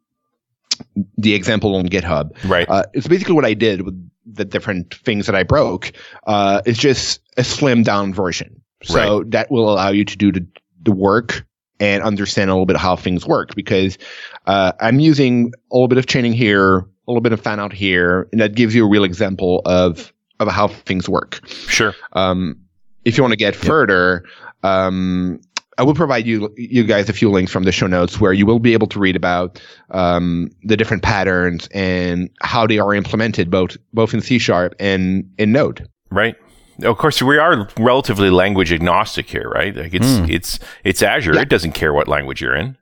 the 1.17 1.35
example 1.35 1.75
on 1.75 1.89
GitHub, 1.89 2.31
Right. 2.49 2.69
uh, 2.69 2.85
it's 2.95 3.09
basically 3.09 3.35
what 3.35 3.45
I 3.45 3.55
did 3.55 3.83
with 3.83 4.11
the 4.27 4.45
different 4.45 4.95
things 4.95 5.27
that 5.27 5.35
I 5.35 5.43
broke. 5.43 5.93
Uh, 6.27 6.61
it's 6.67 6.79
just 6.79 7.21
a 7.37 7.43
slimmed 7.43 7.85
down 7.85 8.13
version. 8.13 8.61
So 8.83 9.25
that 9.29 9.51
will 9.51 9.73
allow 9.73 9.89
you 9.89 10.05
to 10.05 10.17
do 10.17 10.31
the, 10.31 10.47
the 10.83 10.93
work 10.93 11.45
and 11.81 12.03
understand 12.03 12.51
a 12.51 12.53
little 12.53 12.67
bit 12.67 12.77
how 12.77 12.97
things 12.97 13.27
work 13.27 13.55
because 13.55 13.99
uh, 14.47 14.73
I'm 14.81 15.01
using 15.01 15.53
a 15.71 15.75
little 15.75 15.89
bit 15.89 15.99
of 15.99 16.07
chaining 16.07 16.33
here, 16.33 16.79
a 16.79 16.85
little 17.07 17.21
bit 17.21 17.33
of 17.33 17.41
fan 17.41 17.61
out 17.61 17.73
here, 17.73 18.29
and 18.33 18.41
that 18.41 18.55
gives 18.55 18.75
you 18.75 18.85
a 18.85 18.89
real 18.89 19.05
example 19.05 19.63
of 19.65 20.13
of 20.39 20.49
how 20.49 20.69
things 20.69 21.09
work. 21.09 21.41
sure. 21.49 21.95
Um, 22.13 22.61
if 23.05 23.17
you 23.17 23.23
want 23.23 23.33
to 23.33 23.39
get 23.39 23.55
further, 23.55 24.25
um, 24.63 25.41
I 25.79 25.83
will 25.83 25.95
provide 25.95 26.27
you 26.27 26.53
you 26.57 26.85
guys 26.85 27.09
a 27.09 27.13
few 27.13 27.31
links 27.31 27.53
from 27.53 27.65
the 27.65 27.73
show 27.73 27.87
notes 27.87 28.21
where 28.21 28.33
you 28.33 28.47
will 28.47 28.59
be 28.59 28.73
able 28.73 28.87
to 28.89 28.99
read 28.99 29.17
about 29.17 29.61
um, 29.91 30.51
the 30.63 30.77
different 30.77 31.03
patterns 31.03 31.69
and 31.73 32.31
how 32.41 32.67
they 32.67 32.79
are 32.79 32.95
implemented 32.95 33.51
both 33.51 33.77
both 33.93 34.15
in 34.15 34.21
C 34.21 34.39
sharp 34.39 34.75
and 34.81 35.31
in 35.39 35.53
Node. 35.53 35.89
Right. 36.11 36.37
Of 36.83 36.99
course, 36.99 37.23
we 37.23 37.39
are 37.39 37.69
relatively 37.79 38.31
language 38.31 38.73
agnostic 38.73 39.29
here, 39.31 39.49
right? 39.49 39.75
Like 39.75 39.95
it's 39.95 40.19
Hmm. 40.19 40.27
it's 40.29 40.59
it's 40.85 41.03
Azure. 41.03 41.35
Yeah. 41.35 41.43
It 41.43 41.49
doesn't 41.49 41.73
care 41.73 41.93
what 41.93 42.09
language 42.09 42.41
you're 42.41 42.55
in. 42.55 42.77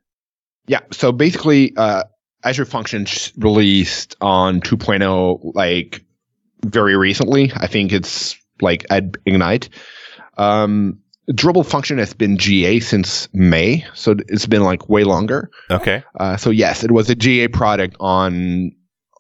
Yeah. 0.66 0.80
So 0.92 1.12
basically, 1.12 1.72
uh, 1.76 2.04
Azure 2.42 2.64
Functions 2.64 3.33
released 3.38 4.16
on 4.20 4.61
2.0 4.61 5.52
like 5.54 6.04
very 6.66 6.96
recently. 6.96 7.52
I 7.57 7.66
think 7.66 7.92
it's 7.92 8.37
like 8.61 8.85
at 8.90 9.04
Ignite. 9.26 9.68
Um, 10.38 10.98
Durable 11.35 11.64
function 11.64 11.96
has 11.98 12.12
been 12.12 12.37
GA 12.37 12.80
since 12.80 13.28
May, 13.33 13.87
so 13.94 14.14
it's 14.28 14.44
been 14.46 14.62
like 14.62 14.90
way 14.90 15.04
longer. 15.04 15.50
Okay. 15.70 16.02
Uh, 16.20 16.37
so 16.37 16.50
yes, 16.50 16.85
it 16.85 16.90
was 16.90 17.09
a 17.09 17.14
GA 17.14 17.48
product 17.48 17.96
on 17.98 18.72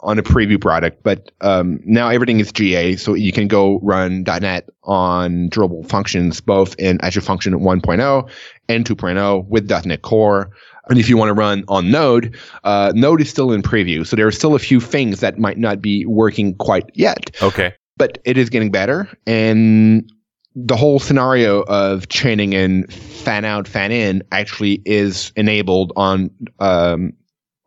on 0.04 0.18
a 0.18 0.22
preview 0.22 0.60
product, 0.60 1.02
but 1.02 1.30
um, 1.40 1.80
now 1.84 2.08
everything 2.08 2.38
is 2.38 2.52
GA, 2.52 2.94
so 2.96 3.14
you 3.14 3.32
can 3.32 3.48
go 3.48 3.80
run 3.82 4.22
.NET 4.22 4.68
on 4.84 5.48
Durable 5.48 5.82
functions 5.84 6.40
both 6.40 6.76
in 6.78 7.00
Azure 7.00 7.22
Function 7.22 7.54
1.0 7.54 8.30
and 8.68 8.84
2.0 8.84 9.48
with 9.48 9.68
.NET 9.86 10.02
Core. 10.02 10.50
And 10.90 10.98
if 10.98 11.08
you 11.08 11.16
want 11.16 11.30
to 11.30 11.34
run 11.34 11.64
on 11.68 11.90
Node, 11.90 12.36
uh, 12.62 12.92
Node 12.94 13.22
is 13.22 13.30
still 13.30 13.50
in 13.52 13.62
preview, 13.62 14.06
so 14.06 14.14
there 14.16 14.26
are 14.26 14.32
still 14.32 14.54
a 14.54 14.58
few 14.58 14.80
things 14.80 15.20
that 15.20 15.38
might 15.38 15.56
not 15.58 15.80
be 15.80 16.04
working 16.04 16.54
quite 16.56 16.84
yet 16.94 17.30
Okay. 17.42 17.74
but 17.96 18.18
it 18.24 18.36
is 18.36 18.50
getting 18.50 18.70
better. 18.70 19.08
And 19.26 20.10
the 20.54 20.76
whole 20.76 21.00
scenario 21.00 21.62
of 21.62 22.08
chaining 22.10 22.52
in 22.52 22.86
fan 22.86 23.44
out, 23.44 23.66
fan 23.66 23.90
in 23.90 24.22
actually 24.30 24.82
is 24.84 25.32
enabled 25.34 25.92
on 25.96 26.30
um, 26.60 27.14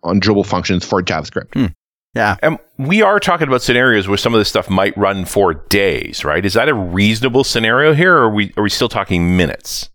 on 0.04 0.20
Durable 0.20 0.44
functions 0.44 0.86
for 0.86 1.02
JavaScript. 1.02 1.74
Yeah. 2.18 2.36
And 2.42 2.60
we 2.78 3.02
are 3.02 3.20
talking 3.20 3.48
about 3.48 3.62
scenarios 3.62 4.08
where 4.08 4.18
some 4.18 4.34
of 4.34 4.40
this 4.40 4.50
stuff 4.50 4.70
might 4.70 4.98
run 4.98 5.26
for 5.26 5.54
days, 5.54 6.26
right? 6.26 6.46
Is 6.46 6.54
that 6.54 6.68
a 6.68 6.74
reasonable 6.74 7.44
scenario 7.44 7.94
here, 7.94 8.14
or 8.16 8.24
are 8.24 8.34
we 8.34 8.54
are 8.58 8.64
we 8.64 8.70
still 8.70 8.90
talking 8.90 9.38
minutes? 9.38 9.90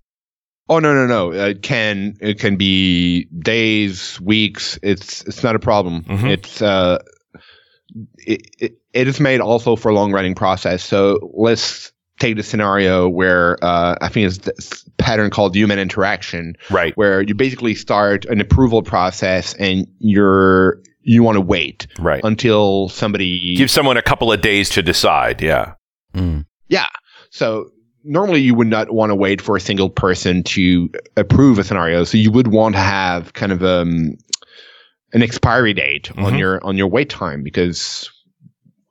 Oh 0.69 0.79
no 0.79 0.95
no 0.95 1.07
no! 1.07 1.33
It 1.33 1.63
can 1.63 2.17
it 2.21 2.39
can 2.39 2.57
be 2.57 3.25
days, 3.41 4.21
weeks. 4.21 4.79
It's 4.83 5.23
it's 5.25 5.43
not 5.43 5.55
a 5.57 5.59
problem. 5.59 6.05
Mhm. 6.05 6.31
It's 6.31 6.63
uh, 6.63 7.03
it, 8.19 8.47
it 8.59 8.79
it 8.93 9.09
is 9.09 9.21
made 9.21 9.41
also 9.41 9.77
for 9.77 9.91
a 9.91 9.95
long 9.95 10.13
running 10.13 10.35
process. 10.35 10.83
So 10.83 11.31
let's 11.35 11.93
take 12.21 12.37
the 12.37 12.43
scenario 12.43 13.09
where 13.09 13.59
uh, 13.65 13.97
I 14.01 14.09
think 14.09 14.27
it's 14.29 14.39
this 14.39 14.85
pattern 14.99 15.31
called 15.31 15.55
human 15.57 15.79
interaction. 15.79 16.55
Right. 16.71 16.97
where 16.97 17.23
you 17.23 17.35
basically 17.35 17.75
start 17.75 18.25
an 18.27 18.41
approval 18.41 18.83
process 18.83 19.55
and 19.55 19.87
you're 19.99 20.81
you 21.03 21.23
want 21.23 21.37
to 21.37 21.41
wait 21.41 21.87
Right. 21.99 22.21
until 22.25 22.89
somebody 22.89 23.55
Give 23.57 23.71
someone 23.71 23.97
a 23.97 24.03
couple 24.03 24.33
of 24.33 24.41
days 24.41 24.69
to 24.71 24.83
decide. 24.83 25.41
Yeah. 25.43 25.75
Mm. 26.15 26.45
so 27.31 27.71
normally 28.05 28.41
you 28.41 28.55
would 28.55 28.67
not 28.67 28.93
want 28.93 29.11
to 29.11 29.15
wait 29.15 29.41
for 29.41 29.57
a 29.57 29.61
single 29.61 29.89
person 29.89 30.43
to 30.43 30.91
approve 31.17 31.59
a 31.59 31.65
scenario 31.65 32.05
so 32.05 32.19
you 32.19 32.31
would 32.33 32.49
want 32.49 32.75
to 32.75 32.81
have 32.81 33.33
kind 33.33 33.53
of 33.53 33.63
um 33.63 34.15
an 35.15 35.23
expiry 35.23 35.73
date 35.73 36.11
on 36.19 36.33
Mhm. 36.35 36.39
your 36.39 36.65
on 36.65 36.77
your 36.77 36.89
wait 36.89 37.09
time 37.11 37.43
because 37.43 38.11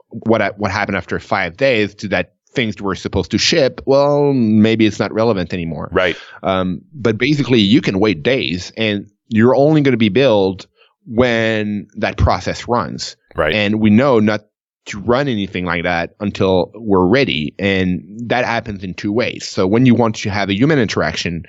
what 0.10 0.58
what 0.58 0.72
happened 0.72 0.98
after 0.98 1.20
5 1.20 1.58
days 1.58 1.94
to 1.96 2.08
that 2.10 2.34
things 2.54 2.82
were 2.82 2.96
supposed 2.96 3.32
to 3.32 3.38
ship 3.38 3.82
well 3.86 4.34
maybe 4.34 4.86
it's 4.86 5.00
not 5.00 5.14
relevant 5.14 5.54
anymore 5.54 5.90
Right. 5.92 6.16
Um, 6.44 6.82
but 6.94 7.18
basically, 7.18 7.60
you 7.60 7.82
can 7.82 8.00
wait 8.00 8.24
days, 8.24 8.72
and 8.76 9.08
you're 9.30 9.56
only 9.56 9.82
going 9.82 9.94
to 9.94 9.98
be 9.98 10.10
billed 10.10 10.68
when 11.12 11.88
that 11.96 12.18
process 12.18 12.68
runs. 12.70 13.18
Right. 13.36 13.54
And 13.54 13.82
we 13.82 13.90
know 13.90 14.20
not 14.20 14.46
to 14.86 15.00
run 15.00 15.28
anything 15.28 15.66
like 15.66 15.84
that 15.84 16.16
until 16.22 16.72
we're 16.74 17.06
ready. 17.06 17.54
And 17.60 18.02
that 18.30 18.46
happens 18.46 18.84
in 18.84 18.94
two 18.94 19.12
ways. 19.12 19.48
So 19.48 19.68
when 19.68 19.86
you 19.86 19.94
want 19.94 20.16
to 20.16 20.30
have 20.30 20.50
a 20.50 20.54
human 20.54 20.80
interaction, 20.80 21.44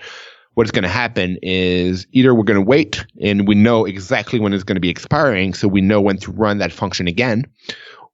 what's 0.54 0.72
going 0.72 0.82
to 0.82 0.88
happen 0.88 1.38
is 1.42 2.06
either 2.10 2.34
we're 2.34 2.42
going 2.42 2.58
to 2.58 2.66
wait 2.66 3.06
and 3.22 3.46
we 3.46 3.54
know 3.54 3.84
exactly 3.84 4.40
when 4.40 4.52
it's 4.52 4.64
going 4.64 4.74
to 4.76 4.80
be 4.80 4.90
expiring. 4.90 5.54
So 5.54 5.68
we 5.68 5.80
know 5.80 6.00
when 6.00 6.18
to 6.18 6.32
run 6.32 6.58
that 6.58 6.72
function 6.72 7.06
again. 7.06 7.46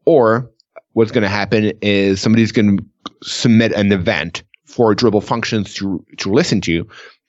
Or 0.04 0.50
what's 0.92 1.10
going 1.10 1.22
to 1.22 1.28
happen 1.28 1.72
is 1.80 2.20
somebody's 2.20 2.52
going 2.52 2.76
to 2.76 2.84
submit 3.22 3.72
an 3.72 3.90
event 3.90 4.42
for 4.66 4.94
Durable 4.94 5.22
functions 5.22 5.72
to, 5.74 6.04
to 6.18 6.30
listen 6.30 6.60
to, 6.60 6.86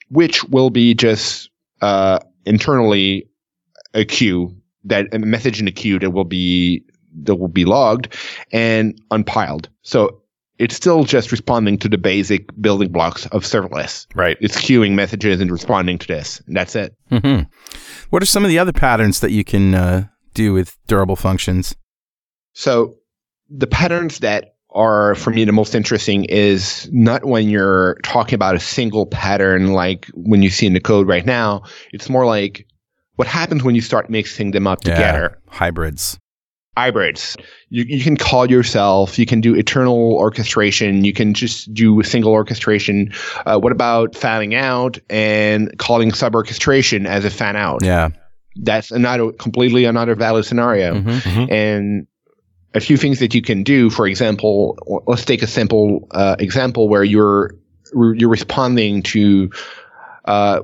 which 0.10 0.44
will 0.44 0.70
be 0.70 0.94
just, 0.94 1.50
uh, 1.82 2.20
internally 2.46 3.29
a 3.94 4.06
queue 4.06 4.56
that 4.86 5.08
a 5.14 5.20
message 5.20 5.60
in 5.60 5.68
a 5.68 5.72
queue 5.72 6.00
that 6.00 6.12
will 6.12 6.26
be 6.26 6.84
that 7.24 7.36
will 7.36 7.48
be 7.48 7.66
logged 7.66 8.16
and 8.52 9.00
unpiled. 9.12 9.70
So 9.82 10.22
it's 10.60 10.76
still 10.76 11.06
just 11.06 11.32
responding 11.32 11.78
to 11.80 11.90
the 11.90 11.98
basic 11.98 12.50
building 12.62 12.92
blocks 12.92 13.26
of 13.28 13.44
serverless. 13.44 14.06
Right. 14.14 14.38
It's 14.42 14.58
queuing 14.58 14.92
messages 14.94 15.40
and 15.42 15.50
responding 15.52 15.98
to 16.00 16.08
this. 16.08 16.42
And 16.46 16.56
that's 16.56 16.76
it. 16.76 16.96
hmm 17.10 17.42
What 18.10 18.22
are 18.22 18.28
some 18.28 18.44
of 18.44 18.50
the 18.50 18.60
other 18.60 18.74
patterns 18.74 19.22
that 19.22 19.32
you 19.32 19.44
can 19.44 19.74
uh, 19.74 20.08
do 20.34 20.54
with 20.54 20.78
durable 20.88 21.16
functions? 21.16 21.76
So 22.54 22.96
the 23.50 23.68
patterns 23.68 24.20
that 24.20 24.56
are 24.72 25.16
for 25.16 25.32
me 25.32 25.46
the 25.46 25.52
most 25.52 25.74
interesting 25.74 26.26
is 26.26 26.88
not 26.92 27.26
when 27.26 27.50
you're 27.50 27.96
talking 28.04 28.36
about 28.36 28.56
a 28.56 28.60
single 28.60 29.08
pattern 29.08 29.74
like 29.74 30.08
when 30.14 30.44
you 30.44 30.50
see 30.52 30.68
in 30.68 30.74
the 30.74 30.80
code 30.80 31.08
right 31.08 31.26
now. 31.26 31.64
It's 31.92 32.10
more 32.10 32.26
like 32.26 32.68
what 33.20 33.28
happens 33.28 33.62
when 33.64 33.76
you 33.76 33.82
start 33.82 34.10
mixing 34.10 34.52
them 34.52 34.66
up 34.66 34.80
Yeah, 34.86 34.96
together. 34.96 35.38
hybrids. 35.50 36.18
hybrids. 36.78 37.36
You, 37.70 37.84
you 37.84 38.02
can 38.02 38.16
call 38.16 38.50
yourself. 38.50 39.20
You 39.20 39.26
can 39.26 39.42
do 39.42 39.54
eternal 39.56 40.14
orchestration. 40.14 41.04
You 41.04 41.12
can 41.12 41.34
just 41.34 41.74
do 41.74 42.00
a 42.00 42.06
single 42.06 42.32
orchestration. 42.32 43.12
Uh, 43.46 43.60
what 43.60 43.74
about 43.74 44.16
fanning 44.16 44.56
out 44.56 44.98
and 45.10 45.78
calling 45.78 46.14
sub 46.14 46.34
orchestration 46.34 47.06
as 47.06 47.26
a 47.26 47.30
fan 47.30 47.58
out? 47.58 47.84
Yeah. 47.84 48.08
That's 48.56 48.92
another 48.92 49.34
completely 49.34 49.84
another 49.84 50.16
valid 50.16 50.46
scenario. 50.46 50.94
Mhm. 51.02 51.52
And 51.52 52.08
a 52.74 52.80
few 52.80 52.96
things 52.96 53.20
that 53.20 53.34
you 53.36 53.42
can 53.42 53.64
do. 53.64 53.90
For 53.90 54.08
example, 54.08 54.78
let's 55.08 55.26
take 55.26 55.42
a 55.44 55.48
simple 55.48 56.08
uh, 56.12 56.38
example 56.40 56.88
where 56.88 57.04
you're 57.04 57.52
you're 57.94 58.30
responding 58.30 59.02
to 59.04 59.50
uh, 60.26 60.60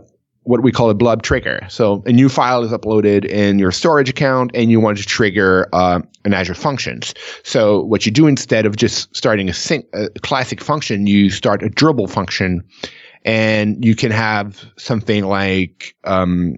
what 0.46 0.62
we 0.62 0.72
call 0.72 0.90
a 0.90 0.94
blob 0.94 1.24
trigger. 1.24 1.66
So 1.70 2.04
a 2.06 2.12
new 2.12 2.30
file 2.30 2.64
is 2.64 2.72
uploaded 2.72 3.26
in 3.26 3.60
your 3.60 3.72
storage 3.72 4.10
account, 4.10 4.52
and 4.54 4.70
you 4.72 4.80
want 4.80 4.98
to 5.00 5.04
trigger 5.04 5.68
uh, 5.74 6.00
an 6.24 6.34
Azure 6.34 6.54
Functions. 6.54 7.14
So 7.44 7.82
what 7.84 8.06
you 8.06 8.12
do 8.12 8.28
instead 8.28 8.66
of 8.66 8.76
just 8.78 9.14
starting 9.16 9.50
a, 9.50 9.54
syn- 9.54 9.88
a 9.94 10.10
classic 10.22 10.62
function, 10.62 11.08
you 11.08 11.32
start 11.32 11.64
a 11.64 11.70
Durable 11.70 12.08
function, 12.08 12.64
and 13.26 13.84
you 13.84 13.96
can 13.96 14.12
have 14.12 14.64
something 14.78 15.26
like 15.26 15.96
um, 16.04 16.56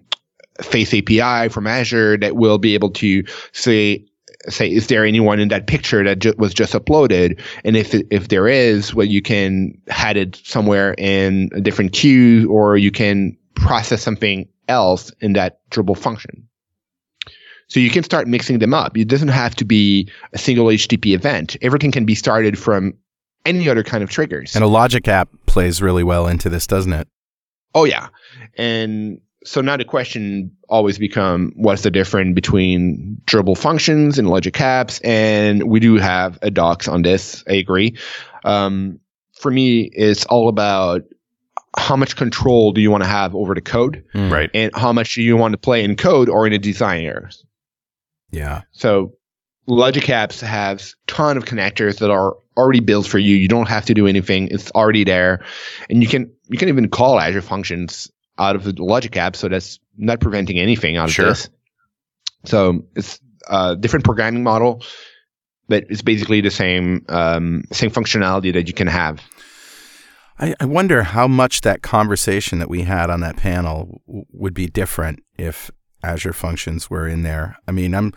Face 0.62 0.94
API 0.94 1.50
from 1.50 1.66
Azure 1.66 2.18
that 2.18 2.36
will 2.36 2.58
be 2.58 2.74
able 2.74 2.90
to 2.92 3.24
say 3.54 4.06
say, 4.50 4.72
is 4.72 4.88
there 4.88 5.06
anyone 5.06 5.40
in 5.40 5.50
that 5.50 5.68
picture 5.68 6.04
that 6.04 6.20
ju- 6.20 6.34
was 6.38 6.54
just 6.54 6.74
uploaded? 6.74 7.40
And 7.64 7.76
if 7.76 7.94
if 8.12 8.28
there 8.30 8.48
is, 8.48 8.94
well, 8.94 9.08
you 9.08 9.22
can 9.22 9.80
hide 9.90 10.18
it 10.18 10.42
somewhere 10.44 10.94
in 10.98 11.50
a 11.54 11.62
different 11.62 11.94
queue, 11.94 12.50
or 12.50 12.78
you 12.78 12.92
can 12.92 13.38
process 13.58 14.02
something 14.02 14.48
else 14.68 15.12
in 15.20 15.34
that 15.34 15.60
Durable 15.70 15.96
function. 15.96 16.48
So 17.68 17.80
you 17.80 17.90
can 17.90 18.04
start 18.04 18.28
mixing 18.28 18.60
them 18.60 18.74
up. 18.74 18.98
It 18.98 19.10
doesn't 19.10 19.28
have 19.28 19.56
to 19.56 19.66
be 19.66 20.10
a 20.32 20.38
single 20.38 20.68
HTTP 20.68 21.14
event. 21.14 21.58
Everything 21.62 21.92
can 21.92 22.06
be 22.06 22.16
started 22.16 22.58
from 22.58 22.94
any 23.46 23.70
other 23.70 23.84
kind 23.84 24.04
of 24.04 24.10
triggers. 24.10 24.56
And 24.56 24.64
a 24.64 24.68
logic 24.68 25.08
app 25.08 25.30
plays 25.46 25.82
really 25.82 26.04
well 26.04 26.28
into 26.28 26.50
this, 26.50 26.66
doesn't 26.66 26.94
it? 26.94 27.08
Oh 27.76 27.84
yeah. 27.84 28.08
And 28.58 29.20
so 29.44 29.62
now 29.62 29.78
the 29.78 29.86
question 29.86 30.52
always 30.70 30.98
become 30.98 31.52
what's 31.56 31.84
the 31.84 31.92
difference 31.92 32.36
between 32.36 33.22
Durable 33.26 33.56
functions 33.56 34.18
and 34.18 34.30
logic 34.30 34.56
apps? 34.56 35.02
And 35.04 35.64
we 35.64 35.80
do 35.80 35.96
have 35.96 36.40
a 36.42 36.52
docs 36.52 36.88
on 36.88 37.02
this. 37.02 37.44
I 37.50 37.54
agree. 37.54 37.98
Um, 38.44 39.00
for 39.34 39.52
me, 39.52 39.82
it's 39.94 40.26
all 40.26 40.50
about 40.50 41.04
how 41.78 41.96
much 41.96 42.16
control 42.16 42.72
do 42.72 42.82
you 42.82 42.90
want 42.92 43.04
to 43.04 43.10
have 43.10 43.36
over 43.36 43.54
the 43.54 43.62
code 43.62 44.04
Mm. 44.14 44.32
Right. 44.32 44.50
and 44.54 44.72
how 44.76 44.92
much 44.94 45.14
do 45.16 45.22
you 45.22 45.38
want 45.38 45.54
to 45.54 45.58
play 45.58 45.84
in 45.84 45.96
code 45.96 46.28
or 46.30 46.48
in 46.48 46.54
a 46.54 46.58
design 46.58 47.04
error. 47.06 47.30
Yeah. 48.32 48.62
So 48.72 49.14
Logic 49.68 50.04
Apps 50.06 50.42
has 50.42 50.96
ton 51.08 51.38
of 51.38 51.46
connectors 51.46 52.00
that 52.00 52.10
are 52.10 52.36
already 52.56 52.80
built 52.80 53.06
for 53.06 53.20
you. 53.20 53.36
You 53.36 53.48
don't 53.48 53.68
have 53.68 53.86
to 53.86 53.94
do 53.94 54.08
anything. 54.08 54.48
It's 54.50 54.72
already 54.72 55.04
there. 55.04 55.46
And 55.90 56.02
you 56.02 56.10
can 56.10 56.32
you 56.50 56.58
can 56.58 56.70
even 56.70 56.90
call 56.90 57.20
Azure 57.20 57.42
functions 57.42 58.10
out 58.40 58.56
of 58.56 58.64
the 58.64 58.74
Logic 58.82 59.16
app, 59.18 59.36
so 59.36 59.48
that's 59.50 59.80
not 59.98 60.20
preventing 60.20 60.58
anything 60.60 60.96
out 60.98 61.10
Sure. 61.10 61.26
of 61.26 61.32
this. 61.32 61.50
So 62.46 62.86
it's 62.96 63.20
a 63.50 63.76
different 63.76 64.06
programming 64.06 64.44
model, 64.44 64.84
but 65.68 65.86
it's 65.90 66.02
basically 66.02 66.42
the 66.42 66.52
same 66.52 67.06
um, 67.10 67.64
same 67.72 67.92
functionality 67.92 68.54
that 68.54 68.68
you 68.68 68.74
can 68.74 68.88
have. 68.88 69.22
I, 70.40 70.56
I 70.60 70.66
wonder 70.66 71.04
how 71.04 71.28
much 71.28 71.62
that 71.62 71.82
conversation 71.82 72.60
that 72.60 72.70
we 72.70 72.84
had 72.84 73.10
on 73.10 73.22
that 73.22 73.38
panel 73.38 74.02
w- 74.08 74.26
would 74.32 74.54
be 74.54 74.68
different 74.68 75.20
if 75.38 75.72
Azure 76.04 76.34
Functions 76.34 76.90
were 76.90 77.08
in 77.08 77.24
there. 77.24 77.58
I 77.68 77.72
mean, 77.72 77.96
I'm, 77.96 78.14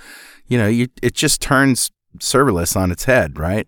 you 0.46 0.58
know, 0.58 0.68
you, 0.68 0.88
it 1.02 1.14
just 1.14 1.40
turns 1.40 1.90
serverless 2.18 2.76
on 2.76 2.90
its 2.90 3.04
head, 3.04 3.38
right? 3.38 3.66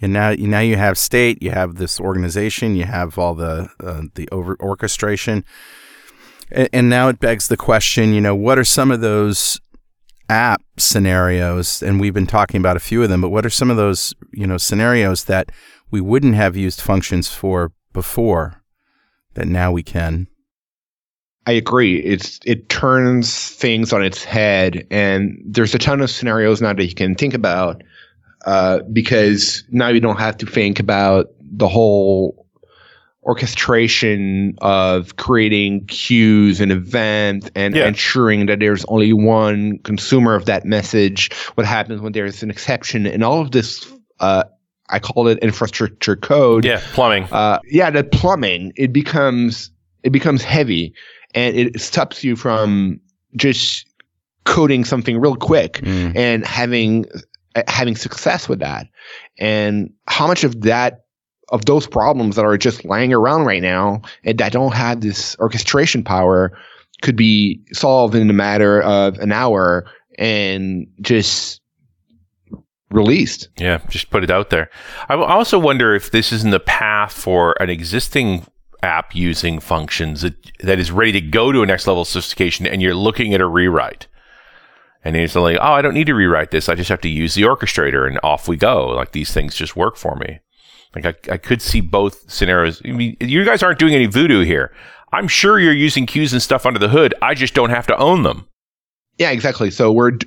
And 0.00 0.12
now, 0.12 0.32
now 0.32 0.60
you 0.60 0.76
have 0.76 0.98
state, 0.98 1.42
you 1.42 1.50
have 1.50 1.76
this 1.76 2.00
organization, 2.00 2.76
you 2.76 2.84
have 2.84 3.18
all 3.18 3.34
the 3.34 3.68
uh, 3.80 4.02
the 4.14 4.28
over 4.30 4.56
orchestration, 4.60 5.44
and, 6.50 6.68
and 6.72 6.90
now 6.90 7.08
it 7.08 7.20
begs 7.20 7.48
the 7.48 7.56
question, 7.56 8.12
you 8.12 8.20
know, 8.20 8.34
what 8.34 8.58
are 8.58 8.64
some 8.64 8.90
of 8.90 9.00
those 9.00 9.60
app 10.28 10.62
scenarios? 10.78 11.82
And 11.82 12.00
we've 12.00 12.14
been 12.14 12.26
talking 12.26 12.58
about 12.58 12.76
a 12.76 12.80
few 12.80 13.02
of 13.02 13.08
them, 13.08 13.20
but 13.20 13.28
what 13.30 13.46
are 13.46 13.50
some 13.50 13.70
of 13.70 13.76
those, 13.76 14.14
you 14.32 14.46
know, 14.46 14.58
scenarios 14.58 15.24
that 15.24 15.50
we 15.94 16.00
wouldn't 16.00 16.34
have 16.34 16.56
used 16.56 16.80
functions 16.80 17.28
for 17.30 17.70
before 17.92 18.60
that 19.34 19.46
now 19.46 19.70
we 19.70 19.80
can. 19.80 20.26
I 21.46 21.52
agree. 21.52 22.00
It's 22.00 22.40
it 22.44 22.68
turns 22.68 23.50
things 23.50 23.92
on 23.92 24.02
its 24.02 24.24
head, 24.24 24.88
and 24.90 25.40
there's 25.46 25.72
a 25.72 25.78
ton 25.78 26.00
of 26.00 26.10
scenarios 26.10 26.60
now 26.60 26.72
that 26.72 26.84
you 26.84 26.96
can 26.96 27.14
think 27.14 27.32
about 27.32 27.84
uh, 28.44 28.80
because 28.92 29.62
now 29.70 29.86
you 29.86 30.00
don't 30.00 30.18
have 30.18 30.36
to 30.38 30.46
think 30.46 30.80
about 30.80 31.26
the 31.40 31.68
whole 31.68 32.44
orchestration 33.22 34.56
of 34.60 35.14
creating 35.14 35.86
queues 35.86 36.60
and 36.60 36.72
events 36.72 37.48
and 37.54 37.76
Yeah. 37.76 37.86
ensuring 37.86 38.46
that 38.46 38.58
there's 38.58 38.84
only 38.86 39.12
one 39.12 39.78
consumer 39.84 40.34
of 40.34 40.46
that 40.46 40.64
message. 40.64 41.32
What 41.54 41.68
happens 41.68 42.00
when 42.00 42.10
there's 42.12 42.42
an 42.42 42.50
exception, 42.50 43.06
and 43.06 43.22
all 43.22 43.40
of 43.40 43.52
this. 43.52 43.86
Uh, 44.18 44.44
I 44.94 45.00
call 45.00 45.26
it 45.28 45.38
infrastructure 45.40 46.14
code 46.16 46.64
Yeah. 46.64 46.80
Plumbing. 46.92 47.24
uh, 47.32 47.58
yeah, 47.68 47.90
the 47.90 48.04
plumbing 48.04 48.72
it 48.76 48.92
becomes 48.92 49.70
it 50.04 50.10
becomes 50.10 50.42
heavy, 50.42 50.94
and 51.34 51.56
it 51.56 51.80
stops 51.80 52.22
you 52.22 52.36
from 52.36 53.00
just 53.36 53.86
coding 54.44 54.84
something 54.84 55.18
real 55.18 55.34
quick 55.36 55.80
Mm. 55.82 56.14
and 56.16 56.46
having 56.46 57.06
uh, 57.56 57.62
having 57.68 57.96
success 57.96 58.48
with 58.48 58.60
that. 58.60 58.86
And 59.38 59.90
how 60.06 60.26
much 60.26 60.44
of 60.44 60.60
that 60.62 61.00
of 61.50 61.64
those 61.66 61.86
problems 61.86 62.36
that 62.36 62.44
are 62.44 62.56
just 62.56 62.84
lying 62.84 63.12
around 63.12 63.44
right 63.44 63.62
now 63.62 64.00
and 64.24 64.38
that 64.38 64.52
don't 64.52 64.74
have 64.74 65.00
this 65.00 65.36
orchestration 65.40 66.02
power 66.02 66.56
could 67.02 67.16
be 67.16 67.60
solved 67.72 68.14
in 68.14 68.30
a 68.30 68.32
matter 68.32 68.80
of 68.82 69.18
an 69.18 69.30
hour 69.32 69.84
and 70.18 70.86
just 71.00 71.60
released. 72.94 73.48
Yeah, 73.58 73.78
just 73.88 74.10
put 74.10 74.24
it 74.24 74.30
out 74.30 74.50
there. 74.50 74.70
I 75.08 75.14
also 75.14 75.58
wonder 75.58 75.94
if 75.94 76.10
this 76.10 76.32
isn't 76.32 76.50
the 76.50 76.60
path 76.60 77.12
for 77.12 77.54
an 77.60 77.68
existing 77.68 78.46
app 78.82 79.14
using 79.14 79.60
functions 79.60 80.22
that, 80.22 80.34
that 80.60 80.78
is 80.78 80.90
ready 80.90 81.12
to 81.12 81.20
go 81.20 81.52
to 81.52 81.62
a 81.62 81.66
next 81.66 81.86
level 81.86 82.02
of 82.02 82.08
sophistication 82.08 82.66
and 82.66 82.82
you're 82.82 82.94
looking 82.94 83.34
at 83.34 83.40
a 83.40 83.46
rewrite. 83.46 84.06
And 85.02 85.16
it's 85.16 85.34
like, 85.34 85.58
oh, 85.60 85.72
I 85.72 85.82
don't 85.82 85.94
need 85.94 86.06
to 86.06 86.14
rewrite 86.14 86.50
this. 86.50 86.68
I 86.68 86.74
just 86.74 86.88
have 86.88 87.00
to 87.02 87.08
use 87.08 87.34
the 87.34 87.42
orchestrator 87.42 88.06
and 88.06 88.18
off 88.22 88.48
we 88.48 88.56
go. 88.56 88.88
Like 88.88 89.12
these 89.12 89.32
things 89.32 89.54
just 89.54 89.76
work 89.76 89.96
for 89.96 90.16
me. 90.16 90.40
Like 90.94 91.04
I, 91.06 91.32
I 91.34 91.36
could 91.36 91.60
see 91.60 91.80
both 91.80 92.30
scenarios. 92.30 92.80
I 92.84 92.92
mean, 92.92 93.16
you 93.20 93.44
guys 93.44 93.62
aren't 93.62 93.78
doing 93.78 93.94
any 93.94 94.06
voodoo 94.06 94.44
here. 94.44 94.72
I'm 95.12 95.28
sure 95.28 95.60
you're 95.60 95.72
using 95.72 96.06
queues 96.06 96.32
and 96.32 96.42
stuff 96.42 96.64
under 96.66 96.78
the 96.78 96.88
hood. 96.88 97.14
I 97.20 97.34
just 97.34 97.54
don't 97.54 97.70
have 97.70 97.86
to 97.88 97.96
own 97.98 98.22
them. 98.22 98.48
Yeah, 99.18 99.30
exactly. 99.30 99.70
So 99.70 99.92
we're, 99.92 100.18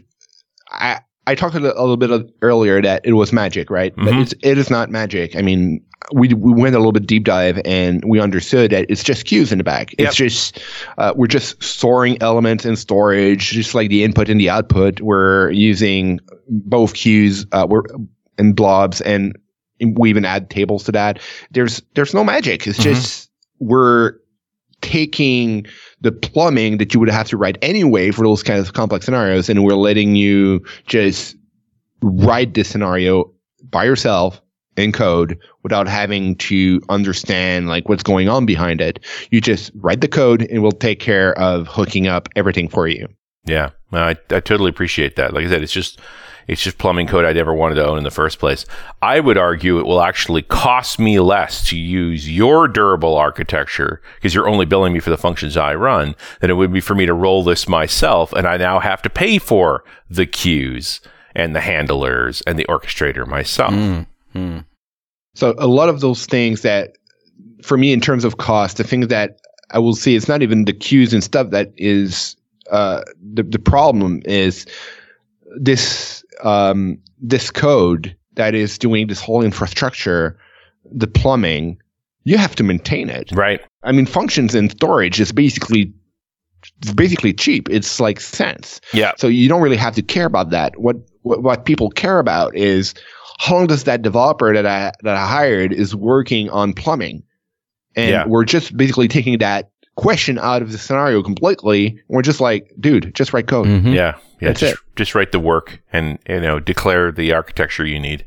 I, 0.69 0.99
I 1.27 1.35
talked 1.35 1.55
a 1.55 1.59
little 1.59 1.97
bit 1.97 2.09
earlier 2.41 2.81
that 2.81 3.01
it 3.03 3.13
was 3.13 3.31
magic, 3.33 3.69
right? 3.69 3.93
But 3.95 4.05
Mhm. 4.05 4.21
it's, 4.23 4.33
it 4.41 4.57
is 4.57 4.69
not 4.69 4.89
magic. 4.89 5.35
I 5.35 5.41
mean, 5.41 5.81
we 6.13 6.29
we 6.29 6.53
went 6.53 6.73
a 6.73 6.79
little 6.79 6.93
bit 6.93 7.05
deep 7.05 7.25
dive 7.25 7.59
and 7.65 8.03
we 8.05 8.19
understood 8.19 8.71
that 8.71 8.85
it's 8.89 9.03
just 9.03 9.25
queues 9.25 9.51
in 9.51 9.57
the 9.57 9.63
back. 9.63 9.91
Yep. 9.99 10.07
It's 10.07 10.15
just 10.15 10.59
uh, 10.97 11.13
we're 11.15 11.27
just 11.27 11.61
storing 11.61 12.17
elements 12.21 12.65
in 12.65 12.75
storage, 12.77 13.49
just 13.51 13.75
like 13.75 13.89
the 13.89 14.03
input 14.05 14.29
and 14.29 14.39
the 14.39 14.49
output. 14.49 15.01
We're 15.01 15.51
using 15.51 16.19
both 16.49 16.93
queues 16.93 17.45
uh, 17.51 17.67
we're 17.69 17.83
and 18.37 18.55
blobs, 18.55 19.01
and 19.01 19.37
we 19.95 20.09
even 20.09 20.23
add 20.23 20.49
tables 20.49 20.85
to 20.85 20.91
that. 20.93 21.19
There's 21.51 21.81
there's 21.95 22.13
no 22.13 22.23
magic. 22.23 22.65
It's 22.67 22.77
just 22.79 23.29
we're 23.59 24.13
taking 24.81 25.65
the 26.01 26.11
plumbing 26.11 26.77
that 26.77 26.93
you 26.93 26.99
would 26.99 27.09
have 27.09 27.27
to 27.29 27.37
write 27.37 27.57
anyway 27.61 28.11
for 28.11 28.23
those 28.23 28.43
kinds 28.43 28.67
of 28.67 28.73
complex 28.73 29.05
scenarios, 29.05 29.49
and 29.49 29.63
we're 29.63 29.73
letting 29.73 30.15
you 30.15 30.63
just 30.85 31.35
write 32.01 32.53
this 32.53 32.69
scenario 32.69 33.31
by 33.69 33.83
yourself 33.83 34.41
in 34.75 34.91
code 34.91 35.39
without 35.63 35.87
having 35.87 36.35
to 36.35 36.79
understand 36.89 37.67
like 37.67 37.89
what's 37.89 38.03
going 38.03 38.29
on 38.29 38.45
behind 38.45 38.79
it. 38.79 39.03
You 39.31 39.41
just 39.41 39.71
write 39.75 40.01
the 40.01 40.07
code 40.07 40.43
and 40.43 40.61
we'll 40.61 40.71
take 40.71 40.99
care 40.99 41.37
of 41.39 41.67
hooking 41.67 42.07
up 42.07 42.29
everything 42.35 42.69
for 42.69 42.87
you. 42.87 43.07
Yeah, 43.45 43.71
I, 43.91 44.11
I 44.29 44.39
totally 44.39 44.69
appreciate 44.69 45.15
that. 45.15 45.33
Like 45.33 45.45
I 45.45 45.49
said, 45.49 45.63
it's 45.63 45.73
just 45.73 45.99
it's 46.47 46.61
just 46.61 46.77
plumbing 46.77 47.07
code 47.07 47.25
I 47.25 47.33
never 47.33 47.53
wanted 47.53 47.75
to 47.75 47.85
own 47.85 47.97
in 47.97 48.03
the 48.03 48.11
first 48.11 48.39
place. 48.39 48.65
I 49.01 49.19
would 49.19 49.37
argue 49.37 49.79
it 49.79 49.85
will 49.85 50.01
actually 50.01 50.41
cost 50.43 50.97
me 50.99 51.19
less 51.19 51.67
to 51.69 51.77
use 51.77 52.29
your 52.29 52.67
durable 52.67 53.15
architecture 53.15 54.01
because 54.15 54.33
you're 54.33 54.47
only 54.47 54.65
billing 54.65 54.93
me 54.93 54.99
for 54.99 55.09
the 55.09 55.17
functions 55.17 55.57
I 55.57 55.75
run 55.75 56.15
than 56.39 56.49
it 56.49 56.53
would 56.53 56.71
be 56.71 56.79
for 56.79 56.95
me 56.95 57.05
to 57.05 57.13
roll 57.13 57.43
this 57.43 57.67
myself, 57.67 58.33
and 58.33 58.47
I 58.47 58.57
now 58.57 58.79
have 58.79 59.01
to 59.03 59.09
pay 59.09 59.37
for 59.37 59.83
the 60.09 60.25
queues 60.25 61.01
and 61.35 61.55
the 61.55 61.61
handlers 61.61 62.41
and 62.47 62.57
the 62.57 62.65
orchestrator 62.65 63.27
myself. 63.27 63.73
So 65.35 65.53
a 65.57 65.67
lot 65.67 65.89
of 65.89 65.99
those 65.99 66.25
things 66.25 66.61
that, 66.61 66.97
for 67.61 67.77
me, 67.77 67.93
in 67.93 68.01
terms 68.01 68.23
of 68.23 68.37
cost, 68.37 68.77
the 68.77 68.83
things 68.83 69.07
that 69.07 69.39
I 69.69 69.79
will 69.79 69.95
see, 69.95 70.15
it's 70.15 70.27
not 70.27 70.41
even 70.41 70.65
the 70.65 70.73
queues 70.73 71.13
and 71.13 71.23
stuff 71.23 71.49
that 71.51 71.73
is 71.77 72.35
uh, 72.71 73.01
the 73.33 73.43
the 73.43 73.59
problem 73.59 74.21
is 74.25 74.65
this 75.59 76.23
um, 76.43 76.97
this 77.19 77.49
code 77.51 78.15
that 78.35 78.53
is 78.55 78.77
doing 78.77 79.07
this 79.07 79.19
whole 79.21 79.43
infrastructure, 79.43 80.37
the 80.91 81.07
plumbing. 81.07 81.79
You 82.23 82.37
have 82.37 82.55
to 82.57 82.63
maintain 82.63 83.09
it. 83.09 83.31
Right. 83.31 83.61
I 83.83 83.91
mean, 83.93 84.05
functions 84.05 84.53
and 84.53 84.71
storage 84.71 85.19
is 85.21 85.31
basically 85.31 85.93
it's 86.81 86.91
basically 86.93 87.33
cheap. 87.33 87.69
It's 87.69 87.99
like 87.99 88.19
cents. 88.19 88.81
Yeah. 88.93 89.13
So 89.17 89.27
you 89.27 89.47
don't 89.47 89.61
really 89.61 89.77
have 89.77 89.95
to 89.95 90.01
care 90.01 90.25
about 90.25 90.49
that. 90.49 90.77
What 90.79 90.97
what, 91.21 91.41
what 91.43 91.65
people 91.65 91.89
care 91.89 92.19
about 92.19 92.55
is 92.55 92.93
how 93.39 93.55
long 93.55 93.67
does 93.67 93.83
that 93.85 94.01
developer 94.01 94.53
that 94.53 94.65
I 94.65 94.91
that 95.03 95.15
I 95.15 95.25
hired 95.25 95.71
is 95.71 95.95
working 95.95 96.49
on 96.49 96.73
plumbing, 96.73 97.23
and 97.95 98.09
Yeah. 98.09 98.25
we're 98.27 98.45
just 98.45 98.75
basically 98.75 99.07
taking 99.07 99.37
that 99.37 99.71
question 99.97 100.39
out 100.39 100.61
of 100.61 100.71
the 100.71 100.77
scenario 100.77 101.21
completely. 101.21 101.87
And 101.87 101.99
we're 102.07 102.21
just 102.21 102.39
like, 102.39 102.71
dude, 102.79 103.13
just 103.13 103.33
write 103.33 103.47
code. 103.47 103.67
Mhm. 103.67 103.93
Yeah. 103.93 104.15
Yeah. 104.39 104.49
That's 104.49 104.59
just, 104.61 104.73
it. 104.75 104.79
just 104.95 105.15
write 105.15 105.31
the 105.33 105.39
work 105.39 105.81
and 105.91 106.17
you 106.29 106.39
know 106.39 106.59
declare 106.59 107.11
the 107.11 107.33
architecture 107.33 107.85
you 107.85 107.99
need. 107.99 108.25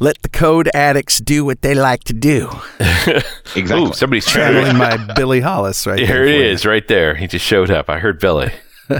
Let 0.00 0.22
the 0.22 0.28
code 0.28 0.70
addicts 0.74 1.18
do 1.18 1.44
what 1.44 1.60
they 1.62 1.74
like 1.74 2.04
to 2.04 2.12
do. 2.14 2.48
Exactly. 3.56 3.88
Ooh, 3.88 3.92
somebody's 3.94 4.26
Channeling 4.26 4.76
my 4.76 4.96
Billy 5.16 5.40
Hollis 5.40 5.86
right 5.86 5.98
Here 5.98 6.06
there 6.06 6.24
it 6.52 6.60
for 6.60 6.68
you. 6.68 6.72
right 6.72 6.86
there. 6.86 7.14
He 7.14 7.26
just 7.26 7.44
showed 7.44 7.70
up. 7.70 7.88
I 7.90 7.98
heard 7.98 8.20
Billy. 8.20 8.52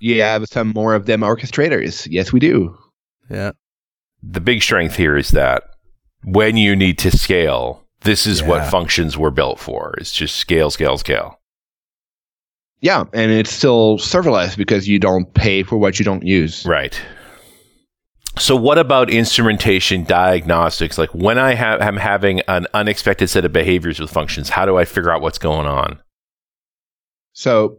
You 0.00 0.22
have 0.22 0.46
some 0.48 0.68
more 0.74 0.94
of 0.94 1.06
them 1.06 1.20
orchestrators. 1.20 2.06
Yes, 2.10 2.32
we 2.32 2.40
do. 2.40 2.76
Yeah. 3.30 3.52
The 4.22 4.40
big 4.40 4.62
strength 4.62 4.96
here 4.96 5.16
is 5.16 5.30
that 5.30 5.62
when 6.24 6.56
you 6.56 6.74
need 6.74 6.98
to 6.98 7.16
scale, 7.16 7.84
this 8.02 8.26
is 8.26 8.42
what 8.42 8.70
functions 8.70 9.16
were 9.16 9.30
built 9.30 9.58
for. 9.58 9.94
It's 9.98 10.12
just 10.12 10.36
scale, 10.36 10.70
scale, 10.70 10.98
scale. 10.98 11.40
Yeah, 12.80 13.04
and 13.12 13.32
it's 13.32 13.50
still 13.50 13.98
serverless 13.98 14.56
because 14.56 14.88
you 14.88 14.98
don't 14.98 15.32
pay 15.34 15.64
for 15.64 15.76
what 15.78 15.98
you 15.98 16.04
don't 16.04 16.24
use. 16.24 16.64
Right. 16.64 17.00
So, 18.38 18.54
what 18.54 18.78
about 18.78 19.10
instrumentation 19.10 20.04
diagnostics? 20.04 20.96
Like 20.96 21.12
when 21.12 21.38
I 21.38 21.54
have, 21.54 21.80
am 21.80 21.96
having 21.96 22.40
an 22.42 22.68
unexpected 22.74 23.28
set 23.28 23.44
of 23.44 23.52
behaviors 23.52 23.98
with 23.98 24.10
functions, 24.10 24.48
how 24.48 24.64
do 24.64 24.78
I 24.78 24.84
figure 24.84 25.10
out 25.10 25.22
what's 25.22 25.38
going 25.38 25.66
on? 25.66 26.00
So 27.32 27.78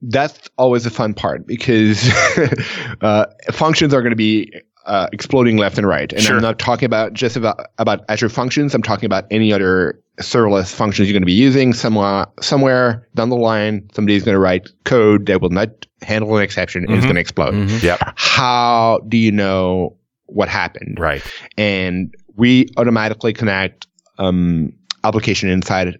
that's 0.00 0.48
always 0.58 0.86
a 0.86 0.90
fun 0.90 1.14
part 1.14 1.46
because 1.46 2.08
uh, 3.00 3.26
functions 3.50 3.94
are 3.94 4.00
going 4.00 4.10
to 4.10 4.16
be 4.16 4.52
uh, 4.86 5.06
exploding 5.12 5.56
left 5.56 5.78
and 5.78 5.86
right. 5.86 6.12
And 6.12 6.22
Sure. 6.22 6.36
I'm 6.36 6.42
not 6.42 6.58
talking 6.58 6.86
about 6.86 7.12
just 7.14 7.36
about, 7.36 7.66
about 7.78 8.00
Azure 8.08 8.28
functions. 8.28 8.74
I'm 8.74 8.82
talking 8.82 9.06
about 9.06 9.24
any 9.30 9.52
other 9.52 10.00
serverless 10.20 10.72
functions 10.74 11.08
you're 11.08 11.14
going 11.14 11.22
to 11.22 11.26
be 11.26 11.32
using. 11.32 11.72
Somewhere, 11.72 12.26
somewhere 12.40 13.08
down 13.14 13.28
the 13.30 13.36
line, 13.36 13.88
somebody's 13.94 14.22
going 14.24 14.34
to 14.34 14.38
write 14.40 14.68
code 14.84 15.26
that 15.26 15.40
will 15.40 15.50
not 15.50 15.68
handle 16.02 16.36
an 16.36 16.42
exception 16.42 16.84
and 16.84 16.94
it's 16.94 17.04
going 17.04 17.14
to 17.14 17.20
explode. 17.20 17.54
Mhm. 17.54 17.82
Yep. 17.82 18.00
How 18.16 19.00
do 19.08 19.16
you 19.16 19.30
know 19.32 19.96
what 20.26 20.48
happened? 20.48 20.98
Right. 20.98 21.22
and 21.58 22.14
we 22.34 22.66
automatically 22.78 23.32
connect 23.34 23.86
um, 24.18 24.72
application 25.04 25.50
insight 25.50 25.96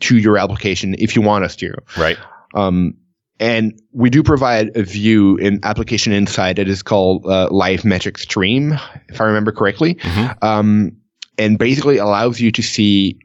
to 0.00 0.16
your 0.18 0.38
application 0.38 0.94
if 0.98 1.16
you 1.16 1.22
want 1.22 1.44
us 1.44 1.56
to. 1.56 1.74
Right. 1.98 2.16
Um, 2.54 2.94
and 3.38 3.78
we 3.92 4.10
do 4.10 4.22
provide 4.22 4.76
a 4.76 4.82
view 4.82 5.36
in 5.36 5.60
application 5.62 6.12
insight 6.12 6.56
that 6.56 6.68
is 6.68 6.82
called 6.82 7.26
uh, 7.26 7.48
live 7.50 7.84
metric 7.84 8.18
stream, 8.18 8.78
if 9.08 9.20
I 9.20 9.24
remember 9.24 9.52
correctly. 9.52 9.96
Mhm. 9.96 10.42
Um, 10.42 10.92
and 11.38 11.58
basically 11.58 11.98
allows 11.98 12.40
you 12.40 12.50
to 12.52 12.62
see 12.62 13.18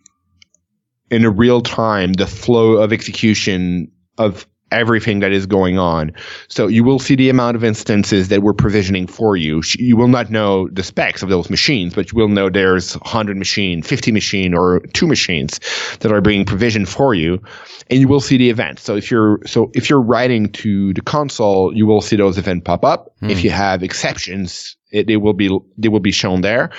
in 1.09 1.23
a 1.23 1.29
real 1.29 1.61
time 1.61 2.13
the 2.13 2.27
flow 2.27 2.73
of 2.73 2.91
execution 2.91 3.89
of 4.17 4.45
everything 4.71 5.19
that 5.19 5.31
is 5.31 5.45
going 5.45 5.77
on. 5.77 6.11
So 6.47 6.67
you 6.67 6.83
will 6.83 6.99
see 6.99 7.15
the 7.15 7.29
amount 7.29 7.55
of 7.55 7.63
instances 7.63 8.29
that 8.29 8.41
we're 8.41 8.53
provisioning 8.53 9.07
for 9.07 9.35
you. 9.35 9.61
You 9.77 9.97
will 9.97 10.07
not 10.07 10.29
know 10.29 10.67
the 10.69 10.83
specs 10.83 11.21
of 11.21 11.29
those 11.29 11.49
machines, 11.49 11.93
but 11.93 12.11
you 12.11 12.17
will 12.17 12.29
know 12.29 12.49
there's 12.49 12.97
100 12.97 13.37
machine, 13.37 13.81
50 13.81 14.11
machine, 14.11 14.53
or 14.53 14.79
two 14.93 15.07
machines 15.07 15.59
that 15.99 16.11
are 16.11 16.21
being 16.21 16.45
provisioned 16.45 16.89
for 16.89 17.13
you, 17.13 17.41
and 17.89 17.99
you 17.99 18.07
will 18.07 18.21
see 18.21 18.37
the 18.37 18.49
events. 18.49 18.83
So 18.83 18.95
if 18.95 19.11
you're 19.11 19.39
so 19.45 19.71
if 19.73 19.89
you're 19.89 20.01
writing 20.01 20.51
to 20.53 20.93
the 20.93 21.01
console, 21.01 21.75
you 21.75 21.85
will 21.85 22.01
see 22.01 22.15
those 22.15 22.37
events 22.37 22.63
pop 22.65 22.83
up. 22.85 23.13
If 23.21 23.43
you 23.43 23.49
have 23.51 23.83
exceptions, 23.83 24.75
it, 24.91 25.07
they 25.07 25.17
will 25.17 25.33
be 25.33 25.55
they 25.77 25.89
will 25.89 25.99
be 25.99 26.11
shown 26.11 26.41
there. 26.41 26.71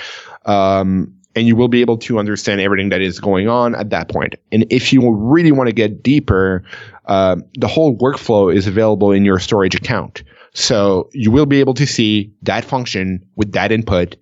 Um, 0.45 1.15
and 1.35 1.47
you 1.47 1.55
will 1.55 1.67
be 1.67 1.81
able 1.81 1.97
to 1.97 2.19
understand 2.19 2.61
everything 2.61 2.89
that 2.89 3.01
is 3.01 3.19
going 3.19 3.47
on 3.47 3.75
at 3.75 3.89
that 3.89 4.09
point. 4.09 4.35
And 4.51 4.65
if 4.69 4.93
you 4.93 5.11
really 5.13 5.51
want 5.51 5.67
to 5.67 5.73
get 5.73 6.03
deeper, 6.03 6.63
uh, 7.05 7.37
the 7.55 7.67
whole 7.67 7.97
workflow 7.97 8.53
is 8.53 8.67
available 8.67 9.11
in 9.11 9.25
your 9.25 9.39
storage 9.39 9.75
account. 9.75 10.23
So 10.53 11.09
you 11.13 11.31
will 11.31 11.47
be 11.47 11.59
able 11.59 11.73
to 11.75 11.87
see 11.87 12.31
that 12.43 12.63
function 12.63 13.25
with 13.35 13.51
that 13.53 13.71
input 13.71 14.15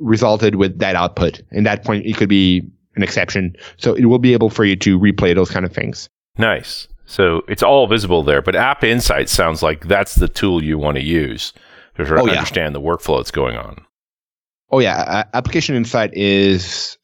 resulted 0.00 0.56
with 0.56 0.78
that 0.78 0.96
output. 0.96 1.40
And 1.50 1.66
that 1.66 1.84
point, 1.84 2.06
it 2.06 2.16
could 2.16 2.28
be 2.28 2.62
an 2.96 3.02
exception. 3.02 3.54
So 3.76 3.94
it 3.94 4.06
will 4.06 4.18
be 4.18 4.32
able 4.32 4.50
for 4.50 4.64
you 4.64 4.76
to 4.76 4.98
replay 4.98 5.34
those 5.34 5.50
kind 5.50 5.64
of 5.64 5.72
things. 5.72 6.08
Nice. 6.38 6.88
So 7.06 7.42
it's 7.48 7.62
all 7.62 7.86
visible 7.86 8.22
there, 8.22 8.40
but 8.40 8.56
App 8.56 8.82
Insight 8.82 9.28
sounds 9.28 9.62
like 9.62 9.86
that's 9.86 10.14
the 10.14 10.28
tool 10.28 10.64
you 10.64 10.78
want 10.78 10.96
to 10.96 11.02
use 11.04 11.52
to 11.96 12.06
sort 12.06 12.18
of 12.18 12.24
Oh, 12.24 12.26
yeah. 12.26 12.38
understand 12.38 12.74
the 12.74 12.80
workflow 12.80 13.18
that's 13.18 13.30
going 13.30 13.56
on. 13.56 13.84
Oh 14.74 14.80
yeah, 14.80 15.22
application 15.34 15.76
insight 15.76 16.10
is 16.14 16.98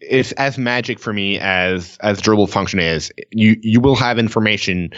it's 0.00 0.32
as 0.32 0.58
magic 0.58 0.98
for 0.98 1.12
me 1.12 1.38
as 1.38 1.96
as 2.00 2.20
durable 2.20 2.48
function 2.48 2.80
is. 2.80 3.12
You 3.30 3.54
you 3.62 3.80
will 3.80 3.94
have 3.94 4.18
information 4.18 4.90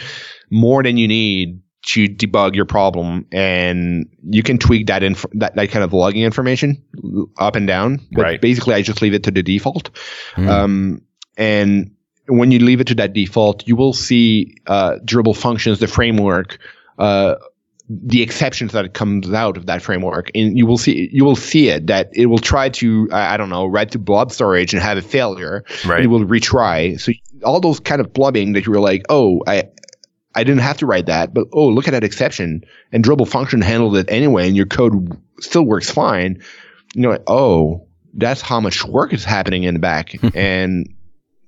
more 0.49 0.81
than 0.81 0.97
you 0.97 1.07
need 1.07 1.61
to 1.83 2.07
debug 2.07 2.55
your 2.55 2.65
problem, 2.65 3.27
and 3.31 4.09
you 4.23 4.41
can 4.41 4.57
tweak 4.57 4.87
that 4.87 5.03
inf- 5.03 5.27
that 5.33 5.55
that 5.55 5.69
kind 5.69 5.83
of 5.83 5.93
logging 5.93 6.23
information 6.23 6.83
up 7.37 7.55
and 7.55 7.67
down. 7.67 7.99
But 8.11 8.23
Right. 8.23 8.41
basically, 8.41 8.73
I 8.73 8.81
just 8.81 8.99
leave 9.03 9.13
it 9.13 9.21
to 9.25 9.29
the 9.29 9.43
default. 9.43 9.91
Mm. 10.35 10.49
Um, 10.49 11.01
and 11.37 11.91
when 12.27 12.49
you 12.49 12.57
leave 12.57 12.81
it 12.81 12.87
to 12.87 12.95
that 12.95 13.13
default, 13.13 13.67
you 13.67 13.75
will 13.75 13.93
see 13.93 14.55
uh, 14.65 14.95
durable 15.05 15.35
functions, 15.35 15.77
the 15.77 15.87
framework, 15.87 16.57
uh, 16.97 17.35
the 17.89 18.21
exceptions 18.21 18.71
that 18.73 18.93
comes 18.93 19.31
out 19.33 19.57
of 19.57 19.65
that 19.65 19.81
framework, 19.81 20.29
and 20.35 20.57
you 20.57 20.65
will 20.65 20.77
see 20.77 21.09
you 21.11 21.25
will 21.25 21.35
see 21.35 21.69
it 21.69 21.87
that 21.87 22.09
it 22.13 22.27
will 22.27 22.37
try 22.37 22.69
to 22.69 23.09
I 23.11 23.35
don't 23.35 23.49
know 23.49 23.65
write 23.65 23.91
to 23.91 23.99
blob 23.99 24.31
storage 24.31 24.73
and 24.73 24.81
have 24.81 24.97
a 24.97 25.01
failure. 25.01 25.65
Right. 25.85 26.03
It 26.03 26.07
will 26.07 26.25
retry. 26.25 26.99
So 26.99 27.11
all 27.43 27.59
those 27.59 27.79
kind 27.79 27.99
of 27.99 28.13
blubbing 28.13 28.53
that 28.53 28.65
you 28.65 28.71
were 28.71 28.79
like, 28.79 29.05
oh, 29.09 29.43
I. 29.47 29.63
I 30.35 30.43
didn't 30.43 30.61
have 30.61 30.77
to 30.77 30.85
write 30.85 31.07
that, 31.07 31.33
but 31.33 31.47
oh, 31.53 31.67
look 31.67 31.87
at 31.87 31.91
that 31.91 32.03
exception. 32.03 32.63
And 32.91 33.03
durable 33.03 33.25
function 33.25 33.61
handled 33.61 33.97
it 33.97 34.05
anyway, 34.09 34.47
and 34.47 34.55
your 34.55 34.67
code 34.67 35.19
still 35.41 35.63
works 35.63 35.89
fine. 35.89 36.41
You 36.93 37.01
know, 37.01 37.17
oh, 37.25 37.87
that's 38.13 38.39
how 38.39 38.61
much 38.61 38.85
work 38.85 39.11
is 39.11 39.25
happening 39.25 39.63
in 39.63 39.73
the 39.73 39.79
back. 39.79 40.13
and 40.35 40.87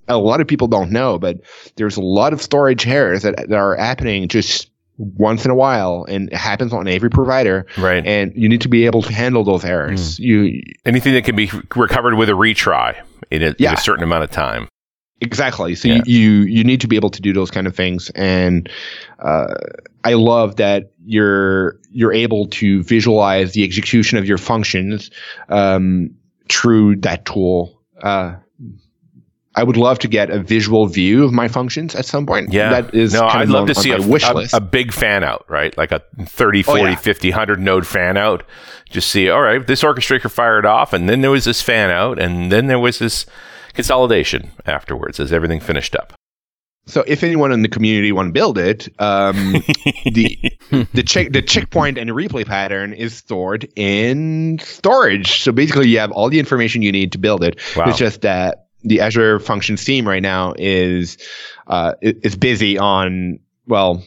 a 0.08 0.18
lot 0.18 0.42
of 0.42 0.48
people 0.48 0.68
don't 0.68 0.92
know, 0.92 1.20
but 1.20 1.42
there's 1.76 1.96
a 1.96 2.02
lot 2.02 2.34
of 2.34 2.42
storage 2.42 2.88
errors 2.88 3.22
that, 3.22 3.36
that 3.38 3.54
are 3.54 3.76
happening 3.76 4.28
just 4.28 4.71
once 5.18 5.46
in 5.46 5.52
a 5.52 5.56
while, 5.56 6.06
and 6.08 6.30
it 6.30 6.36
happens 6.38 6.74
on 6.74 6.88
every 6.88 7.10
provider. 7.10 7.66
Right. 7.78 8.06
And 8.06 8.32
you 8.36 8.48
need 8.48 8.62
to 8.62 8.70
be 8.70 8.86
able 8.86 9.02
to 9.02 9.14
handle 9.14 9.44
those 9.44 9.66
errors. 9.66 10.20
You 10.20 10.62
Anything 10.86 11.14
that 11.14 11.26
can 11.26 11.36
be 11.36 11.50
recovered 11.76 12.16
with 12.16 12.30
a 12.30 12.34
retry 12.34 12.96
in 13.30 13.42
a, 13.42 13.56
in 13.58 13.74
a 13.74 13.78
certain 13.78 14.04
amount 14.04 14.24
of 14.24 14.32
time. 14.32 14.68
Exactly. 15.24 15.76
So 15.76 15.88
Yeah. 15.88 16.02
you, 16.06 16.20
you 16.20 16.30
you 16.44 16.64
need 16.64 16.82
to 16.82 16.88
be 16.88 16.96
able 16.96 17.12
to 17.12 17.22
do 17.22 17.32
those 17.32 17.52
kind 17.52 17.68
of 17.68 17.76
things, 17.76 18.10
and 18.16 18.68
uh, 19.20 19.54
I 20.04 20.14
love 20.14 20.56
that 20.56 20.92
you're 21.06 21.78
you're 21.92 22.14
able 22.14 22.48
to 22.48 22.82
visualize 22.84 23.54
the 23.54 23.64
execution 23.64 24.18
of 24.18 24.26
your 24.26 24.40
functions 24.40 25.12
um, 25.50 26.10
through 26.50 26.98
that 26.98 27.26
tool. 27.26 27.80
Uh, 28.02 28.36
I 29.56 29.64
would 29.64 29.76
love 29.78 30.00
to 30.00 30.08
get 30.08 30.30
a 30.30 30.40
visual 30.40 30.88
view 30.88 31.26
of 31.26 31.34
my 31.34 31.48
functions 31.50 31.94
at 31.94 32.06
some 32.06 32.26
point. 32.26 32.54
Yeah. 32.54 32.82
that 32.82 32.96
is 32.96 33.14
no, 33.14 33.22
kind 33.22 33.38
I'd 33.38 33.44
of 33.44 33.50
love 33.50 33.68
to 33.68 33.76
see 33.76 33.92
a, 33.92 34.02
wish 34.02 34.24
a, 34.28 34.34
list. 34.34 34.54
a 34.54 34.62
big 34.62 34.94
fan 34.94 35.24
out, 35.24 35.46
right? 35.50 35.78
Like 35.78 35.92
a 35.92 36.02
30, 36.20 36.60
Oh, 36.62 36.64
40, 36.64 36.84
yeah. 36.84 36.96
50, 36.96 37.30
100 37.32 37.60
node 37.60 37.86
fan 37.86 38.16
out. 38.18 38.44
Just 38.90 39.10
see, 39.10 39.30
all 39.30 39.42
right, 39.42 39.66
this 39.66 39.84
orchestrator 39.84 40.32
fired 40.32 40.66
off, 40.66 40.94
and 40.94 41.10
then 41.10 41.22
there 41.22 41.32
was 41.32 41.44
this 41.46 41.62
fan 41.62 41.90
out, 41.90 42.18
and 42.20 42.52
then 42.52 42.68
there 42.68 42.80
was 42.80 43.00
this 43.00 43.26
consolidation 43.74 44.52
afterwards 44.66 45.20
as 45.20 45.34
everything 45.34 45.60
finished 45.60 45.96
up. 45.96 46.14
So 46.88 47.04
if 47.06 47.24
anyone 47.24 47.52
in 47.52 47.62
the 47.62 47.70
community 47.70 48.12
want 48.12 48.30
to 48.30 48.34
build 48.34 48.58
it, 48.58 48.90
um, 49.00 49.54
the 50.12 50.38
the 50.94 51.04
check 51.06 51.32
the 51.32 51.42
checkpoint 51.42 51.98
and 51.98 52.10
replay 52.10 52.46
pattern 52.46 52.92
is 52.94 53.16
stored 53.16 53.68
in 53.76 54.60
storage. 54.60 55.42
So 55.44 55.52
basically, 55.52 55.90
you 55.90 56.00
have 56.00 56.12
all 56.12 56.30
the 56.30 56.40
information 56.40 56.82
you 56.82 56.92
need 56.92 57.12
to 57.12 57.18
build 57.20 57.44
it. 57.44 57.60
Wow. 57.76 57.86
It's 57.90 58.00
just 58.00 58.22
that 58.22 58.66
the 58.84 59.00
Azure 59.02 59.40
Functions 59.40 59.84
team 59.86 60.08
right 60.08 60.22
now 60.22 60.54
is 60.58 61.18
uh, 61.68 61.94
is 62.02 62.36
busy 62.36 62.78
on 62.78 63.40
well 63.68 64.04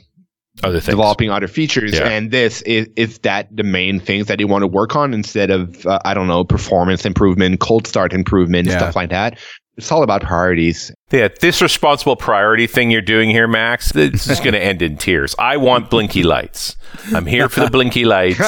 Other 0.62 0.80
things. 0.80 0.96
developing 0.96 1.30
other 1.30 1.48
features, 1.48 1.94
Yeah. 1.94 2.08
and 2.08 2.30
this 2.30 2.62
is 2.62 2.88
is 2.96 3.18
that 3.20 3.48
the 3.54 3.62
main 3.62 4.00
things 4.00 4.26
that 4.26 4.38
they 4.38 4.44
want 4.44 4.62
to 4.62 4.66
work 4.68 4.96
on 4.96 5.14
instead 5.14 5.50
of 5.50 5.86
uh, 5.86 5.98
I 6.04 6.14
don't 6.14 6.26
know 6.26 6.44
performance 6.44 7.04
improvement, 7.06 7.60
cold 7.60 7.86
start 7.86 8.12
improvement, 8.12 8.68
Yeah. 8.68 8.78
stuff 8.78 8.96
like 8.96 9.10
that. 9.10 9.38
It's 9.76 9.90
all 9.90 10.04
about 10.04 10.22
priorities. 10.22 10.92
Yeah, 11.10 11.26
this 11.40 11.60
responsible 11.60 12.14
priority 12.14 12.68
thing 12.68 12.92
you're 12.92 13.00
doing 13.02 13.28
here, 13.28 13.48
Max, 13.48 13.90
this 13.90 14.28
is 14.28 14.38
going 14.38 14.52
to 14.52 14.62
end 14.62 14.82
in 14.82 14.96
tears. 14.96 15.34
I 15.36 15.56
want 15.56 15.90
blinky 15.90 16.22
lights. 16.22 16.76
I'm 17.12 17.26
here 17.26 17.48
for 17.48 17.58
the 17.60 17.70
blinky 17.70 18.04
lights. 18.04 18.38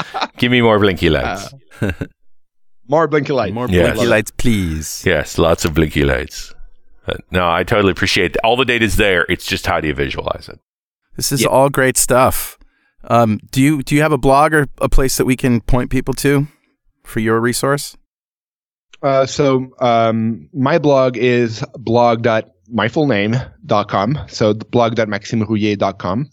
Give 0.38 0.50
me 0.50 0.62
more 0.62 0.78
blinky 0.78 1.10
lights. 1.10 1.52
More 2.90 3.06
blinky 3.08 3.32
lights. 3.32 3.54
More 3.54 3.68
Yes. 3.70 3.92
blinky 3.92 4.06
lights, 4.06 4.30
please. 4.36 5.02
yes, 5.06 5.38
lots 5.38 5.64
of 5.64 5.72
blinky 5.74 6.02
lights. 6.04 6.52
But 7.06 7.20
no, 7.30 7.48
I 7.50 7.64
totally 7.64 7.92
appreciate 7.92 8.36
All 8.44 8.56
the 8.56 8.64
data's 8.64 8.96
there. 8.96 9.24
It's 9.28 9.46
just 9.46 9.66
how 9.66 9.80
do 9.80 9.88
you 9.88 9.94
visualize 9.94 10.48
it? 10.48 10.58
This 11.16 11.32
is 11.32 11.44
all 11.46 11.68
great 11.70 11.96
stuff. 11.96 12.58
Um, 13.04 13.40
do 13.50 13.62
you 13.62 13.82
do 13.82 13.94
you 13.94 14.02
have 14.02 14.12
a 14.12 14.18
blog 14.18 14.52
or 14.54 14.66
a 14.78 14.88
place 14.88 15.16
that 15.16 15.24
we 15.24 15.34
can 15.36 15.60
point 15.62 15.90
people 15.90 16.12
to 16.14 16.46
for 17.04 17.20
your 17.20 17.40
resource? 17.40 17.96
Uh, 19.02 19.24
so 19.24 19.68
um, 19.80 20.48
my 20.52 20.78
blog 20.78 21.16
is 21.16 21.64
blog.myfullname.com. 21.78 24.18
So 24.28 24.52
the 24.52 24.64
blog.maximerouiller.com. 24.66 26.30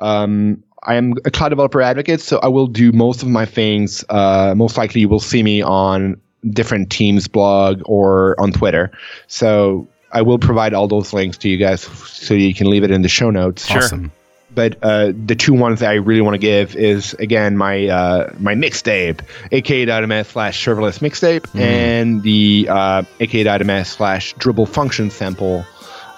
Um, 0.00 0.64
I 0.82 0.94
am 0.94 1.14
a 1.24 1.30
cloud 1.30 1.50
developer 1.50 1.82
advocate, 1.82 2.20
so 2.20 2.38
I 2.38 2.48
will 2.48 2.66
do 2.66 2.92
most 2.92 3.22
of 3.22 3.28
my 3.28 3.44
things. 3.44 4.04
Uh, 4.08 4.54
most 4.56 4.76
likely, 4.76 5.02
you 5.02 5.08
will 5.08 5.20
see 5.20 5.42
me 5.42 5.62
on 5.62 6.20
different 6.48 6.90
teams' 6.90 7.28
blog 7.28 7.82
or 7.84 8.38
on 8.40 8.52
Twitter. 8.52 8.90
So 9.26 9.88
I 10.12 10.22
will 10.22 10.38
provide 10.38 10.72
all 10.74 10.88
those 10.88 11.12
links 11.12 11.36
to 11.38 11.48
you 11.48 11.58
guys, 11.58 11.82
so 11.82 12.34
you 12.34 12.54
can 12.54 12.70
leave 12.70 12.82
it 12.82 12.90
in 12.90 13.02
the 13.02 13.08
show 13.08 13.30
notes. 13.30 13.66
Sure. 13.66 13.78
Awesome. 13.78 14.12
But 14.52 14.78
uh, 14.82 15.12
the 15.14 15.36
two 15.36 15.52
ones 15.52 15.78
that 15.80 15.90
I 15.90 15.94
really 15.94 16.22
want 16.22 16.34
to 16.34 16.38
give 16.38 16.74
is 16.74 17.14
again 17.14 17.56
my 17.56 17.86
uh, 17.86 18.32
my 18.40 18.54
mixtape, 18.54 19.20
aka.ms 19.52 20.26
slash 20.26 20.64
serverless 20.64 20.98
mixtape, 20.98 21.46
and 21.54 22.22
the 22.22 22.66
uh, 22.68 23.02
aka.ms 23.20 23.88
slash 23.88 24.34
durable 24.34 24.66
function 24.66 25.10
sample, 25.10 25.64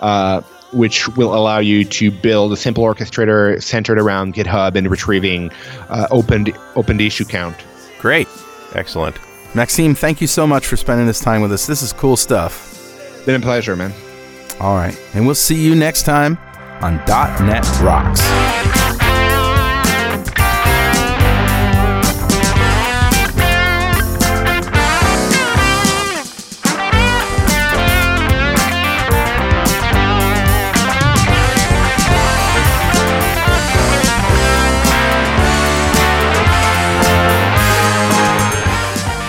uh, 0.00 0.40
which 0.72 1.08
will 1.16 1.34
allow 1.34 1.58
you 1.58 1.84
to 1.84 2.10
build 2.10 2.52
a 2.52 2.56
simple 2.56 2.84
orchestrator 2.84 3.62
centered 3.62 3.98
around 3.98 4.34
GitHub 4.34 4.74
and 4.74 4.90
retrieving 4.90 5.50
uh, 5.88 6.06
opened 6.10 6.56
opened 6.76 7.00
issue 7.00 7.24
count. 7.24 7.56
Great. 7.98 8.28
Excellent. 8.74 9.16
Maxime, 9.54 9.94
thank 9.94 10.20
you 10.20 10.26
so 10.26 10.46
much 10.46 10.66
for 10.66 10.76
spending 10.76 11.06
this 11.06 11.20
time 11.20 11.42
with 11.42 11.52
us. 11.52 11.66
This 11.66 11.82
is 11.82 11.92
cool 11.92 12.16
stuff. 12.16 12.70
Been 13.26 13.40
a 13.40 13.44
pleasure, 13.44 13.76
man. 13.76 13.92
All 14.60 14.76
right. 14.76 14.98
And 15.14 15.26
we'll 15.26 15.34
see 15.34 15.62
you 15.62 15.74
next 15.74 16.04
time 16.04 16.38
on 16.80 16.96
.NET 17.06 17.64
Rocks. 17.80 18.81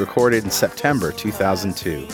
recorded 0.00 0.44
in 0.44 0.50
September 0.50 1.12
2002. 1.12 2.06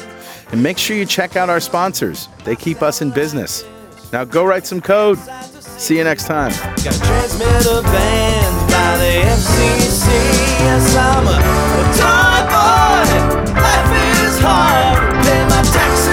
And 0.52 0.62
make 0.62 0.78
sure 0.78 0.96
you 0.96 1.06
check 1.06 1.36
out 1.36 1.48
our 1.48 1.60
sponsors, 1.60 2.28
they 2.44 2.56
keep 2.56 2.82
us 2.82 3.02
in 3.02 3.10
business. 3.10 3.64
Now 4.12 4.24
go 4.24 4.44
write 4.44 4.66
some 4.66 4.80
code. 4.80 5.18
See 5.60 5.96
you 5.98 6.04
next 6.04 6.26
time. 6.26 6.50
Got 6.84 6.94
transmitter 6.94 7.82
banned 7.82 8.70
by 8.70 8.96
the 8.98 9.12
FCC. 9.30 10.08
Yes, 10.60 10.96
I'm 10.96 11.26
a, 11.26 11.30
a 11.30 11.84
toy 11.96 12.40
boy. 12.50 13.60
Life 13.60 13.92
is 14.24 14.38
hard. 14.40 15.24
Pay 15.24 15.44
my 15.44 15.62
taxes. 15.72 16.09